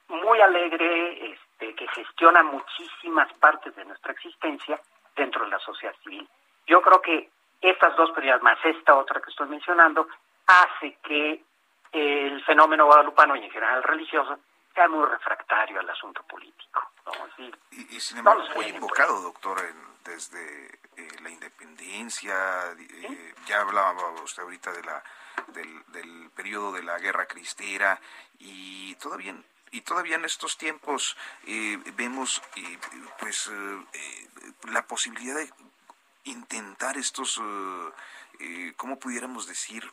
muy 0.09 0.41
alegre, 0.41 1.33
este, 1.33 1.75
que 1.75 1.87
gestiona 1.89 2.43
muchísimas 2.43 3.33
partes 3.35 3.75
de 3.77 3.85
nuestra 3.85 4.13
existencia 4.13 4.81
dentro 5.15 5.45
de 5.45 5.51
la 5.51 5.59
sociedad 5.59 5.95
civil. 6.03 6.29
Yo 6.67 6.81
creo 6.81 7.01
que 7.03 7.29
estas 7.61 7.95
dos 7.97 8.11
prioridades, 8.13 8.43
más 8.43 8.59
esta 8.65 8.97
otra 8.97 9.21
que 9.21 9.31
estoy 9.31 9.49
mencionando, 9.49 10.09
hace 10.47 10.97
que 11.03 11.43
el 11.93 12.43
fenómeno 12.45 12.87
guadalupano 12.87 13.37
y 13.37 13.45
en 13.45 13.51
general 13.51 13.83
religioso 13.83 14.39
sea 14.79 14.89
muy 14.89 15.05
refractario 15.07 15.81
al 15.81 15.91
asunto 15.91 16.23
político. 16.23 16.93
y, 17.73 18.01
sin 18.01 18.19
embargo, 18.19 18.45
muy 18.55 18.67
invocado, 18.67 19.21
doctor, 19.23 19.59
en 19.59 19.89
desde 20.05 20.67
eh, 20.97 21.09
la 21.21 21.31
independencia, 21.31 22.73
eh, 22.79 23.35
ya 23.47 23.61
hablaba 23.61 24.11
usted 24.23 24.43
ahorita 24.45 24.73
de 24.73 24.83
la, 24.85 25.03
del, 25.49 25.85
del 25.89 26.31
periodo 26.31 26.73
de 26.73 26.83
la 26.83 26.99
guerra 26.99 27.27
cristera 27.27 28.01
y 28.39 28.95
todavía 28.97 29.35
y 29.71 29.83
todavía 29.83 30.17
en 30.17 30.25
estos 30.25 30.57
tiempos 30.57 31.15
vemos 31.95 32.41
pues 33.19 33.51
la 34.67 34.87
posibilidad 34.87 35.37
de 35.37 35.53
intentar 36.25 36.97
estos, 36.97 37.39
¿cómo 38.79 38.99
pudiéramos 38.99 39.47
decir? 39.47 39.93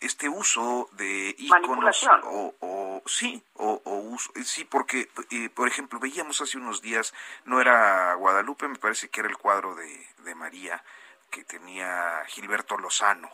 Este 0.00 0.28
uso 0.28 0.88
de 0.92 1.34
iconos 1.38 2.08
o, 2.24 2.54
o, 2.60 3.02
sí 3.06 3.42
o, 3.54 3.82
o 3.84 3.94
uso, 3.96 4.32
sí 4.44 4.64
porque 4.64 5.08
por 5.54 5.68
ejemplo 5.68 5.98
veíamos 5.98 6.40
hace 6.40 6.56
unos 6.56 6.80
días 6.80 7.12
no 7.44 7.60
era 7.60 8.14
Guadalupe 8.14 8.66
me 8.68 8.78
parece 8.78 9.08
que 9.08 9.20
era 9.20 9.28
el 9.28 9.36
cuadro 9.36 9.74
de, 9.74 10.06
de 10.24 10.34
María 10.34 10.82
que 11.30 11.44
tenía 11.44 12.22
Gilberto 12.28 12.78
Lozano 12.78 13.30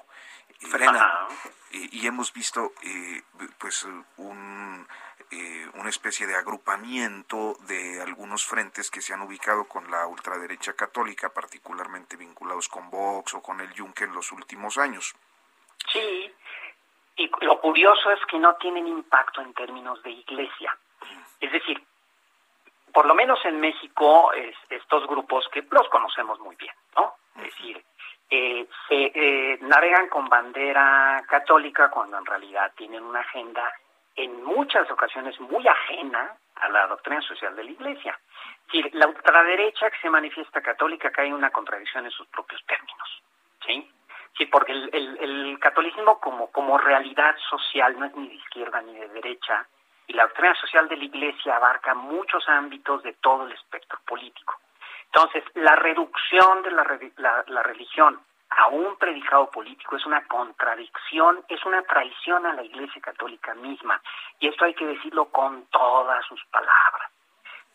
Frena. 0.60 1.28
y 1.70 2.06
hemos 2.06 2.32
visto 2.32 2.72
eh, 2.82 3.22
pues 3.58 3.86
un, 4.16 4.86
eh, 5.30 5.70
una 5.74 5.90
especie 5.90 6.26
de 6.26 6.34
agrupamiento 6.34 7.56
de 7.66 8.00
algunos 8.00 8.46
frentes 8.46 8.90
que 8.90 9.02
se 9.02 9.12
han 9.12 9.22
ubicado 9.22 9.64
con 9.64 9.90
la 9.90 10.06
ultraderecha 10.06 10.72
católica, 10.74 11.28
particularmente 11.32 12.16
vinculados 12.16 12.68
con 12.68 12.90
Vox 12.90 13.34
o 13.34 13.42
con 13.42 13.60
el 13.60 13.72
Yunque 13.74 14.04
en 14.04 14.14
los 14.14 14.32
últimos 14.32 14.78
años. 14.78 15.14
Sí, 15.92 16.32
y 17.16 17.30
lo 17.40 17.60
curioso 17.60 18.10
es 18.10 18.20
que 18.26 18.38
no 18.38 18.54
tienen 18.56 18.86
impacto 18.86 19.40
en 19.40 19.54
términos 19.54 20.02
de 20.02 20.10
iglesia. 20.10 20.76
Es 21.40 21.50
decir, 21.50 21.82
por 22.92 23.06
lo 23.06 23.14
menos 23.14 23.38
en 23.44 23.60
México, 23.60 24.32
estos 24.70 25.06
grupos 25.06 25.48
que 25.52 25.66
los 25.70 25.88
conocemos 25.88 26.38
muy 26.40 26.56
bien, 26.56 26.74
¿no? 26.96 27.14
Es 27.36 27.44
decir, 27.44 27.84
eh, 28.28 28.66
se 28.88 29.12
eh, 29.14 29.58
navegan 29.60 30.08
con 30.08 30.28
bandera 30.28 31.22
católica 31.28 31.90
cuando 31.90 32.18
en 32.18 32.26
realidad 32.26 32.72
tienen 32.76 33.02
una 33.02 33.20
agenda 33.20 33.72
en 34.16 34.42
muchas 34.42 34.90
ocasiones 34.90 35.38
muy 35.40 35.66
ajena 35.68 36.36
a 36.56 36.68
la 36.70 36.86
doctrina 36.86 37.20
social 37.20 37.54
de 37.54 37.64
la 37.64 37.70
Iglesia. 37.70 38.18
Es 38.66 38.72
decir, 38.72 38.90
la 38.94 39.06
ultraderecha 39.06 39.90
que 39.90 40.00
se 40.00 40.10
manifiesta 40.10 40.60
católica 40.60 41.10
cae 41.10 41.26
en 41.26 41.34
una 41.34 41.50
contradicción 41.50 42.06
en 42.06 42.10
sus 42.10 42.26
propios 42.28 42.64
términos, 42.66 43.22
¿sí? 43.64 43.90
Sí, 44.36 44.44
porque 44.46 44.72
el, 44.72 44.90
el, 44.92 45.58
catolicismo 45.60 46.20
como, 46.20 46.78
realidad 46.78 47.34
social 47.48 47.98
no 47.98 48.04
es 48.04 48.14
ni 48.14 48.28
de 48.28 48.34
izquierda 48.34 48.82
ni 48.82 48.94
de 48.94 49.08
derecha, 49.08 49.66
y 50.06 50.12
la 50.12 50.24
doctrina 50.24 50.54
social 50.56 50.88
de 50.88 50.96
la 50.96 51.04
Iglesia 51.04 51.56
abarca 51.56 51.94
muchos 51.94 52.46
ámbitos 52.48 53.02
de 53.02 53.14
todo 53.14 53.46
el 53.46 53.52
espectro 53.52 53.98
político. 54.06 54.54
Entonces, 55.06 55.42
la 55.54 55.74
reducción 55.76 56.62
de 56.62 56.70
la, 56.70 57.44
la, 57.46 57.62
religión 57.62 58.20
a 58.50 58.68
un 58.68 58.96
predicado 58.96 59.50
político 59.50 59.96
es 59.96 60.04
una 60.04 60.26
contradicción, 60.26 61.42
es 61.48 61.64
una 61.64 61.82
traición 61.82 62.44
a 62.44 62.52
la 62.52 62.62
Iglesia 62.62 63.00
Católica 63.00 63.54
misma. 63.54 64.00
Y 64.38 64.48
esto 64.48 64.66
hay 64.66 64.74
que 64.74 64.86
decirlo 64.86 65.26
con 65.30 65.64
todas 65.70 66.24
sus 66.26 66.44
palabras. 66.46 67.10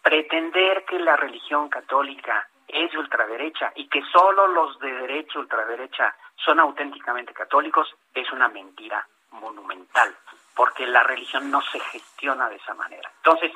Pretender 0.04 0.86
que 0.86 1.00
la 1.00 1.16
religión 1.18 1.70
católica 1.70 2.48
es 2.74 2.92
de 2.92 2.98
ultraderecha 2.98 3.72
y 3.76 3.88
que 3.88 4.02
solo 4.12 4.48
los 4.48 4.80
de 4.80 4.92
derecha 4.92 5.40
ultraderecha 5.40 6.16
son 6.36 6.60
auténticamente 6.60 7.34
católicos 7.34 7.88
es 8.14 8.32
una 8.32 8.48
mentira 8.48 9.06
monumental, 9.32 10.16
porque 10.56 10.86
la 10.86 11.04
religión 11.04 11.50
no 11.52 11.62
se 11.62 11.80
gestiona 11.80 12.50
de 12.50 12.56
esa 12.56 12.74
manera. 12.74 13.10
Entonces, 13.18 13.52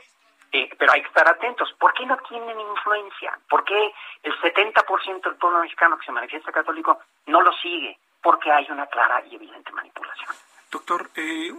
eh, 0.51 0.69
pero 0.77 0.93
hay 0.93 1.01
que 1.01 1.07
estar 1.07 1.27
atentos. 1.27 1.73
¿Por 1.79 1.93
qué 1.93 2.05
no 2.05 2.17
tienen 2.29 2.59
influencia? 2.59 3.37
¿Por 3.49 3.63
qué 3.65 3.93
el 4.23 4.33
70% 4.39 5.21
del 5.23 5.35
pueblo 5.35 5.59
mexicano 5.59 5.97
que 5.97 6.05
se 6.05 6.11
manifiesta 6.11 6.51
católico 6.51 6.99
no 7.25 7.41
lo 7.41 7.51
sigue? 7.53 7.97
Porque 8.21 8.51
hay 8.51 8.65
una 8.69 8.87
clara 8.87 9.23
y 9.25 9.35
evidente 9.35 9.71
manipulación. 9.71 10.44
Doctor, 10.75 11.09
eh, 11.15 11.53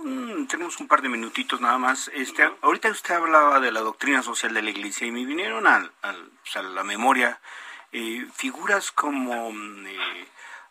tenemos 0.46 0.78
un 0.78 0.88
par 0.88 1.00
de 1.00 1.08
minutitos 1.08 1.58
nada 1.58 1.78
más. 1.78 2.10
Este, 2.12 2.46
ahorita 2.60 2.90
usted 2.90 3.14
hablaba 3.14 3.60
de 3.60 3.72
la 3.72 3.80
doctrina 3.80 4.22
social 4.22 4.52
de 4.52 4.60
la 4.60 4.68
Iglesia 4.68 5.06
y 5.06 5.10
me 5.10 5.24
vinieron 5.24 5.66
al, 5.66 5.90
a 6.02 6.62
la 6.62 6.84
memoria 6.84 7.40
eh, 7.92 8.26
figuras 8.34 8.92
como 8.92 9.50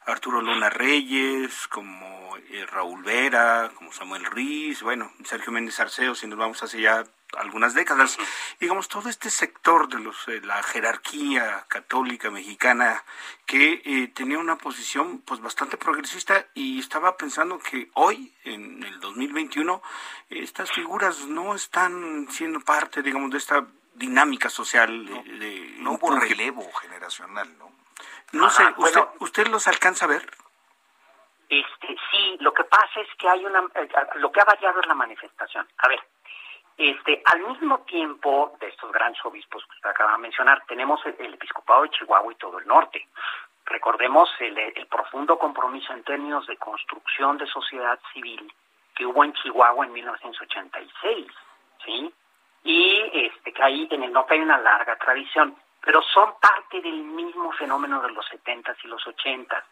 Arturo 0.06 0.42
Luna 0.42 0.70
Reyes, 0.70 1.68
como 1.68 2.38
Raúl 2.72 3.04
Vera, 3.04 3.72
como 3.76 3.92
Samuel 3.92 4.26
Riz, 4.26 4.82
bueno, 4.82 5.12
Sergio 5.24 5.52
Méndez 5.52 5.80
Arceo, 5.80 6.16
si 6.16 6.28
nos 6.28 6.38
vamos 6.38 6.62
hacia 6.64 6.80
allá 6.80 7.10
algunas 7.38 7.74
décadas. 7.74 8.18
Digamos, 8.60 8.88
todo 8.88 9.10
este 9.10 9.30
sector 9.30 9.88
de 9.90 10.00
los, 10.00 10.28
eh, 10.28 10.42
la 10.44 10.62
jerarquía 10.64 11.66
católica 11.68 12.30
mexicana 12.30 13.04
que 13.46 13.82
eh, 13.86 14.08
tenía 14.14 14.40
una 14.40 14.58
posición 14.58 15.20
pues 15.20 15.42
bastante 15.42 15.78
progresista 15.78 16.48
y 16.54 16.80
estaba 16.80 17.18
pensando 17.18 17.60
que 17.60 17.90
hoy, 17.94 18.34
en 18.44 18.84
el 18.84 19.00
2021, 19.00 19.82
estas 20.30 20.72
figuras 20.72 21.26
no 21.26 21.56
están 21.56 22.28
siendo 22.32 22.60
parte, 22.62 23.02
digamos, 23.02 23.32
de 23.32 23.38
esta 23.38 23.66
dinámica 23.94 24.50
social. 24.50 25.06
No, 25.06 25.24
de, 25.24 25.76
no 25.80 25.94
hubo 25.94 26.16
relevo 26.20 26.72
generacional, 26.74 27.58
¿no? 27.58 27.85
No 28.34 28.50
sé, 28.50 28.64
usted, 28.78 29.02
¿usted 29.20 29.48
los 29.48 29.68
alcanza 29.68 30.06
a 30.06 30.10
ver? 30.10 30.26
Este, 31.50 31.96
sí, 32.12 32.38
lo 32.40 32.54
que 32.54 32.64
pasa 32.64 33.00
es 33.02 33.08
que 33.18 33.30
hay 33.30 33.46
una, 33.46 33.60
eh, 33.76 33.88
lo 34.16 34.32
que 34.32 34.42
ha 34.42 34.46
variado 34.46 34.80
es 34.80 34.88
la 34.88 34.96
manifestación. 34.96 35.68
A 35.78 35.88
ver, 35.88 36.00
este, 36.78 37.22
al 37.26 37.42
mismo 37.42 37.80
tiempo 37.82 38.58
de 38.60 38.68
estos 38.68 38.92
grandes 38.92 39.24
obispos 39.24 39.64
que 39.66 39.76
usted 39.76 39.90
acaba 39.90 40.14
de 40.14 40.18
mencionar, 40.20 40.64
tenemos 40.68 41.00
el, 41.06 41.34
episcopado 41.34 41.84
de 41.84 41.90
Chihuahua 41.92 42.34
y 42.34 42.36
todo 42.36 42.60
el 42.60 42.68
norte. 42.68 43.08
Recordemos 43.66 44.30
el, 44.40 44.58
el, 44.58 44.88
profundo 44.88 45.38
compromiso 45.40 45.94
en 45.94 46.04
términos 46.04 46.46
de 46.48 46.58
construcción 46.58 47.38
de 47.38 47.48
sociedad 47.48 48.00
civil 48.14 48.52
que 48.94 49.06
hubo 49.06 49.24
en 49.24 49.34
Chihuahua 49.34 49.86
en 49.86 49.94
1986, 49.94 51.28
¿sí? 51.86 52.14
Y 52.64 53.12
este, 53.14 53.54
que 53.54 53.64
ahí 53.64 53.88
en 53.92 54.04
el 54.04 54.12
norte 54.12 54.34
hay 54.34 54.42
una 54.42 54.58
larga 54.58 54.98
tradición, 54.98 55.56
pero 55.86 56.02
son 56.02 56.34
parte 56.42 56.82
del 56.82 57.04
mismo 57.04 57.52
fenómeno 57.54 58.02
de 58.02 58.12
los 58.12 58.26
70s 58.32 58.76
y 58.84 58.88
los 58.88 59.06
80s. 59.06 59.64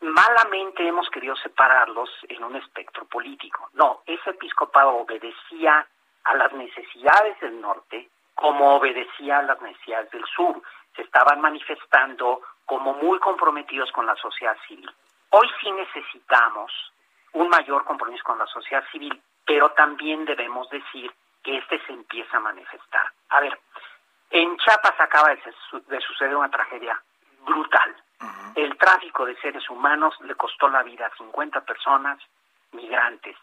Malamente 0.00 0.86
hemos 0.88 1.08
querido 1.10 1.36
separarlos 1.36 2.10
en 2.28 2.42
un 2.42 2.56
espectro 2.56 3.04
político. 3.04 3.68
No, 3.74 4.02
ese 4.06 4.30
episcopado 4.30 4.96
obedecía 4.96 5.86
a 6.24 6.34
las 6.34 6.52
necesidades 6.54 7.38
del 7.40 7.60
norte 7.60 8.08
como 8.34 8.76
obedecía 8.76 9.38
a 9.38 9.42
las 9.42 9.60
necesidades 9.60 10.10
del 10.10 10.24
sur. 10.24 10.60
Se 10.96 11.02
estaban 11.02 11.40
manifestando 11.40 12.40
como 12.64 12.94
muy 12.94 13.18
comprometidos 13.18 13.92
con 13.92 14.06
la 14.06 14.16
sociedad 14.16 14.56
civil. 14.66 14.90
Hoy 15.30 15.48
sí 15.60 15.70
necesitamos 15.70 16.72
un 17.32 17.48
mayor 17.48 17.84
compromiso 17.84 18.24
con 18.24 18.38
la 18.38 18.46
sociedad 18.46 18.84
civil, 18.90 19.20
pero 19.44 19.70
también 19.72 20.24
debemos 20.24 20.68
decir 20.70 21.12
que 21.42 21.58
este 21.58 21.84
se 21.84 21.92
empieza 21.92 22.38
a 22.38 22.40
manifestar. 22.40 23.12
A 23.28 23.40
ver, 23.40 23.58
en 24.34 24.56
Chiapas 24.56 24.98
acaba 24.98 25.32
de, 25.32 26.00
suceder 26.00 26.34
una 26.34 26.50
tragedia 26.50 27.00
brutal. 27.46 27.94
El 28.56 28.76
tráfico 28.76 29.24
de 29.24 29.36
seres 29.36 29.70
humanos 29.70 30.12
le 30.22 30.34
costó 30.34 30.68
la 30.68 30.82
vida 30.82 31.06
a 31.06 31.16
50 31.16 31.60
personas, 31.60 32.18
migrantes. 32.72 33.36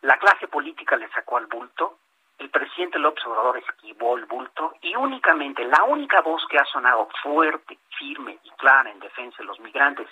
La 0.00 0.16
clase 0.16 0.48
política 0.48 0.96
le 0.96 1.10
sacó 1.10 1.36
al 1.36 1.46
bulto, 1.46 1.98
el 2.38 2.48
presidente 2.48 2.98
López 2.98 3.26
Obrador 3.26 3.58
esquivó 3.58 4.16
el 4.16 4.24
bulto 4.24 4.74
y 4.80 4.96
únicamente 4.96 5.64
la 5.66 5.84
única 5.84 6.22
voz 6.22 6.42
que 6.48 6.56
ha 6.56 6.64
sonado 6.64 7.08
fuerte, 7.22 7.78
firme 7.98 8.38
y 8.42 8.50
clara 8.52 8.90
en 8.90 9.00
defensa 9.00 9.36
de 9.38 9.44
los 9.44 9.60
migrantes, 9.60 10.08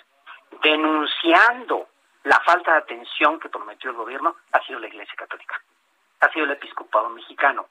denunciando 0.61 1.87
la 2.25 2.39
falta 2.45 2.73
de 2.73 2.77
atención 2.77 3.39
que 3.39 3.49
prometió 3.49 3.89
el 3.89 3.97
gobierno, 3.97 4.35
ha 4.51 4.63
sido 4.67 4.79
la 4.79 4.87
Iglesia 4.87 5.15
Católica, 5.17 5.59
ha 6.19 6.31
sido 6.31 6.45
el 6.45 6.51
episcopado 6.51 7.09
mexicano. 7.09 7.65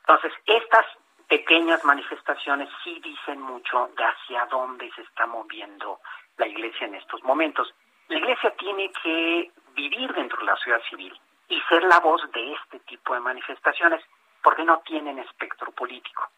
Entonces, 0.00 0.32
estas 0.44 0.84
pequeñas 1.28 1.84
manifestaciones 1.84 2.68
sí 2.82 3.00
dicen 3.02 3.40
mucho 3.40 3.90
de 3.96 4.04
hacia 4.04 4.46
dónde 4.46 4.90
se 4.92 5.02
está 5.02 5.26
moviendo 5.26 6.00
la 6.36 6.46
Iglesia 6.46 6.86
en 6.86 6.94
estos 6.94 7.22
momentos. 7.24 7.72
La 8.08 8.18
Iglesia 8.18 8.50
tiene 8.56 8.90
que 9.02 9.50
vivir 9.74 10.12
dentro 10.14 10.38
de 10.38 10.46
la 10.46 10.56
sociedad 10.56 10.82
civil 10.88 11.18
y 11.48 11.60
ser 11.68 11.82
la 11.84 12.00
voz 12.00 12.22
de 12.32 12.52
este 12.52 12.80
tipo 12.80 13.14
de 13.14 13.20
manifestaciones, 13.20 14.02
porque 14.42 14.64
no 14.64 14.80
tienen 14.80 15.18
espectro 15.18 15.72
político. 15.72 16.28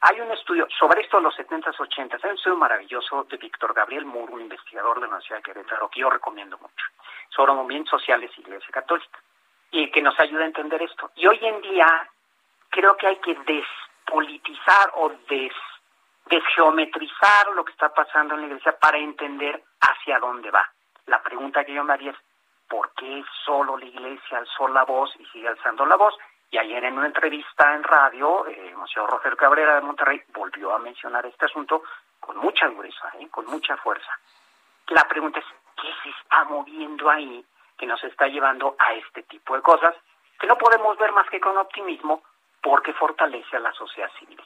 Hay 0.00 0.20
un 0.20 0.30
estudio 0.32 0.66
sobre 0.78 1.02
esto 1.02 1.18
de 1.18 1.22
los 1.22 1.36
70s, 1.36 1.76
80s, 1.76 2.20
hay 2.24 2.30
un 2.30 2.36
estudio 2.36 2.56
maravilloso 2.56 3.24
de 3.24 3.36
Víctor 3.36 3.72
Gabriel 3.72 4.04
Muro, 4.04 4.34
un 4.34 4.40
investigador 4.40 4.96
de 4.96 5.02
la 5.02 5.14
Universidad 5.14 5.36
de 5.38 5.42
Querétaro, 5.42 5.88
que 5.88 6.00
yo 6.00 6.10
recomiendo 6.10 6.58
mucho, 6.58 6.86
sobre 7.30 7.52
movimientos 7.52 7.90
sociales 7.90 8.30
y 8.36 8.40
Iglesia 8.40 8.68
Católica, 8.72 9.18
y 9.70 9.90
que 9.90 10.02
nos 10.02 10.18
ayuda 10.18 10.42
a 10.42 10.46
entender 10.46 10.82
esto. 10.82 11.10
Y 11.14 11.26
hoy 11.26 11.38
en 11.40 11.60
día 11.62 11.86
creo 12.70 12.96
que 12.96 13.06
hay 13.06 13.16
que 13.16 13.34
despolitizar 14.02 14.92
o 14.94 15.10
des, 15.28 15.52
desgeometrizar 16.26 17.52
lo 17.54 17.64
que 17.64 17.72
está 17.72 17.92
pasando 17.92 18.34
en 18.34 18.40
la 18.40 18.46
Iglesia 18.48 18.78
para 18.78 18.98
entender 18.98 19.62
hacia 19.80 20.18
dónde 20.18 20.50
va. 20.50 20.68
La 21.06 21.22
pregunta 21.22 21.64
que 21.64 21.74
yo 21.74 21.84
me 21.84 21.92
haría 21.92 22.10
es, 22.10 22.16
por 22.68 22.92
qué 22.94 23.22
solo 23.44 23.76
la 23.76 23.84
iglesia 23.84 24.38
alzó 24.38 24.66
la 24.68 24.84
voz 24.84 25.14
y 25.18 25.26
sigue 25.26 25.48
alzando 25.48 25.84
la 25.84 25.96
voz. 25.96 26.14
Y 26.50 26.56
ayer 26.56 26.82
en 26.84 26.96
una 26.96 27.06
entrevista 27.06 27.74
en 27.74 27.82
radio, 27.82 28.46
eh, 28.46 28.68
el 28.68 28.76
Museo 28.76 29.06
Roger 29.06 29.36
Cabrera 29.36 29.74
de 29.74 29.82
Monterrey 29.82 30.22
volvió 30.28 30.74
a 30.74 30.78
mencionar 30.78 31.26
este 31.26 31.46
asunto 31.46 31.82
con 32.18 32.36
mucha 32.38 32.68
dureza, 32.68 33.12
eh, 33.18 33.28
con 33.30 33.44
mucha 33.46 33.76
fuerza. 33.76 34.18
La 34.88 35.06
pregunta 35.06 35.40
es, 35.40 35.44
¿qué 35.76 35.88
se 36.02 36.10
está 36.10 36.44
moviendo 36.44 37.10
ahí 37.10 37.44
que 37.76 37.86
nos 37.86 38.02
está 38.04 38.26
llevando 38.26 38.74
a 38.78 38.94
este 38.94 39.22
tipo 39.24 39.54
de 39.54 39.62
cosas? 39.62 39.94
que 40.42 40.48
no 40.48 40.58
podemos 40.58 40.98
ver 40.98 41.12
más 41.12 41.30
que 41.30 41.38
con 41.38 41.56
optimismo 41.56 42.24
porque 42.62 42.92
fortalece 42.92 43.56
a 43.56 43.60
la 43.60 43.72
sociedad 43.72 44.10
civil. 44.18 44.40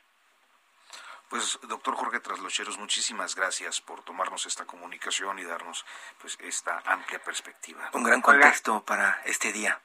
Pues, 1.29 1.59
doctor 1.63 1.97
Jorge 1.97 2.21
Traslocheros, 2.21 2.79
muchísimas 2.79 3.35
gracias 3.35 3.81
por 3.81 4.03
tomarnos 4.03 4.47
esta 4.47 4.65
comunicación 4.65 5.39
y 5.41 5.45
darnos 5.45 5.85
pues 6.21 6.39
esta 6.41 6.83
amplia 6.87 7.19
perspectiva. 7.19 7.91
Un 7.93 8.05
gran 8.05 8.23
contexto 8.23 8.85
para 8.85 9.21
este 9.25 9.53
día. 9.53 9.81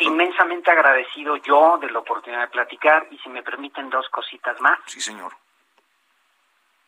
Inmensamente 0.00 0.70
agradecido 0.70 1.36
yo 1.38 1.78
de 1.78 1.90
la 1.90 2.00
oportunidad 2.00 2.42
de 2.42 2.48
platicar 2.48 3.08
y 3.10 3.18
si 3.18 3.30
me 3.30 3.42
permiten 3.42 3.88
dos 3.88 4.06
cositas 4.10 4.60
más. 4.60 4.78
Sí, 4.84 5.00
señor. 5.00 5.32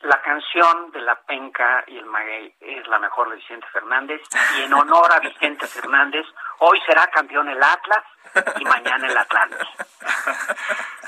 La 0.02 0.22
canción 0.22 0.92
de 0.92 1.00
La 1.00 1.16
Penca 1.22 1.82
y 1.88 1.98
el 1.98 2.06
Maguey 2.06 2.54
es 2.60 2.86
la 2.86 3.00
mejor 3.00 3.30
de 3.30 3.36
Vicente 3.36 3.66
Fernández 3.72 4.20
y 4.56 4.62
en 4.62 4.72
honor 4.72 5.12
a 5.12 5.18
Vicente 5.18 5.66
Fernández, 5.68 6.24
hoy 6.58 6.80
será 6.86 7.08
campeón 7.08 7.48
el 7.48 7.60
Atlas 7.60 8.04
y 8.60 8.64
mañana 8.64 9.08
el 9.08 9.16
Atlante. 9.16 9.56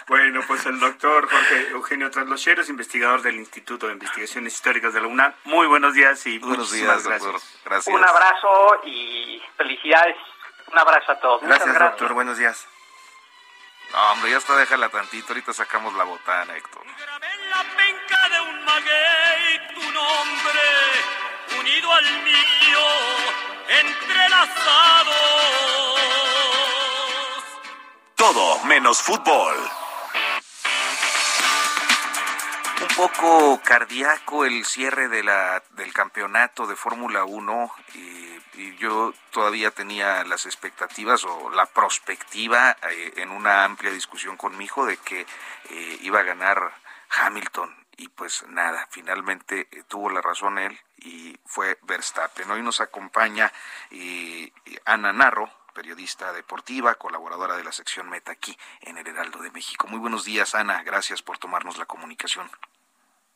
Bueno, 0.08 0.40
pues 0.44 0.66
el 0.66 0.80
doctor 0.80 1.30
Jorge 1.30 1.68
Eugenio 1.70 2.10
Traslocheros, 2.10 2.68
investigador 2.68 3.22
del 3.22 3.36
Instituto 3.36 3.86
de 3.86 3.92
Investigaciones 3.92 4.54
Históricas 4.54 4.92
de 4.92 5.00
la 5.00 5.06
UNAM. 5.06 5.32
Muy 5.44 5.68
buenos 5.68 5.94
días 5.94 6.26
y 6.26 6.40
buenos 6.40 6.72
días, 6.72 7.06
gracias. 7.06 7.60
gracias. 7.64 7.94
Un 7.94 8.04
abrazo 8.04 8.80
y 8.84 9.40
felicidades. 9.56 10.16
Un 10.72 10.78
abrazo 10.78 11.12
a 11.12 11.20
todos. 11.20 11.42
Gracias, 11.42 11.78
doctor. 11.78 12.12
Buenos 12.12 12.38
días. 12.38 12.66
No, 13.92 14.12
hombre, 14.12 14.30
ya 14.30 14.38
está, 14.38 14.56
déjala 14.56 14.88
tantito. 14.88 15.28
Ahorita 15.28 15.52
sacamos 15.52 15.94
la 15.94 16.04
botana, 16.04 16.56
Héctor. 16.56 16.84
la 16.86 17.64
penca 17.76 18.28
de 18.28 18.40
un 18.40 18.64
maguey 18.64 19.74
tu 19.74 19.80
nombre, 19.92 20.60
unido 21.58 21.92
al 21.92 22.22
mío, 22.22 22.86
entrelazados. 23.68 25.14
Todo 28.14 28.64
menos 28.64 29.02
fútbol. 29.02 29.79
Un 32.80 32.88
poco 32.96 33.60
cardíaco 33.62 34.46
el 34.46 34.64
cierre 34.64 35.08
de 35.08 35.22
la, 35.22 35.62
del 35.72 35.92
campeonato 35.92 36.66
de 36.66 36.76
Fórmula 36.76 37.24
1 37.24 37.74
y, 37.94 38.30
yo 38.78 39.12
todavía 39.30 39.70
tenía 39.70 40.24
las 40.24 40.46
expectativas 40.46 41.24
o 41.24 41.50
la 41.50 41.66
prospectiva 41.66 42.76
eh, 42.90 43.12
en 43.16 43.30
una 43.30 43.64
amplia 43.64 43.90
discusión 43.90 44.36
con 44.36 44.56
mi 44.56 44.64
hijo 44.64 44.86
de 44.86 44.96
que 44.98 45.20
eh, 45.20 45.98
iba 46.02 46.20
a 46.20 46.24
ganar 46.24 46.72
Hamilton 47.10 47.74
y 47.96 48.08
pues 48.08 48.44
nada, 48.48 48.86
finalmente 48.90 49.68
eh, 49.70 49.82
tuvo 49.88 50.10
la 50.10 50.22
razón 50.22 50.58
él 50.58 50.78
y 50.96 51.38
fue 51.44 51.78
Verstappen. 51.82 52.50
Hoy 52.50 52.62
nos 52.62 52.80
acompaña 52.80 53.52
Ana 54.86 55.12
Narro, 55.12 55.50
periodista 55.80 56.30
deportiva, 56.34 56.94
colaboradora 56.96 57.56
de 57.56 57.64
la 57.64 57.72
sección 57.72 58.10
Meta 58.10 58.32
aquí 58.32 58.54
en 58.82 58.98
el 58.98 59.06
Heraldo 59.06 59.38
de 59.40 59.50
México. 59.50 59.86
Muy 59.88 59.98
buenos 59.98 60.26
días, 60.26 60.54
Ana. 60.54 60.82
Gracias 60.82 61.22
por 61.22 61.38
tomarnos 61.38 61.78
la 61.78 61.86
comunicación. 61.86 62.50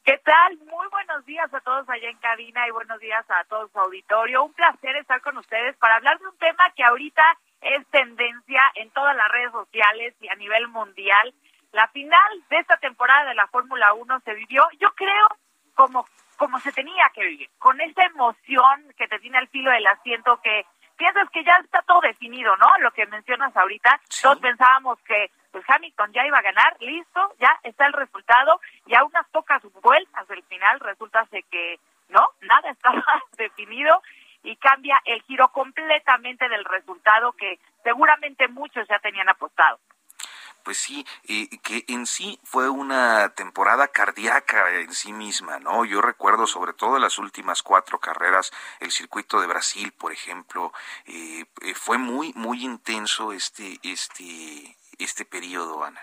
¿Qué 0.05 0.19
tal? 0.19 0.59
Muy 0.59 0.87
buenos 0.89 1.25
días 1.25 1.49
a 1.55 1.61
todos 1.61 1.89
allá 1.89 2.11
en 2.11 2.19
cabina 2.19 2.69
y 2.69 2.71
buenos 2.71 3.01
días 3.01 3.25
a 3.31 3.45
todo 3.45 3.67
su 3.69 3.79
auditorio. 3.79 4.45
Un 4.45 4.53
placer 4.53 4.95
estar 4.97 5.23
con 5.23 5.39
ustedes 5.39 5.75
para 5.79 5.97
hablar 5.97 6.19
de 6.19 6.27
un 6.27 6.37
tema 6.37 6.71
que 6.77 6.85
ahorita 6.85 7.23
es 7.63 7.87
tendencia 7.87 8.61
en 8.75 8.91
todas 8.91 9.17
las 9.17 9.29
redes 9.31 9.53
sociales 9.53 10.15
y 10.21 10.29
a 10.29 10.35
nivel 10.35 10.69
mundial. 10.69 11.33
La 11.73 11.89
final 11.89 12.45
de 12.51 12.59
esta 12.59 12.77
temporada 12.77 13.25
de 13.31 13.37
la 13.37 13.47
Fórmula 13.47 13.95
1 13.95 14.21
se 14.21 14.35
vivió, 14.35 14.69
yo 14.79 14.95
creo, 14.95 15.29
como, 15.73 16.07
como 16.37 16.61
se 16.61 16.73
tenía 16.73 17.11
que 17.15 17.25
vivir, 17.25 17.49
con 17.57 17.81
esa 17.81 18.05
emoción 18.05 18.93
que 18.99 19.09
te 19.09 19.19
tiene 19.21 19.39
al 19.39 19.49
filo 19.49 19.71
del 19.71 19.87
asiento 19.87 20.43
que 20.43 20.67
piensas 20.97 21.29
que 21.31 21.45
ya 21.45 21.57
está 21.63 21.83
todo 21.83 22.01
definido, 22.01 22.57
¿no? 22.57 22.67
Lo 22.81 22.91
que 22.93 23.07
mencionas 23.07 23.57
ahorita, 23.57 24.01
sí. 24.09 24.23
todos 24.23 24.39
pensábamos 24.39 24.99
que 25.03 25.31
pues 25.51 25.65
Hamilton 25.69 26.13
ya 26.13 26.27
iba 26.27 26.39
a 26.39 26.43
ganar, 26.43 26.77
listo, 26.81 27.33
ya 27.39 27.59
está 27.63 27.87
el 27.87 27.93
resultado, 27.93 28.61
y 28.87 28.95
a 28.95 29.05
unas 29.05 29.27
pocas 29.29 29.63
vueltas 29.83 30.27
del 30.27 30.43
final 30.45 30.81
resulta 30.81 31.27
que 31.51 31.79
no, 32.09 32.29
nada 32.41 32.71
estaba 32.71 33.05
definido 33.39 34.03
y 34.43 34.57
cambia 34.57 35.01
el 35.05 35.23
giro 35.23 35.49
completamente 35.49 36.49
del 36.49 36.65
resultado 36.65 37.33
que 37.33 37.59
seguramente 37.83 38.49
muchos 38.49 38.87
ya 38.89 38.99
tenían 38.99 39.29
apostado. 39.29 39.79
Pues 40.65 40.79
sí, 40.79 41.07
eh, 41.29 41.49
que 41.63 41.85
en 41.89 42.07
sí 42.07 42.41
fue 42.43 42.71
una 42.71 43.29
temporada 43.35 43.89
cardíaca 43.89 44.71
en 44.71 44.95
sí 44.95 45.13
misma, 45.13 45.59
¿no? 45.59 45.85
Yo 45.85 46.01
recuerdo 46.01 46.47
sobre 46.47 46.73
todo 46.73 46.99
las 46.99 47.19
últimas 47.19 47.63
cuatro 47.63 47.99
carreras, 47.99 48.51
el 48.81 48.91
circuito 48.91 49.41
de 49.41 49.47
Brasil, 49.47 49.93
por 49.93 50.11
ejemplo, 50.13 50.73
eh, 51.05 51.45
eh, 51.61 51.75
fue 51.75 51.99
muy, 51.99 52.33
muy 52.35 52.65
intenso 52.65 53.33
este, 53.33 53.79
este, 53.83 54.77
este 54.99 55.25
periodo, 55.27 55.85
Ana. 55.85 56.01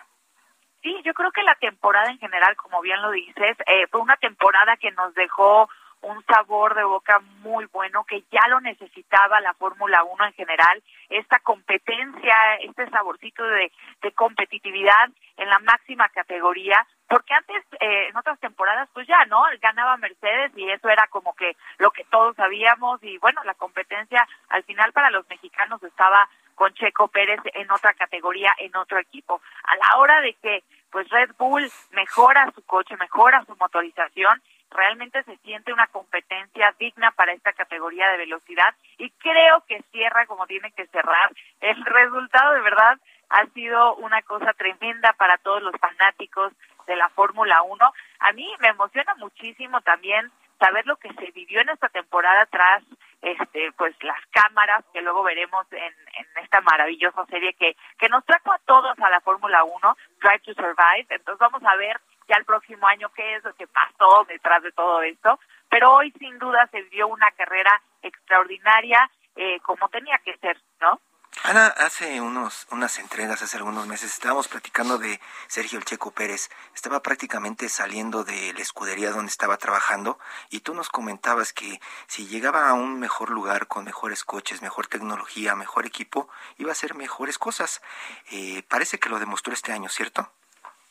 Sí, 0.84 0.96
yo 1.04 1.14
creo 1.14 1.32
que 1.32 1.44
la 1.44 1.56
temporada 1.56 2.10
en 2.10 2.18
general, 2.18 2.56
como 2.56 2.82
bien 2.82 3.02
lo 3.02 3.12
dices, 3.12 3.58
eh, 3.68 3.88
fue 3.92 4.02
una 4.02 4.18
temporada 4.18 4.78
que 4.78 4.92
nos 4.92 5.14
dejó 5.14 5.70
un 6.02 6.24
sabor 6.26 6.76
de 6.76 6.84
boca 6.84 7.20
muy 7.42 7.66
bueno 7.66 8.04
que 8.04 8.24
ya 8.32 8.48
lo 8.50 8.60
necesitaba 8.60 9.40
la 9.42 9.54
Fórmula 9.54 10.04
1 10.04 10.26
en 10.26 10.34
general, 10.34 10.84
esta 11.10 11.40
competencia, 11.40 12.36
este 12.62 12.90
saborcito 12.90 13.44
de, 13.44 13.72
de, 14.02 14.12
competitividad 14.14 15.10
en 15.38 15.50
la 15.50 15.60
máxima 15.60 16.10
categoría, 16.10 16.86
porque 17.08 17.34
antes, 17.34 17.64
eh, 17.80 18.08
en 18.10 18.18
otras 18.18 18.40
temporadas, 18.40 18.90
pues 18.94 19.08
ya, 19.08 19.26
¿no? 19.26 19.44
Ganaba 19.62 19.98
Mercedes 19.98 20.52
y 20.56 20.70
eso 20.70 20.90
era 20.90 21.08
como 21.08 21.34
que 21.36 21.56
lo 21.78 21.92
que 21.92 22.04
todos 22.06 22.36
sabíamos 22.36 23.04
y 23.04 23.18
bueno, 23.20 23.44
la 23.44 23.54
competencia 23.54 24.28
al 24.50 24.64
final 24.64 24.92
para 24.94 25.12
los 25.12 25.28
mexicanos 25.30 25.84
estaba 25.84 26.28
con 26.56 26.74
Checo 26.74 27.08
Pérez 27.08 27.40
en 27.54 27.72
otra 27.72 27.94
categoría, 27.94 28.54
en 28.60 28.76
otro 28.76 29.00
equipo. 29.00 29.42
A 29.64 29.76
la 29.76 30.00
hora 30.00 30.22
de 30.22 30.34
que 30.36 30.64
pues 30.92 31.10
Red 31.10 31.32
Bull 31.38 31.72
mejora 31.92 32.52
su 32.54 32.64
coche, 32.66 32.96
mejora 32.98 33.44
su 33.46 33.56
motorización, 33.56 34.42
realmente 34.72 35.24
se 35.24 35.38
siente 35.38 35.74
una 35.74 35.88
competencia 35.88 36.74
digna 36.80 37.12
para 37.12 37.34
esta 37.34 37.54
categoría 37.54 38.10
de 38.10 38.18
velocidad 38.18 38.74
y 38.98 39.10
creo 39.12 39.64
que 39.68 39.84
cierra 39.92 40.26
como 40.26 40.48
tiene 40.48 40.72
que 40.72 40.88
cerrar. 40.88 41.32
El 41.60 41.84
resultado 41.86 42.54
de 42.54 42.62
verdad 42.62 42.98
ha 43.30 43.46
sido 43.48 43.96
una 43.96 44.22
cosa 44.24 44.54
tremenda 44.54 45.14
para 45.14 45.38
todos 45.38 45.62
los 45.62 45.76
fanáticos 45.80 46.54
de 46.88 46.96
la 46.96 47.10
Fórmula 47.10 47.62
1. 47.62 47.94
A 48.20 48.32
mí 48.34 48.48
me 48.60 48.70
emociona 48.70 49.16
muchísimo 49.16 49.82
también 49.82 50.32
saber 50.60 50.86
lo 50.86 50.96
que 50.98 51.14
se 51.14 51.32
vivió 51.32 51.62
en 51.62 51.70
esta 51.70 51.90
temporada 51.90 52.46
tras 52.46 52.84
este 53.22 53.72
pues 53.74 53.96
las 54.04 54.20
cámaras 54.32 54.84
que 54.94 55.02
luego 55.02 55.24
veremos 55.24 55.66
en, 55.72 55.80
en 55.80 56.44
esta 56.44 56.62
maravillosa 56.62 57.26
serie 57.28 57.54
que 57.54 57.76
que 58.00 58.10
nos 58.10 58.26
trajo 58.26 58.52
a 58.52 58.60
todos 58.66 58.98
a 59.00 59.10
la 59.10 59.22
Fórmula 59.22 59.64
1 59.64 59.98
Drive 60.22 60.40
to 60.40 60.54
Survive 60.54 61.06
entonces 61.10 61.40
vamos 61.40 61.64
a 61.64 61.76
ver 61.76 62.00
ya 62.28 62.36
el 62.38 62.46
próximo 62.46 62.88
año 62.88 63.10
qué 63.16 63.36
es 63.36 63.44
lo 63.44 63.54
que 63.56 63.68
pasó 63.68 64.26
detrás 64.28 64.64
de 64.64 64.72
todo 64.72 65.02
esto 65.02 65.40
pero 65.70 65.94
hoy 65.94 66.12
sin 66.20 66.38
duda 66.40 66.68
se 66.72 66.82
vivió 66.84 67.08
una 67.08 67.32
carrera 67.32 67.82
extraordinaria 68.02 69.10
eh, 69.36 69.60
como 69.62 69.90
tenía 69.90 70.18
que 70.20 70.38
ser 70.38 70.58
no 70.80 71.00
Ana, 71.44 71.68
hace 71.68 72.22
unos, 72.22 72.68
unas 72.70 73.00
entregas, 73.00 73.42
hace 73.42 73.58
algunos 73.58 73.88
meses, 73.88 74.12
estábamos 74.12 74.48
platicando 74.48 75.00
de 75.00 75.20
Sergio 75.48 75.80
El 75.80 75.86
Checo 75.86 76.12
Pérez. 76.12 76.52
Estaba 76.76 77.02
prácticamente 77.02 77.68
saliendo 77.68 78.24
de 78.24 78.54
la 78.54 78.62
escudería 78.62 79.10
donde 79.10 79.32
estaba 79.32 79.58
trabajando 79.58 80.20
y 80.52 80.60
tú 80.60 80.76
nos 80.76 80.90
comentabas 80.90 81.52
que 81.52 81.82
si 82.06 82.28
llegaba 82.28 82.70
a 82.70 82.74
un 82.74 83.00
mejor 83.00 83.32
lugar 83.32 83.66
con 83.66 83.86
mejores 83.86 84.24
coches, 84.24 84.62
mejor 84.62 84.86
tecnología, 84.86 85.56
mejor 85.56 85.88
equipo, 85.88 86.30
iba 86.58 86.70
a 86.70 86.74
hacer 86.74 86.94
mejores 86.94 87.40
cosas. 87.40 87.82
Eh, 88.30 88.62
parece 88.68 89.00
que 89.00 89.10
lo 89.10 89.18
demostró 89.18 89.54
este 89.54 89.72
año, 89.72 89.90
¿cierto? 89.90 90.32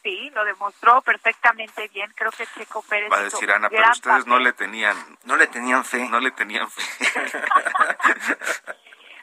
Sí, 0.03 0.31
lo 0.31 0.45
demostró 0.45 1.03
perfectamente 1.03 1.89
bien. 1.89 2.11
Creo 2.17 2.31
que 2.31 2.47
Checo 2.47 2.83
Pérez. 2.83 3.13
Va 3.13 3.19
a 3.19 3.23
decir 3.23 3.51
Ana, 3.51 3.69
pero 3.69 3.83
ustedes 3.91 4.25
papel. 4.25 4.29
no 4.29 4.39
le 4.39 4.53
tenían, 4.53 4.97
no 5.25 5.37
le 5.37 5.47
tenían 5.47 5.85
fe. 5.85 6.09
No 6.09 6.21
le 6.21 6.31
tenían 6.31 6.71
fe. 6.71 6.83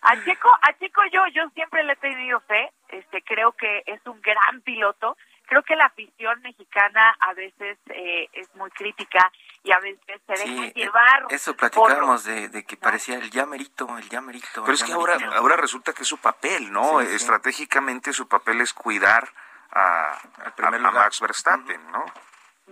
A 0.09 0.15
Checo, 0.23 0.49
a 0.61 0.73
Checo 0.78 1.01
yo, 1.11 1.21
yo 1.34 1.49
siempre 1.53 1.84
le 1.84 1.91
he 1.91 1.95
tenido 1.97 2.39
fe, 2.41 2.71
este, 2.88 3.21
creo 3.23 3.51
que 3.51 3.84
es 3.86 3.99
un 4.05 4.21
gran 4.21 4.61
piloto, 4.63 5.17
creo 5.47 5.63
que 5.63 5.75
la 5.75 5.88
afición 5.88 6.39
mexicana 6.43 7.13
a 7.19 7.34
veces 7.34 7.78
eh, 7.89 8.30
es 8.32 8.53
muy 8.55 8.69
crítica 8.71 9.32
y 9.63 9.71
a 9.73 9.80
veces 9.80 10.21
se 10.25 10.32
deja 10.32 10.63
sí, 10.67 10.71
llevar. 10.75 11.25
Eso 11.30 11.55
platicábamos 11.57 12.23
de, 12.23 12.47
de, 12.47 12.63
que 12.63 12.75
¿no? 12.75 12.82
parecía 12.82 13.15
el 13.15 13.32
llamerito, 13.32 13.97
el 13.97 14.07
llamerito. 14.07 14.47
Pero 14.63 14.67
el 14.67 14.73
es 14.75 14.84
que 14.84 14.93
ahora, 14.93 15.17
ahora 15.36 15.57
resulta 15.57 15.91
que 15.91 16.03
es 16.03 16.07
su 16.07 16.19
papel, 16.19 16.71
¿no? 16.71 17.01
Sí, 17.01 17.07
Estratégicamente 17.13 18.13
su 18.13 18.30
papel 18.30 18.61
es 18.61 18.73
cuidar 18.73 19.28
a, 19.72 20.13
a, 20.13 20.53
a 20.57 20.91
Max 20.91 21.20
Verstappen, 21.20 21.82
uh 21.82 21.88
-huh. 21.88 21.91
¿no? 21.91 22.05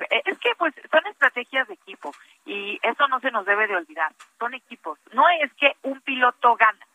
Es 0.09 0.37
que 0.39 0.53
pues 0.57 0.73
son 0.91 1.05
estrategias 1.07 1.67
de 1.67 1.75
equipo 1.75 2.13
y 2.45 2.77
eso 2.83 3.07
no 3.07 3.19
se 3.21 3.31
nos 3.31 3.45
debe 3.45 3.65
de 3.67 3.77
olvidar. 3.77 4.11
Son 4.39 4.53
equipos. 4.53 4.99
No 5.13 5.23
es 5.41 5.53
que 5.53 5.77
un 5.83 6.01
piloto 6.01 6.55
gana 6.55 6.85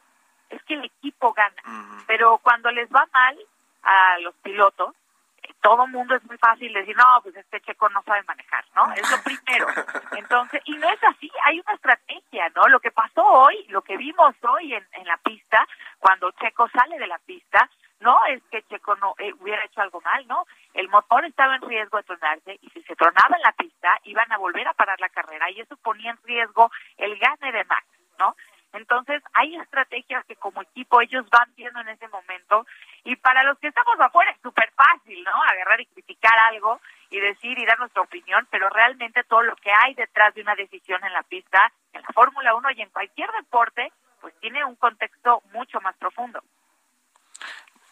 es 0.50 0.62
que 0.64 0.74
el 0.74 0.84
equipo 0.84 1.32
gana. 1.32 1.62
Uh 1.64 1.70
-huh. 1.70 2.04
Pero 2.06 2.38
cuando 2.38 2.70
les 2.70 2.88
va 2.90 3.06
mal 3.12 3.38
a 3.82 4.18
los 4.18 4.34
pilotos, 4.42 4.94
eh, 5.42 5.54
todo 5.62 5.86
mundo 5.86 6.14
es 6.14 6.24
muy 6.24 6.36
fácil 6.36 6.72
decir, 6.72 6.96
no, 6.96 7.20
pues 7.22 7.34
este 7.36 7.60
checo 7.60 7.88
no 7.88 8.02
sabe 8.02 8.22
manejar, 8.24 8.64
¿no? 8.74 8.92
Es 8.92 9.10
lo 9.10 9.22
primero. 9.22 9.66
Entonces, 10.22 10.60
y 10.64 10.76
no 10.76 10.90
es 10.90 11.02
así, 11.04 11.30
hay 11.44 11.60
una 11.60 11.74
estrategia, 11.74 12.48
¿no? 12.54 12.68
Lo 12.68 12.80
que 12.80 12.90
pasó 12.90 13.24
hoy, 13.24 13.64
lo 13.68 13.82
que 13.82 13.96
vimos 13.96 14.34
hoy 14.42 14.74
en, 14.74 14.86
en 14.92 15.06
la 15.06 15.16
pista, 15.18 15.66
cuando 15.98 16.30
Checo 16.32 16.68
sale 16.68 16.98
de 16.98 17.06
la 17.06 17.18
pista, 17.18 17.70
no 18.00 18.18
es 18.28 18.42
que 18.50 18.62
Checo 18.62 18.96
no 18.96 19.14
eh, 19.18 19.32
hubiera 19.40 19.64
hecho 19.64 19.80
algo 19.80 20.00
mal, 20.00 20.26
no. 20.26 20.46
El 20.74 20.88
motor 20.88 21.24
estaba 21.24 21.56
en 21.56 21.62
riesgo 21.62 21.98
de 21.98 22.04
tronarse 22.04 22.58
y 22.60 22.70
si 22.70 22.82
se 22.82 22.96
tronaba 22.96 23.36
en 23.36 23.42
la 23.42 23.52
pista 23.52 23.98
iban 24.04 24.30
a 24.32 24.38
volver 24.38 24.66
a 24.66 24.74
parar 24.74 24.98
la 25.00 25.08
carrera 25.08 25.50
y 25.50 25.60
eso 25.60 25.76
ponía 25.76 26.10
en 26.10 26.18
riesgo 26.24 26.70
el 26.96 27.18
gane 27.18 27.52
de 27.52 27.64
Max, 27.64 27.86
¿no? 28.18 28.34
Entonces 28.72 29.22
hay 29.34 29.56
estrategias 29.56 30.24
que 30.26 30.36
como 30.36 30.62
equipo 30.62 31.00
ellos 31.00 31.28
van 31.30 31.52
viendo 31.56 31.80
en 31.80 31.88
ese 31.88 32.08
momento 32.08 32.66
y 33.04 33.16
para 33.16 33.42
los 33.42 33.58
que 33.58 33.68
estamos 33.68 33.98
afuera 33.98 34.30
es 34.30 34.40
súper 34.40 34.70
fácil, 34.72 35.22
¿no? 35.24 35.42
Agarrar 35.42 35.80
y 35.80 35.86
criticar 35.86 36.38
algo 36.50 36.80
y 37.10 37.18
decir 37.18 37.58
y 37.58 37.66
dar 37.66 37.78
nuestra 37.78 38.02
opinión, 38.02 38.46
pero 38.50 38.68
realmente 38.70 39.24
todo 39.24 39.42
lo 39.42 39.56
que 39.56 39.72
hay 39.72 39.94
detrás 39.94 40.34
de 40.34 40.42
una 40.42 40.54
decisión 40.54 41.04
en 41.04 41.12
la 41.12 41.22
pista, 41.24 41.72
en 41.92 42.02
la 42.02 42.08
Fórmula 42.14 42.54
1 42.54 42.70
y 42.76 42.82
en 42.82 42.90
cualquier 42.90 43.30
deporte, 43.32 43.92
pues 44.20 44.34
tiene 44.40 44.64
un 44.64 44.76
contexto. 44.76 45.42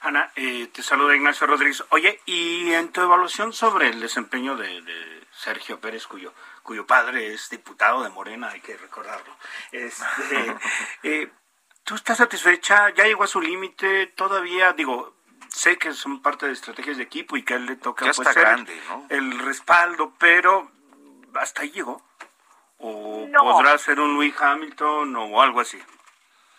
Ana, 0.09 0.33
eh, 0.37 0.71
te 0.73 0.83
saluda 0.83 1.15
Ignacio 1.15 1.47
Rodríguez. 1.47 1.85
Oye, 1.91 2.19
y 2.25 2.73
en 2.73 2.89
tu 2.93 3.03
evaluación 3.03 3.53
sobre 3.53 3.91
el 3.91 4.01
desempeño 4.01 4.57
de, 4.57 4.83
Sergio 5.33 5.81
Pérez, 5.81 6.07
cuyo, 6.07 6.33
cuyo 6.63 6.87
padre 6.87 7.35
es 7.35 7.51
diputado 7.51 8.03
de 8.03 8.09
Morena, 8.09 8.49
hay 8.49 8.61
que 8.63 8.75
recordarlo, 8.79 9.37
este, 9.71 10.57
eh, 11.03 11.31
¿tú 11.85 11.95
estás 11.95 12.17
satisfecha? 12.17 12.89
¿Ya 12.95 13.05
llegó 13.05 13.25
a 13.25 13.27
su 13.27 13.43
límite? 13.43 14.07
Todavía, 14.07 14.73
digo, 14.73 15.15
sé 15.51 15.77
que 15.77 15.93
son 15.93 16.23
parte 16.23 16.47
de 16.47 16.53
estrategias 16.55 16.97
de 16.97 17.03
equipo 17.03 17.37
y 17.37 17.43
que 17.43 17.53
a 17.53 17.57
él 17.59 17.67
le 17.67 17.77
toca 17.77 18.11
pues, 18.11 18.35
grande, 18.35 18.81
¿no? 18.89 19.05
el 19.11 19.39
respaldo, 19.41 20.15
pero 20.19 20.73
hasta 21.35 21.63
ahí 21.63 21.71
llegó. 21.71 22.03
¿O 22.79 23.29
podrá 23.39 23.77
ser 23.77 24.01
un 24.01 24.15
Louis 24.15 24.35
Hamilton 24.41 25.15
o 25.17 25.43
algo 25.43 25.61
así? 25.61 25.79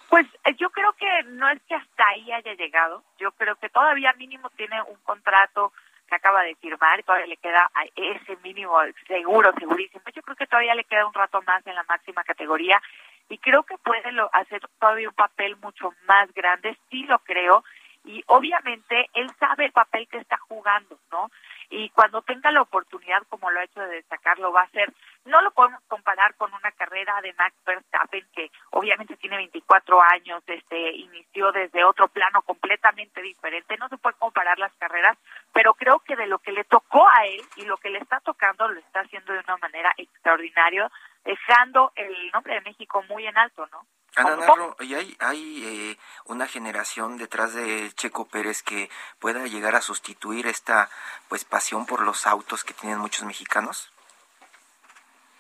Pues 0.10 0.26
eh, 0.46 0.56
yo 0.56 0.70
creo 0.72 0.92
que 0.94 1.24
no 1.28 1.48
es 1.50 1.62
que 1.64 1.76
hasta 1.76 2.08
ahí 2.08 2.32
haya 2.32 2.54
llegado, 2.54 3.04
yo 3.20 3.32
creo 3.34 3.56
que 3.56 3.70
todavía 3.70 4.14
mínimo 4.14 4.50
tiene 4.52 4.82
un 4.82 4.98
contrato 5.04 5.72
que 6.08 6.16
acaba 6.16 6.42
de 6.42 6.56
firmar 6.56 7.00
y 7.00 7.04
todavía 7.04 7.28
le 7.28 7.38
queda 7.38 7.70
ese 7.96 8.36
mínimo 8.38 8.76
seguro, 9.08 9.54
segurísimo. 9.60 10.04
Yo 10.14 10.24
creo 10.24 10.36
que 10.36 10.48
todavía 10.48 10.74
le 10.74 10.84
queda 10.86 11.06
un 11.06 11.14
rato 11.14 11.40
más 11.44 11.66
en 11.68 11.76
la 11.76 11.84
máxima 11.84 12.24
categoría 12.24 12.82
y 13.30 13.38
creo 13.38 13.62
que 13.62 13.78
puede 13.78 14.12
lo, 14.12 14.30
hacer 14.34 14.62
todavía 14.80 15.10
un 15.10 15.16
papel 15.16 15.56
mucho 15.58 15.94
más 16.08 16.34
grande, 16.34 16.76
sí 16.90 17.04
lo 17.04 17.20
creo, 17.20 17.64
y 18.04 18.24
obviamente 18.26 19.08
él 19.14 19.30
sabe 19.40 19.66
el 19.66 19.72
papel 19.72 20.08
que 20.08 20.18
está 20.18 20.38
jugando, 20.38 20.98
¿no? 21.12 21.30
Y 21.70 21.90
cuando 21.90 22.22
tenga 22.24 22.52
la 22.52 22.64
oportunidad, 22.64 23.22
como 23.30 23.52
lo 23.52 23.60
ha 23.60 23.64
hecho 23.64 23.80
de 23.82 23.98
destacarlo, 23.98 24.52
va 24.52 24.64
a 24.64 24.70
ser, 24.70 24.92
no 25.26 25.40
lo 25.42 25.52
podemos 25.52 25.82
comparar 25.88 26.34
con 26.36 26.52
una 26.52 26.72
carrera 26.72 27.22
de 27.22 27.34
Max 27.34 27.56
Verstappen, 27.64 28.26
que 28.34 28.50
obviamente 28.72 29.18
tiene 29.18 29.38
24 29.38 30.02
años, 30.02 30.42
este, 30.48 30.92
inició 30.96 31.52
desde 31.52 31.84
otro 31.84 32.08
plano 32.08 32.42
completamente 32.42 33.22
diferente, 33.22 33.78
no 33.78 33.88
se 33.88 33.98
puede 33.98 34.16
comparar 34.18 34.58
las 34.58 34.74
carreras, 34.74 35.18
pero 35.54 35.76
creo 35.76 36.00
que 36.00 36.16
de 36.16 36.26
lo 36.26 36.40
que 36.40 36.52
le 36.52 36.64
tocó 36.64 37.08
a 37.08 37.26
él 37.26 37.42
y 37.58 37.66
lo 37.66 37.78
que 37.78 37.92
le 37.92 38.00
está 38.00 38.20
tocando, 38.22 38.68
lo 38.68 38.80
está 38.80 39.02
haciendo 39.02 39.34
de 39.34 39.40
una 39.40 39.58
manera 39.58 39.94
extraordinaria, 39.98 40.90
dejando 41.24 41.92
el 41.96 42.32
nombre 42.32 42.56
de 42.56 42.62
México 42.62 43.04
muy 43.08 43.28
en 43.28 43.38
alto, 43.38 43.68
¿no? 43.68 43.86
Ana 44.20 44.36
Narro, 44.36 44.76
¿y 44.82 44.94
hay, 44.94 45.16
hay 45.20 45.64
eh, 45.66 45.98
una 46.26 46.46
generación 46.48 47.18
detrás 47.18 47.54
de 47.54 47.92
Checo 47.94 48.28
Pérez 48.28 48.62
que 48.62 48.90
pueda 49.20 49.46
llegar 49.48 49.76
a 49.76 49.82
sustituir 49.82 50.48
esta 50.48 50.90
pues 51.30 51.46
pasión 51.46 51.86
por 51.86 52.02
los 52.02 52.28
autos 52.28 52.64
que 52.64 52.74
tienen 52.74 53.00
muchos 53.00 53.24
mexicanos? 53.24 53.92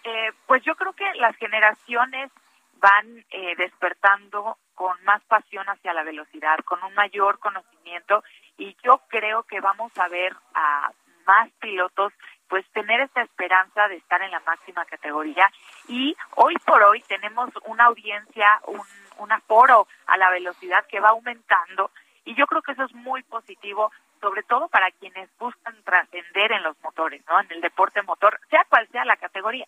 Eh, 0.04 0.32
pues 0.48 0.64
yo 0.64 0.76
creo 0.76 0.94
que 0.94 1.14
las 1.16 1.36
generaciones 1.36 2.32
van 2.76 3.26
eh, 3.30 3.56
despertando 3.58 4.58
con 4.74 5.04
más 5.04 5.22
pasión 5.26 5.68
hacia 5.68 5.94
la 5.94 6.04
velocidad, 6.04 6.60
con 6.64 6.82
un 6.84 6.94
mayor 6.94 7.40
conocimiento 7.40 8.24
y 8.58 8.78
yo 8.82 9.02
creo 9.10 9.44
que 9.44 9.60
vamos 9.60 9.92
a 9.98 10.08
ver 10.08 10.36
a 10.54 10.92
más 11.26 11.50
pilotos 11.60 12.14
pues 12.50 12.66
tener 12.74 13.00
esa 13.02 13.22
esperanza 13.22 13.88
de 13.88 13.98
estar 13.98 14.22
en 14.22 14.32
la 14.32 14.40
máxima 14.42 14.84
categoría 14.86 15.50
y 15.88 16.16
hoy 16.36 16.56
por 16.66 16.82
hoy 16.84 17.02
tenemos 17.04 17.50
una 17.66 17.86
audiencia, 17.86 18.60
un, 18.66 18.82
un 19.20 19.32
aforo 19.32 19.88
a 20.08 20.18
la 20.18 20.30
velocidad 20.32 20.86
que 20.88 21.00
va 21.00 21.10
aumentando 21.10 21.92
y 22.26 22.36
yo 22.36 22.48
creo 22.48 22.62
que 22.62 22.74
eso 22.74 22.84
es 22.84 22.94
muy 22.94 23.24
positivo 23.24 23.92
sobre 24.20 24.44
todo 24.44 24.68
para 24.68 24.92
quienes 24.92 25.30
buscan 25.38 25.82
trascender 25.84 26.52
en 26.52 26.64
los 26.64 26.76
motores, 26.84 27.24
¿no? 27.26 27.40
En 27.40 27.52
el 27.52 27.62
deporte 27.62 28.02
motor, 28.02 28.40
sea 28.50 28.66
cual 28.68 28.86
sea 28.92 29.06
la 29.06 29.16
categoría 29.16 29.66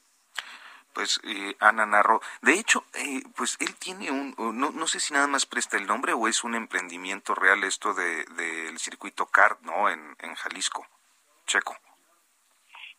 pues 0.93 1.19
eh, 1.23 1.55
Ana 1.59 1.85
Narro. 1.85 2.21
De 2.41 2.53
hecho, 2.53 2.83
eh, 2.93 3.23
pues 3.35 3.57
él 3.59 3.75
tiene 3.75 4.11
un, 4.11 4.35
no, 4.37 4.71
no 4.71 4.87
sé 4.87 4.99
si 4.99 5.13
nada 5.13 5.27
más 5.27 5.45
presta 5.45 5.77
el 5.77 5.87
nombre 5.87 6.13
o 6.13 6.27
es 6.27 6.43
un 6.43 6.55
emprendimiento 6.55 7.33
real 7.35 7.63
esto 7.63 7.93
del 7.93 8.25
de, 8.35 8.73
circuito 8.77 9.25
CART, 9.27 9.61
¿no? 9.61 9.89
En, 9.89 10.15
en 10.19 10.35
Jalisco, 10.35 10.85
Checo. 11.45 11.77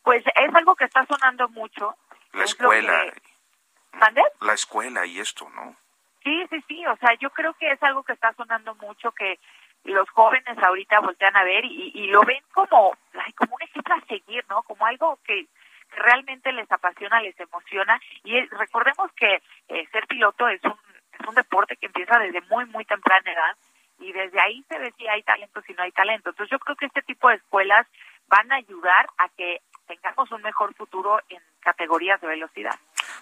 Pues 0.02 0.24
es 0.26 0.54
algo 0.54 0.74
que 0.74 0.84
está 0.84 1.06
sonando 1.06 1.48
mucho. 1.50 1.96
La 2.32 2.44
escuela. 2.44 3.04
Que... 3.12 4.22
La 4.40 4.54
escuela 4.54 5.06
y 5.06 5.20
esto, 5.20 5.48
¿no? 5.50 5.76
Sí, 6.22 6.46
sí, 6.50 6.64
sí. 6.66 6.86
O 6.86 6.96
sea, 6.96 7.14
yo 7.20 7.30
creo 7.30 7.54
que 7.54 7.70
es 7.70 7.82
algo 7.82 8.02
que 8.02 8.12
está 8.12 8.32
sonando 8.34 8.74
mucho 8.76 9.12
que 9.12 9.38
los 9.84 10.08
jóvenes 10.10 10.56
ahorita 10.58 11.00
voltean 11.00 11.36
a 11.36 11.44
ver 11.44 11.64
y, 11.64 11.92
y 11.94 12.06
lo 12.06 12.22
ven 12.22 12.42
como, 12.52 12.96
como 13.36 13.54
un 13.54 13.62
ejemplo 13.62 13.94
a 13.94 14.06
seguir, 14.06 14.44
¿no? 14.48 14.62
Como 14.62 14.86
algo 14.86 15.18
que 15.24 15.46
realmente 15.90 16.52
les 16.52 16.70
apasiona, 16.70 17.20
les 17.20 17.38
emociona. 17.38 18.00
Y 18.24 18.40
recordemos 18.46 19.10
que 19.12 19.42
eh, 19.68 19.86
ser 19.90 20.06
piloto 20.06 20.48
es 20.48 20.62
un, 20.64 20.76
es 21.18 21.26
un 21.26 21.34
deporte 21.34 21.76
que 21.76 21.86
empieza 21.86 22.18
desde 22.18 22.40
muy, 22.42 22.64
muy 22.66 22.84
temprana 22.84 23.32
edad 23.32 23.56
y 23.98 24.12
desde 24.12 24.40
ahí 24.40 24.64
se 24.68 24.78
ve 24.78 24.92
si 24.96 25.06
hay 25.06 25.22
talento, 25.22 25.60
si 25.62 25.74
no 25.74 25.82
hay 25.82 25.92
talento. 25.92 26.30
Entonces 26.30 26.50
yo 26.50 26.58
creo 26.58 26.76
que 26.76 26.86
este 26.86 27.02
tipo 27.02 27.28
de 27.28 27.36
escuelas 27.36 27.86
van 28.28 28.50
a 28.52 28.56
ayudar 28.56 29.06
a 29.18 29.28
que 29.30 29.60
tengamos 29.96 30.30
un 30.30 30.42
mejor 30.42 30.74
futuro 30.74 31.20
en 31.28 31.40
categorías 31.60 32.20
de 32.20 32.28
velocidad. 32.28 32.78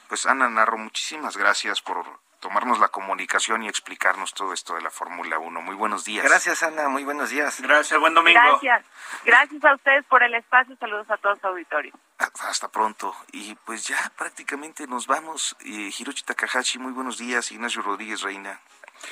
Pues 0.09 0.27
Ana 0.27 0.49
Narro, 0.49 0.79
muchísimas 0.79 1.37
gracias 1.37 1.81
por 1.81 2.05
tomarnos 2.41 2.79
la 2.79 2.89
comunicación 2.89 3.62
y 3.62 3.68
explicarnos 3.68 4.33
todo 4.33 4.53
esto 4.53 4.75
de 4.75 4.83
la 4.83 4.91
Fórmula 4.91 5.39
1. 5.39 5.61
Muy 5.61 5.75
buenos 5.75 6.05
días. 6.05 6.25
Gracias, 6.25 6.62
Ana. 6.62 6.89
Muy 6.89 7.05
buenos 7.05 7.31
días. 7.31 7.61
Gracias. 7.61 8.01
Buen 8.01 8.14
domingo. 8.14 8.41
Gracias. 8.41 8.85
Gracias 9.25 9.64
a 9.64 9.75
ustedes 9.75 10.05
por 10.07 10.23
el 10.23 10.35
espacio. 10.35 10.77
Saludos 10.77 11.11
a 11.11 11.16
todos 11.18 11.37
los 11.37 11.45
auditorio. 11.45 11.93
Hasta 12.18 12.68
pronto. 12.68 13.14
Y 13.33 13.55
pues 13.66 13.87
ya 13.87 13.99
prácticamente 14.16 14.87
nos 14.87 15.07
vamos. 15.07 15.57
Eh, 15.61 15.91
Hiroshi 15.97 16.25
Takahashi, 16.25 16.79
muy 16.79 16.93
buenos 16.93 17.18
días. 17.18 17.53
Ignacio 17.53 17.83
Rodríguez 17.83 18.23
Reina. 18.23 18.61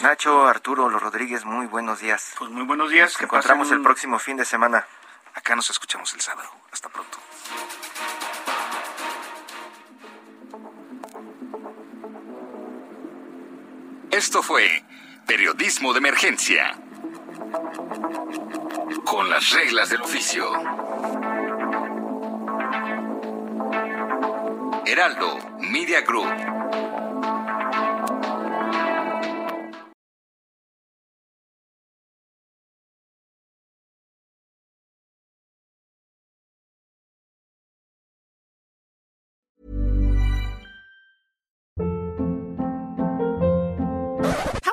Nacho, 0.01 0.47
Arturo, 0.47 0.89
los 0.89 1.03
Rodríguez, 1.03 1.45
muy 1.45 1.67
buenos 1.67 2.01
días. 2.01 2.35
Pues 2.39 2.51
muy 2.51 2.65
buenos 2.65 2.91
días. 2.91 3.13
Nos 3.15 3.23
encontramos 3.23 3.71
el 3.73 3.83
próximo 3.83 4.19
fin 4.19 4.37
de 4.37 4.45
semana. 4.45 4.87
Acá 5.39 5.55
nos 5.55 5.71
escuchamos 5.71 6.13
el 6.15 6.21
sábado. 6.21 6.51
Hasta 6.73 6.89
pronto. 6.89 7.17
Esto 14.11 14.43
fue 14.43 14.83
Periodismo 15.29 15.93
de 15.93 15.99
Emergencia. 15.99 16.77
Con 19.05 19.31
las 19.31 19.51
reglas 19.51 19.91
del 19.91 20.03
oficio. 20.03 20.45
Heraldo 24.87 25.39
Media 25.61 26.01
Group. 26.01 26.98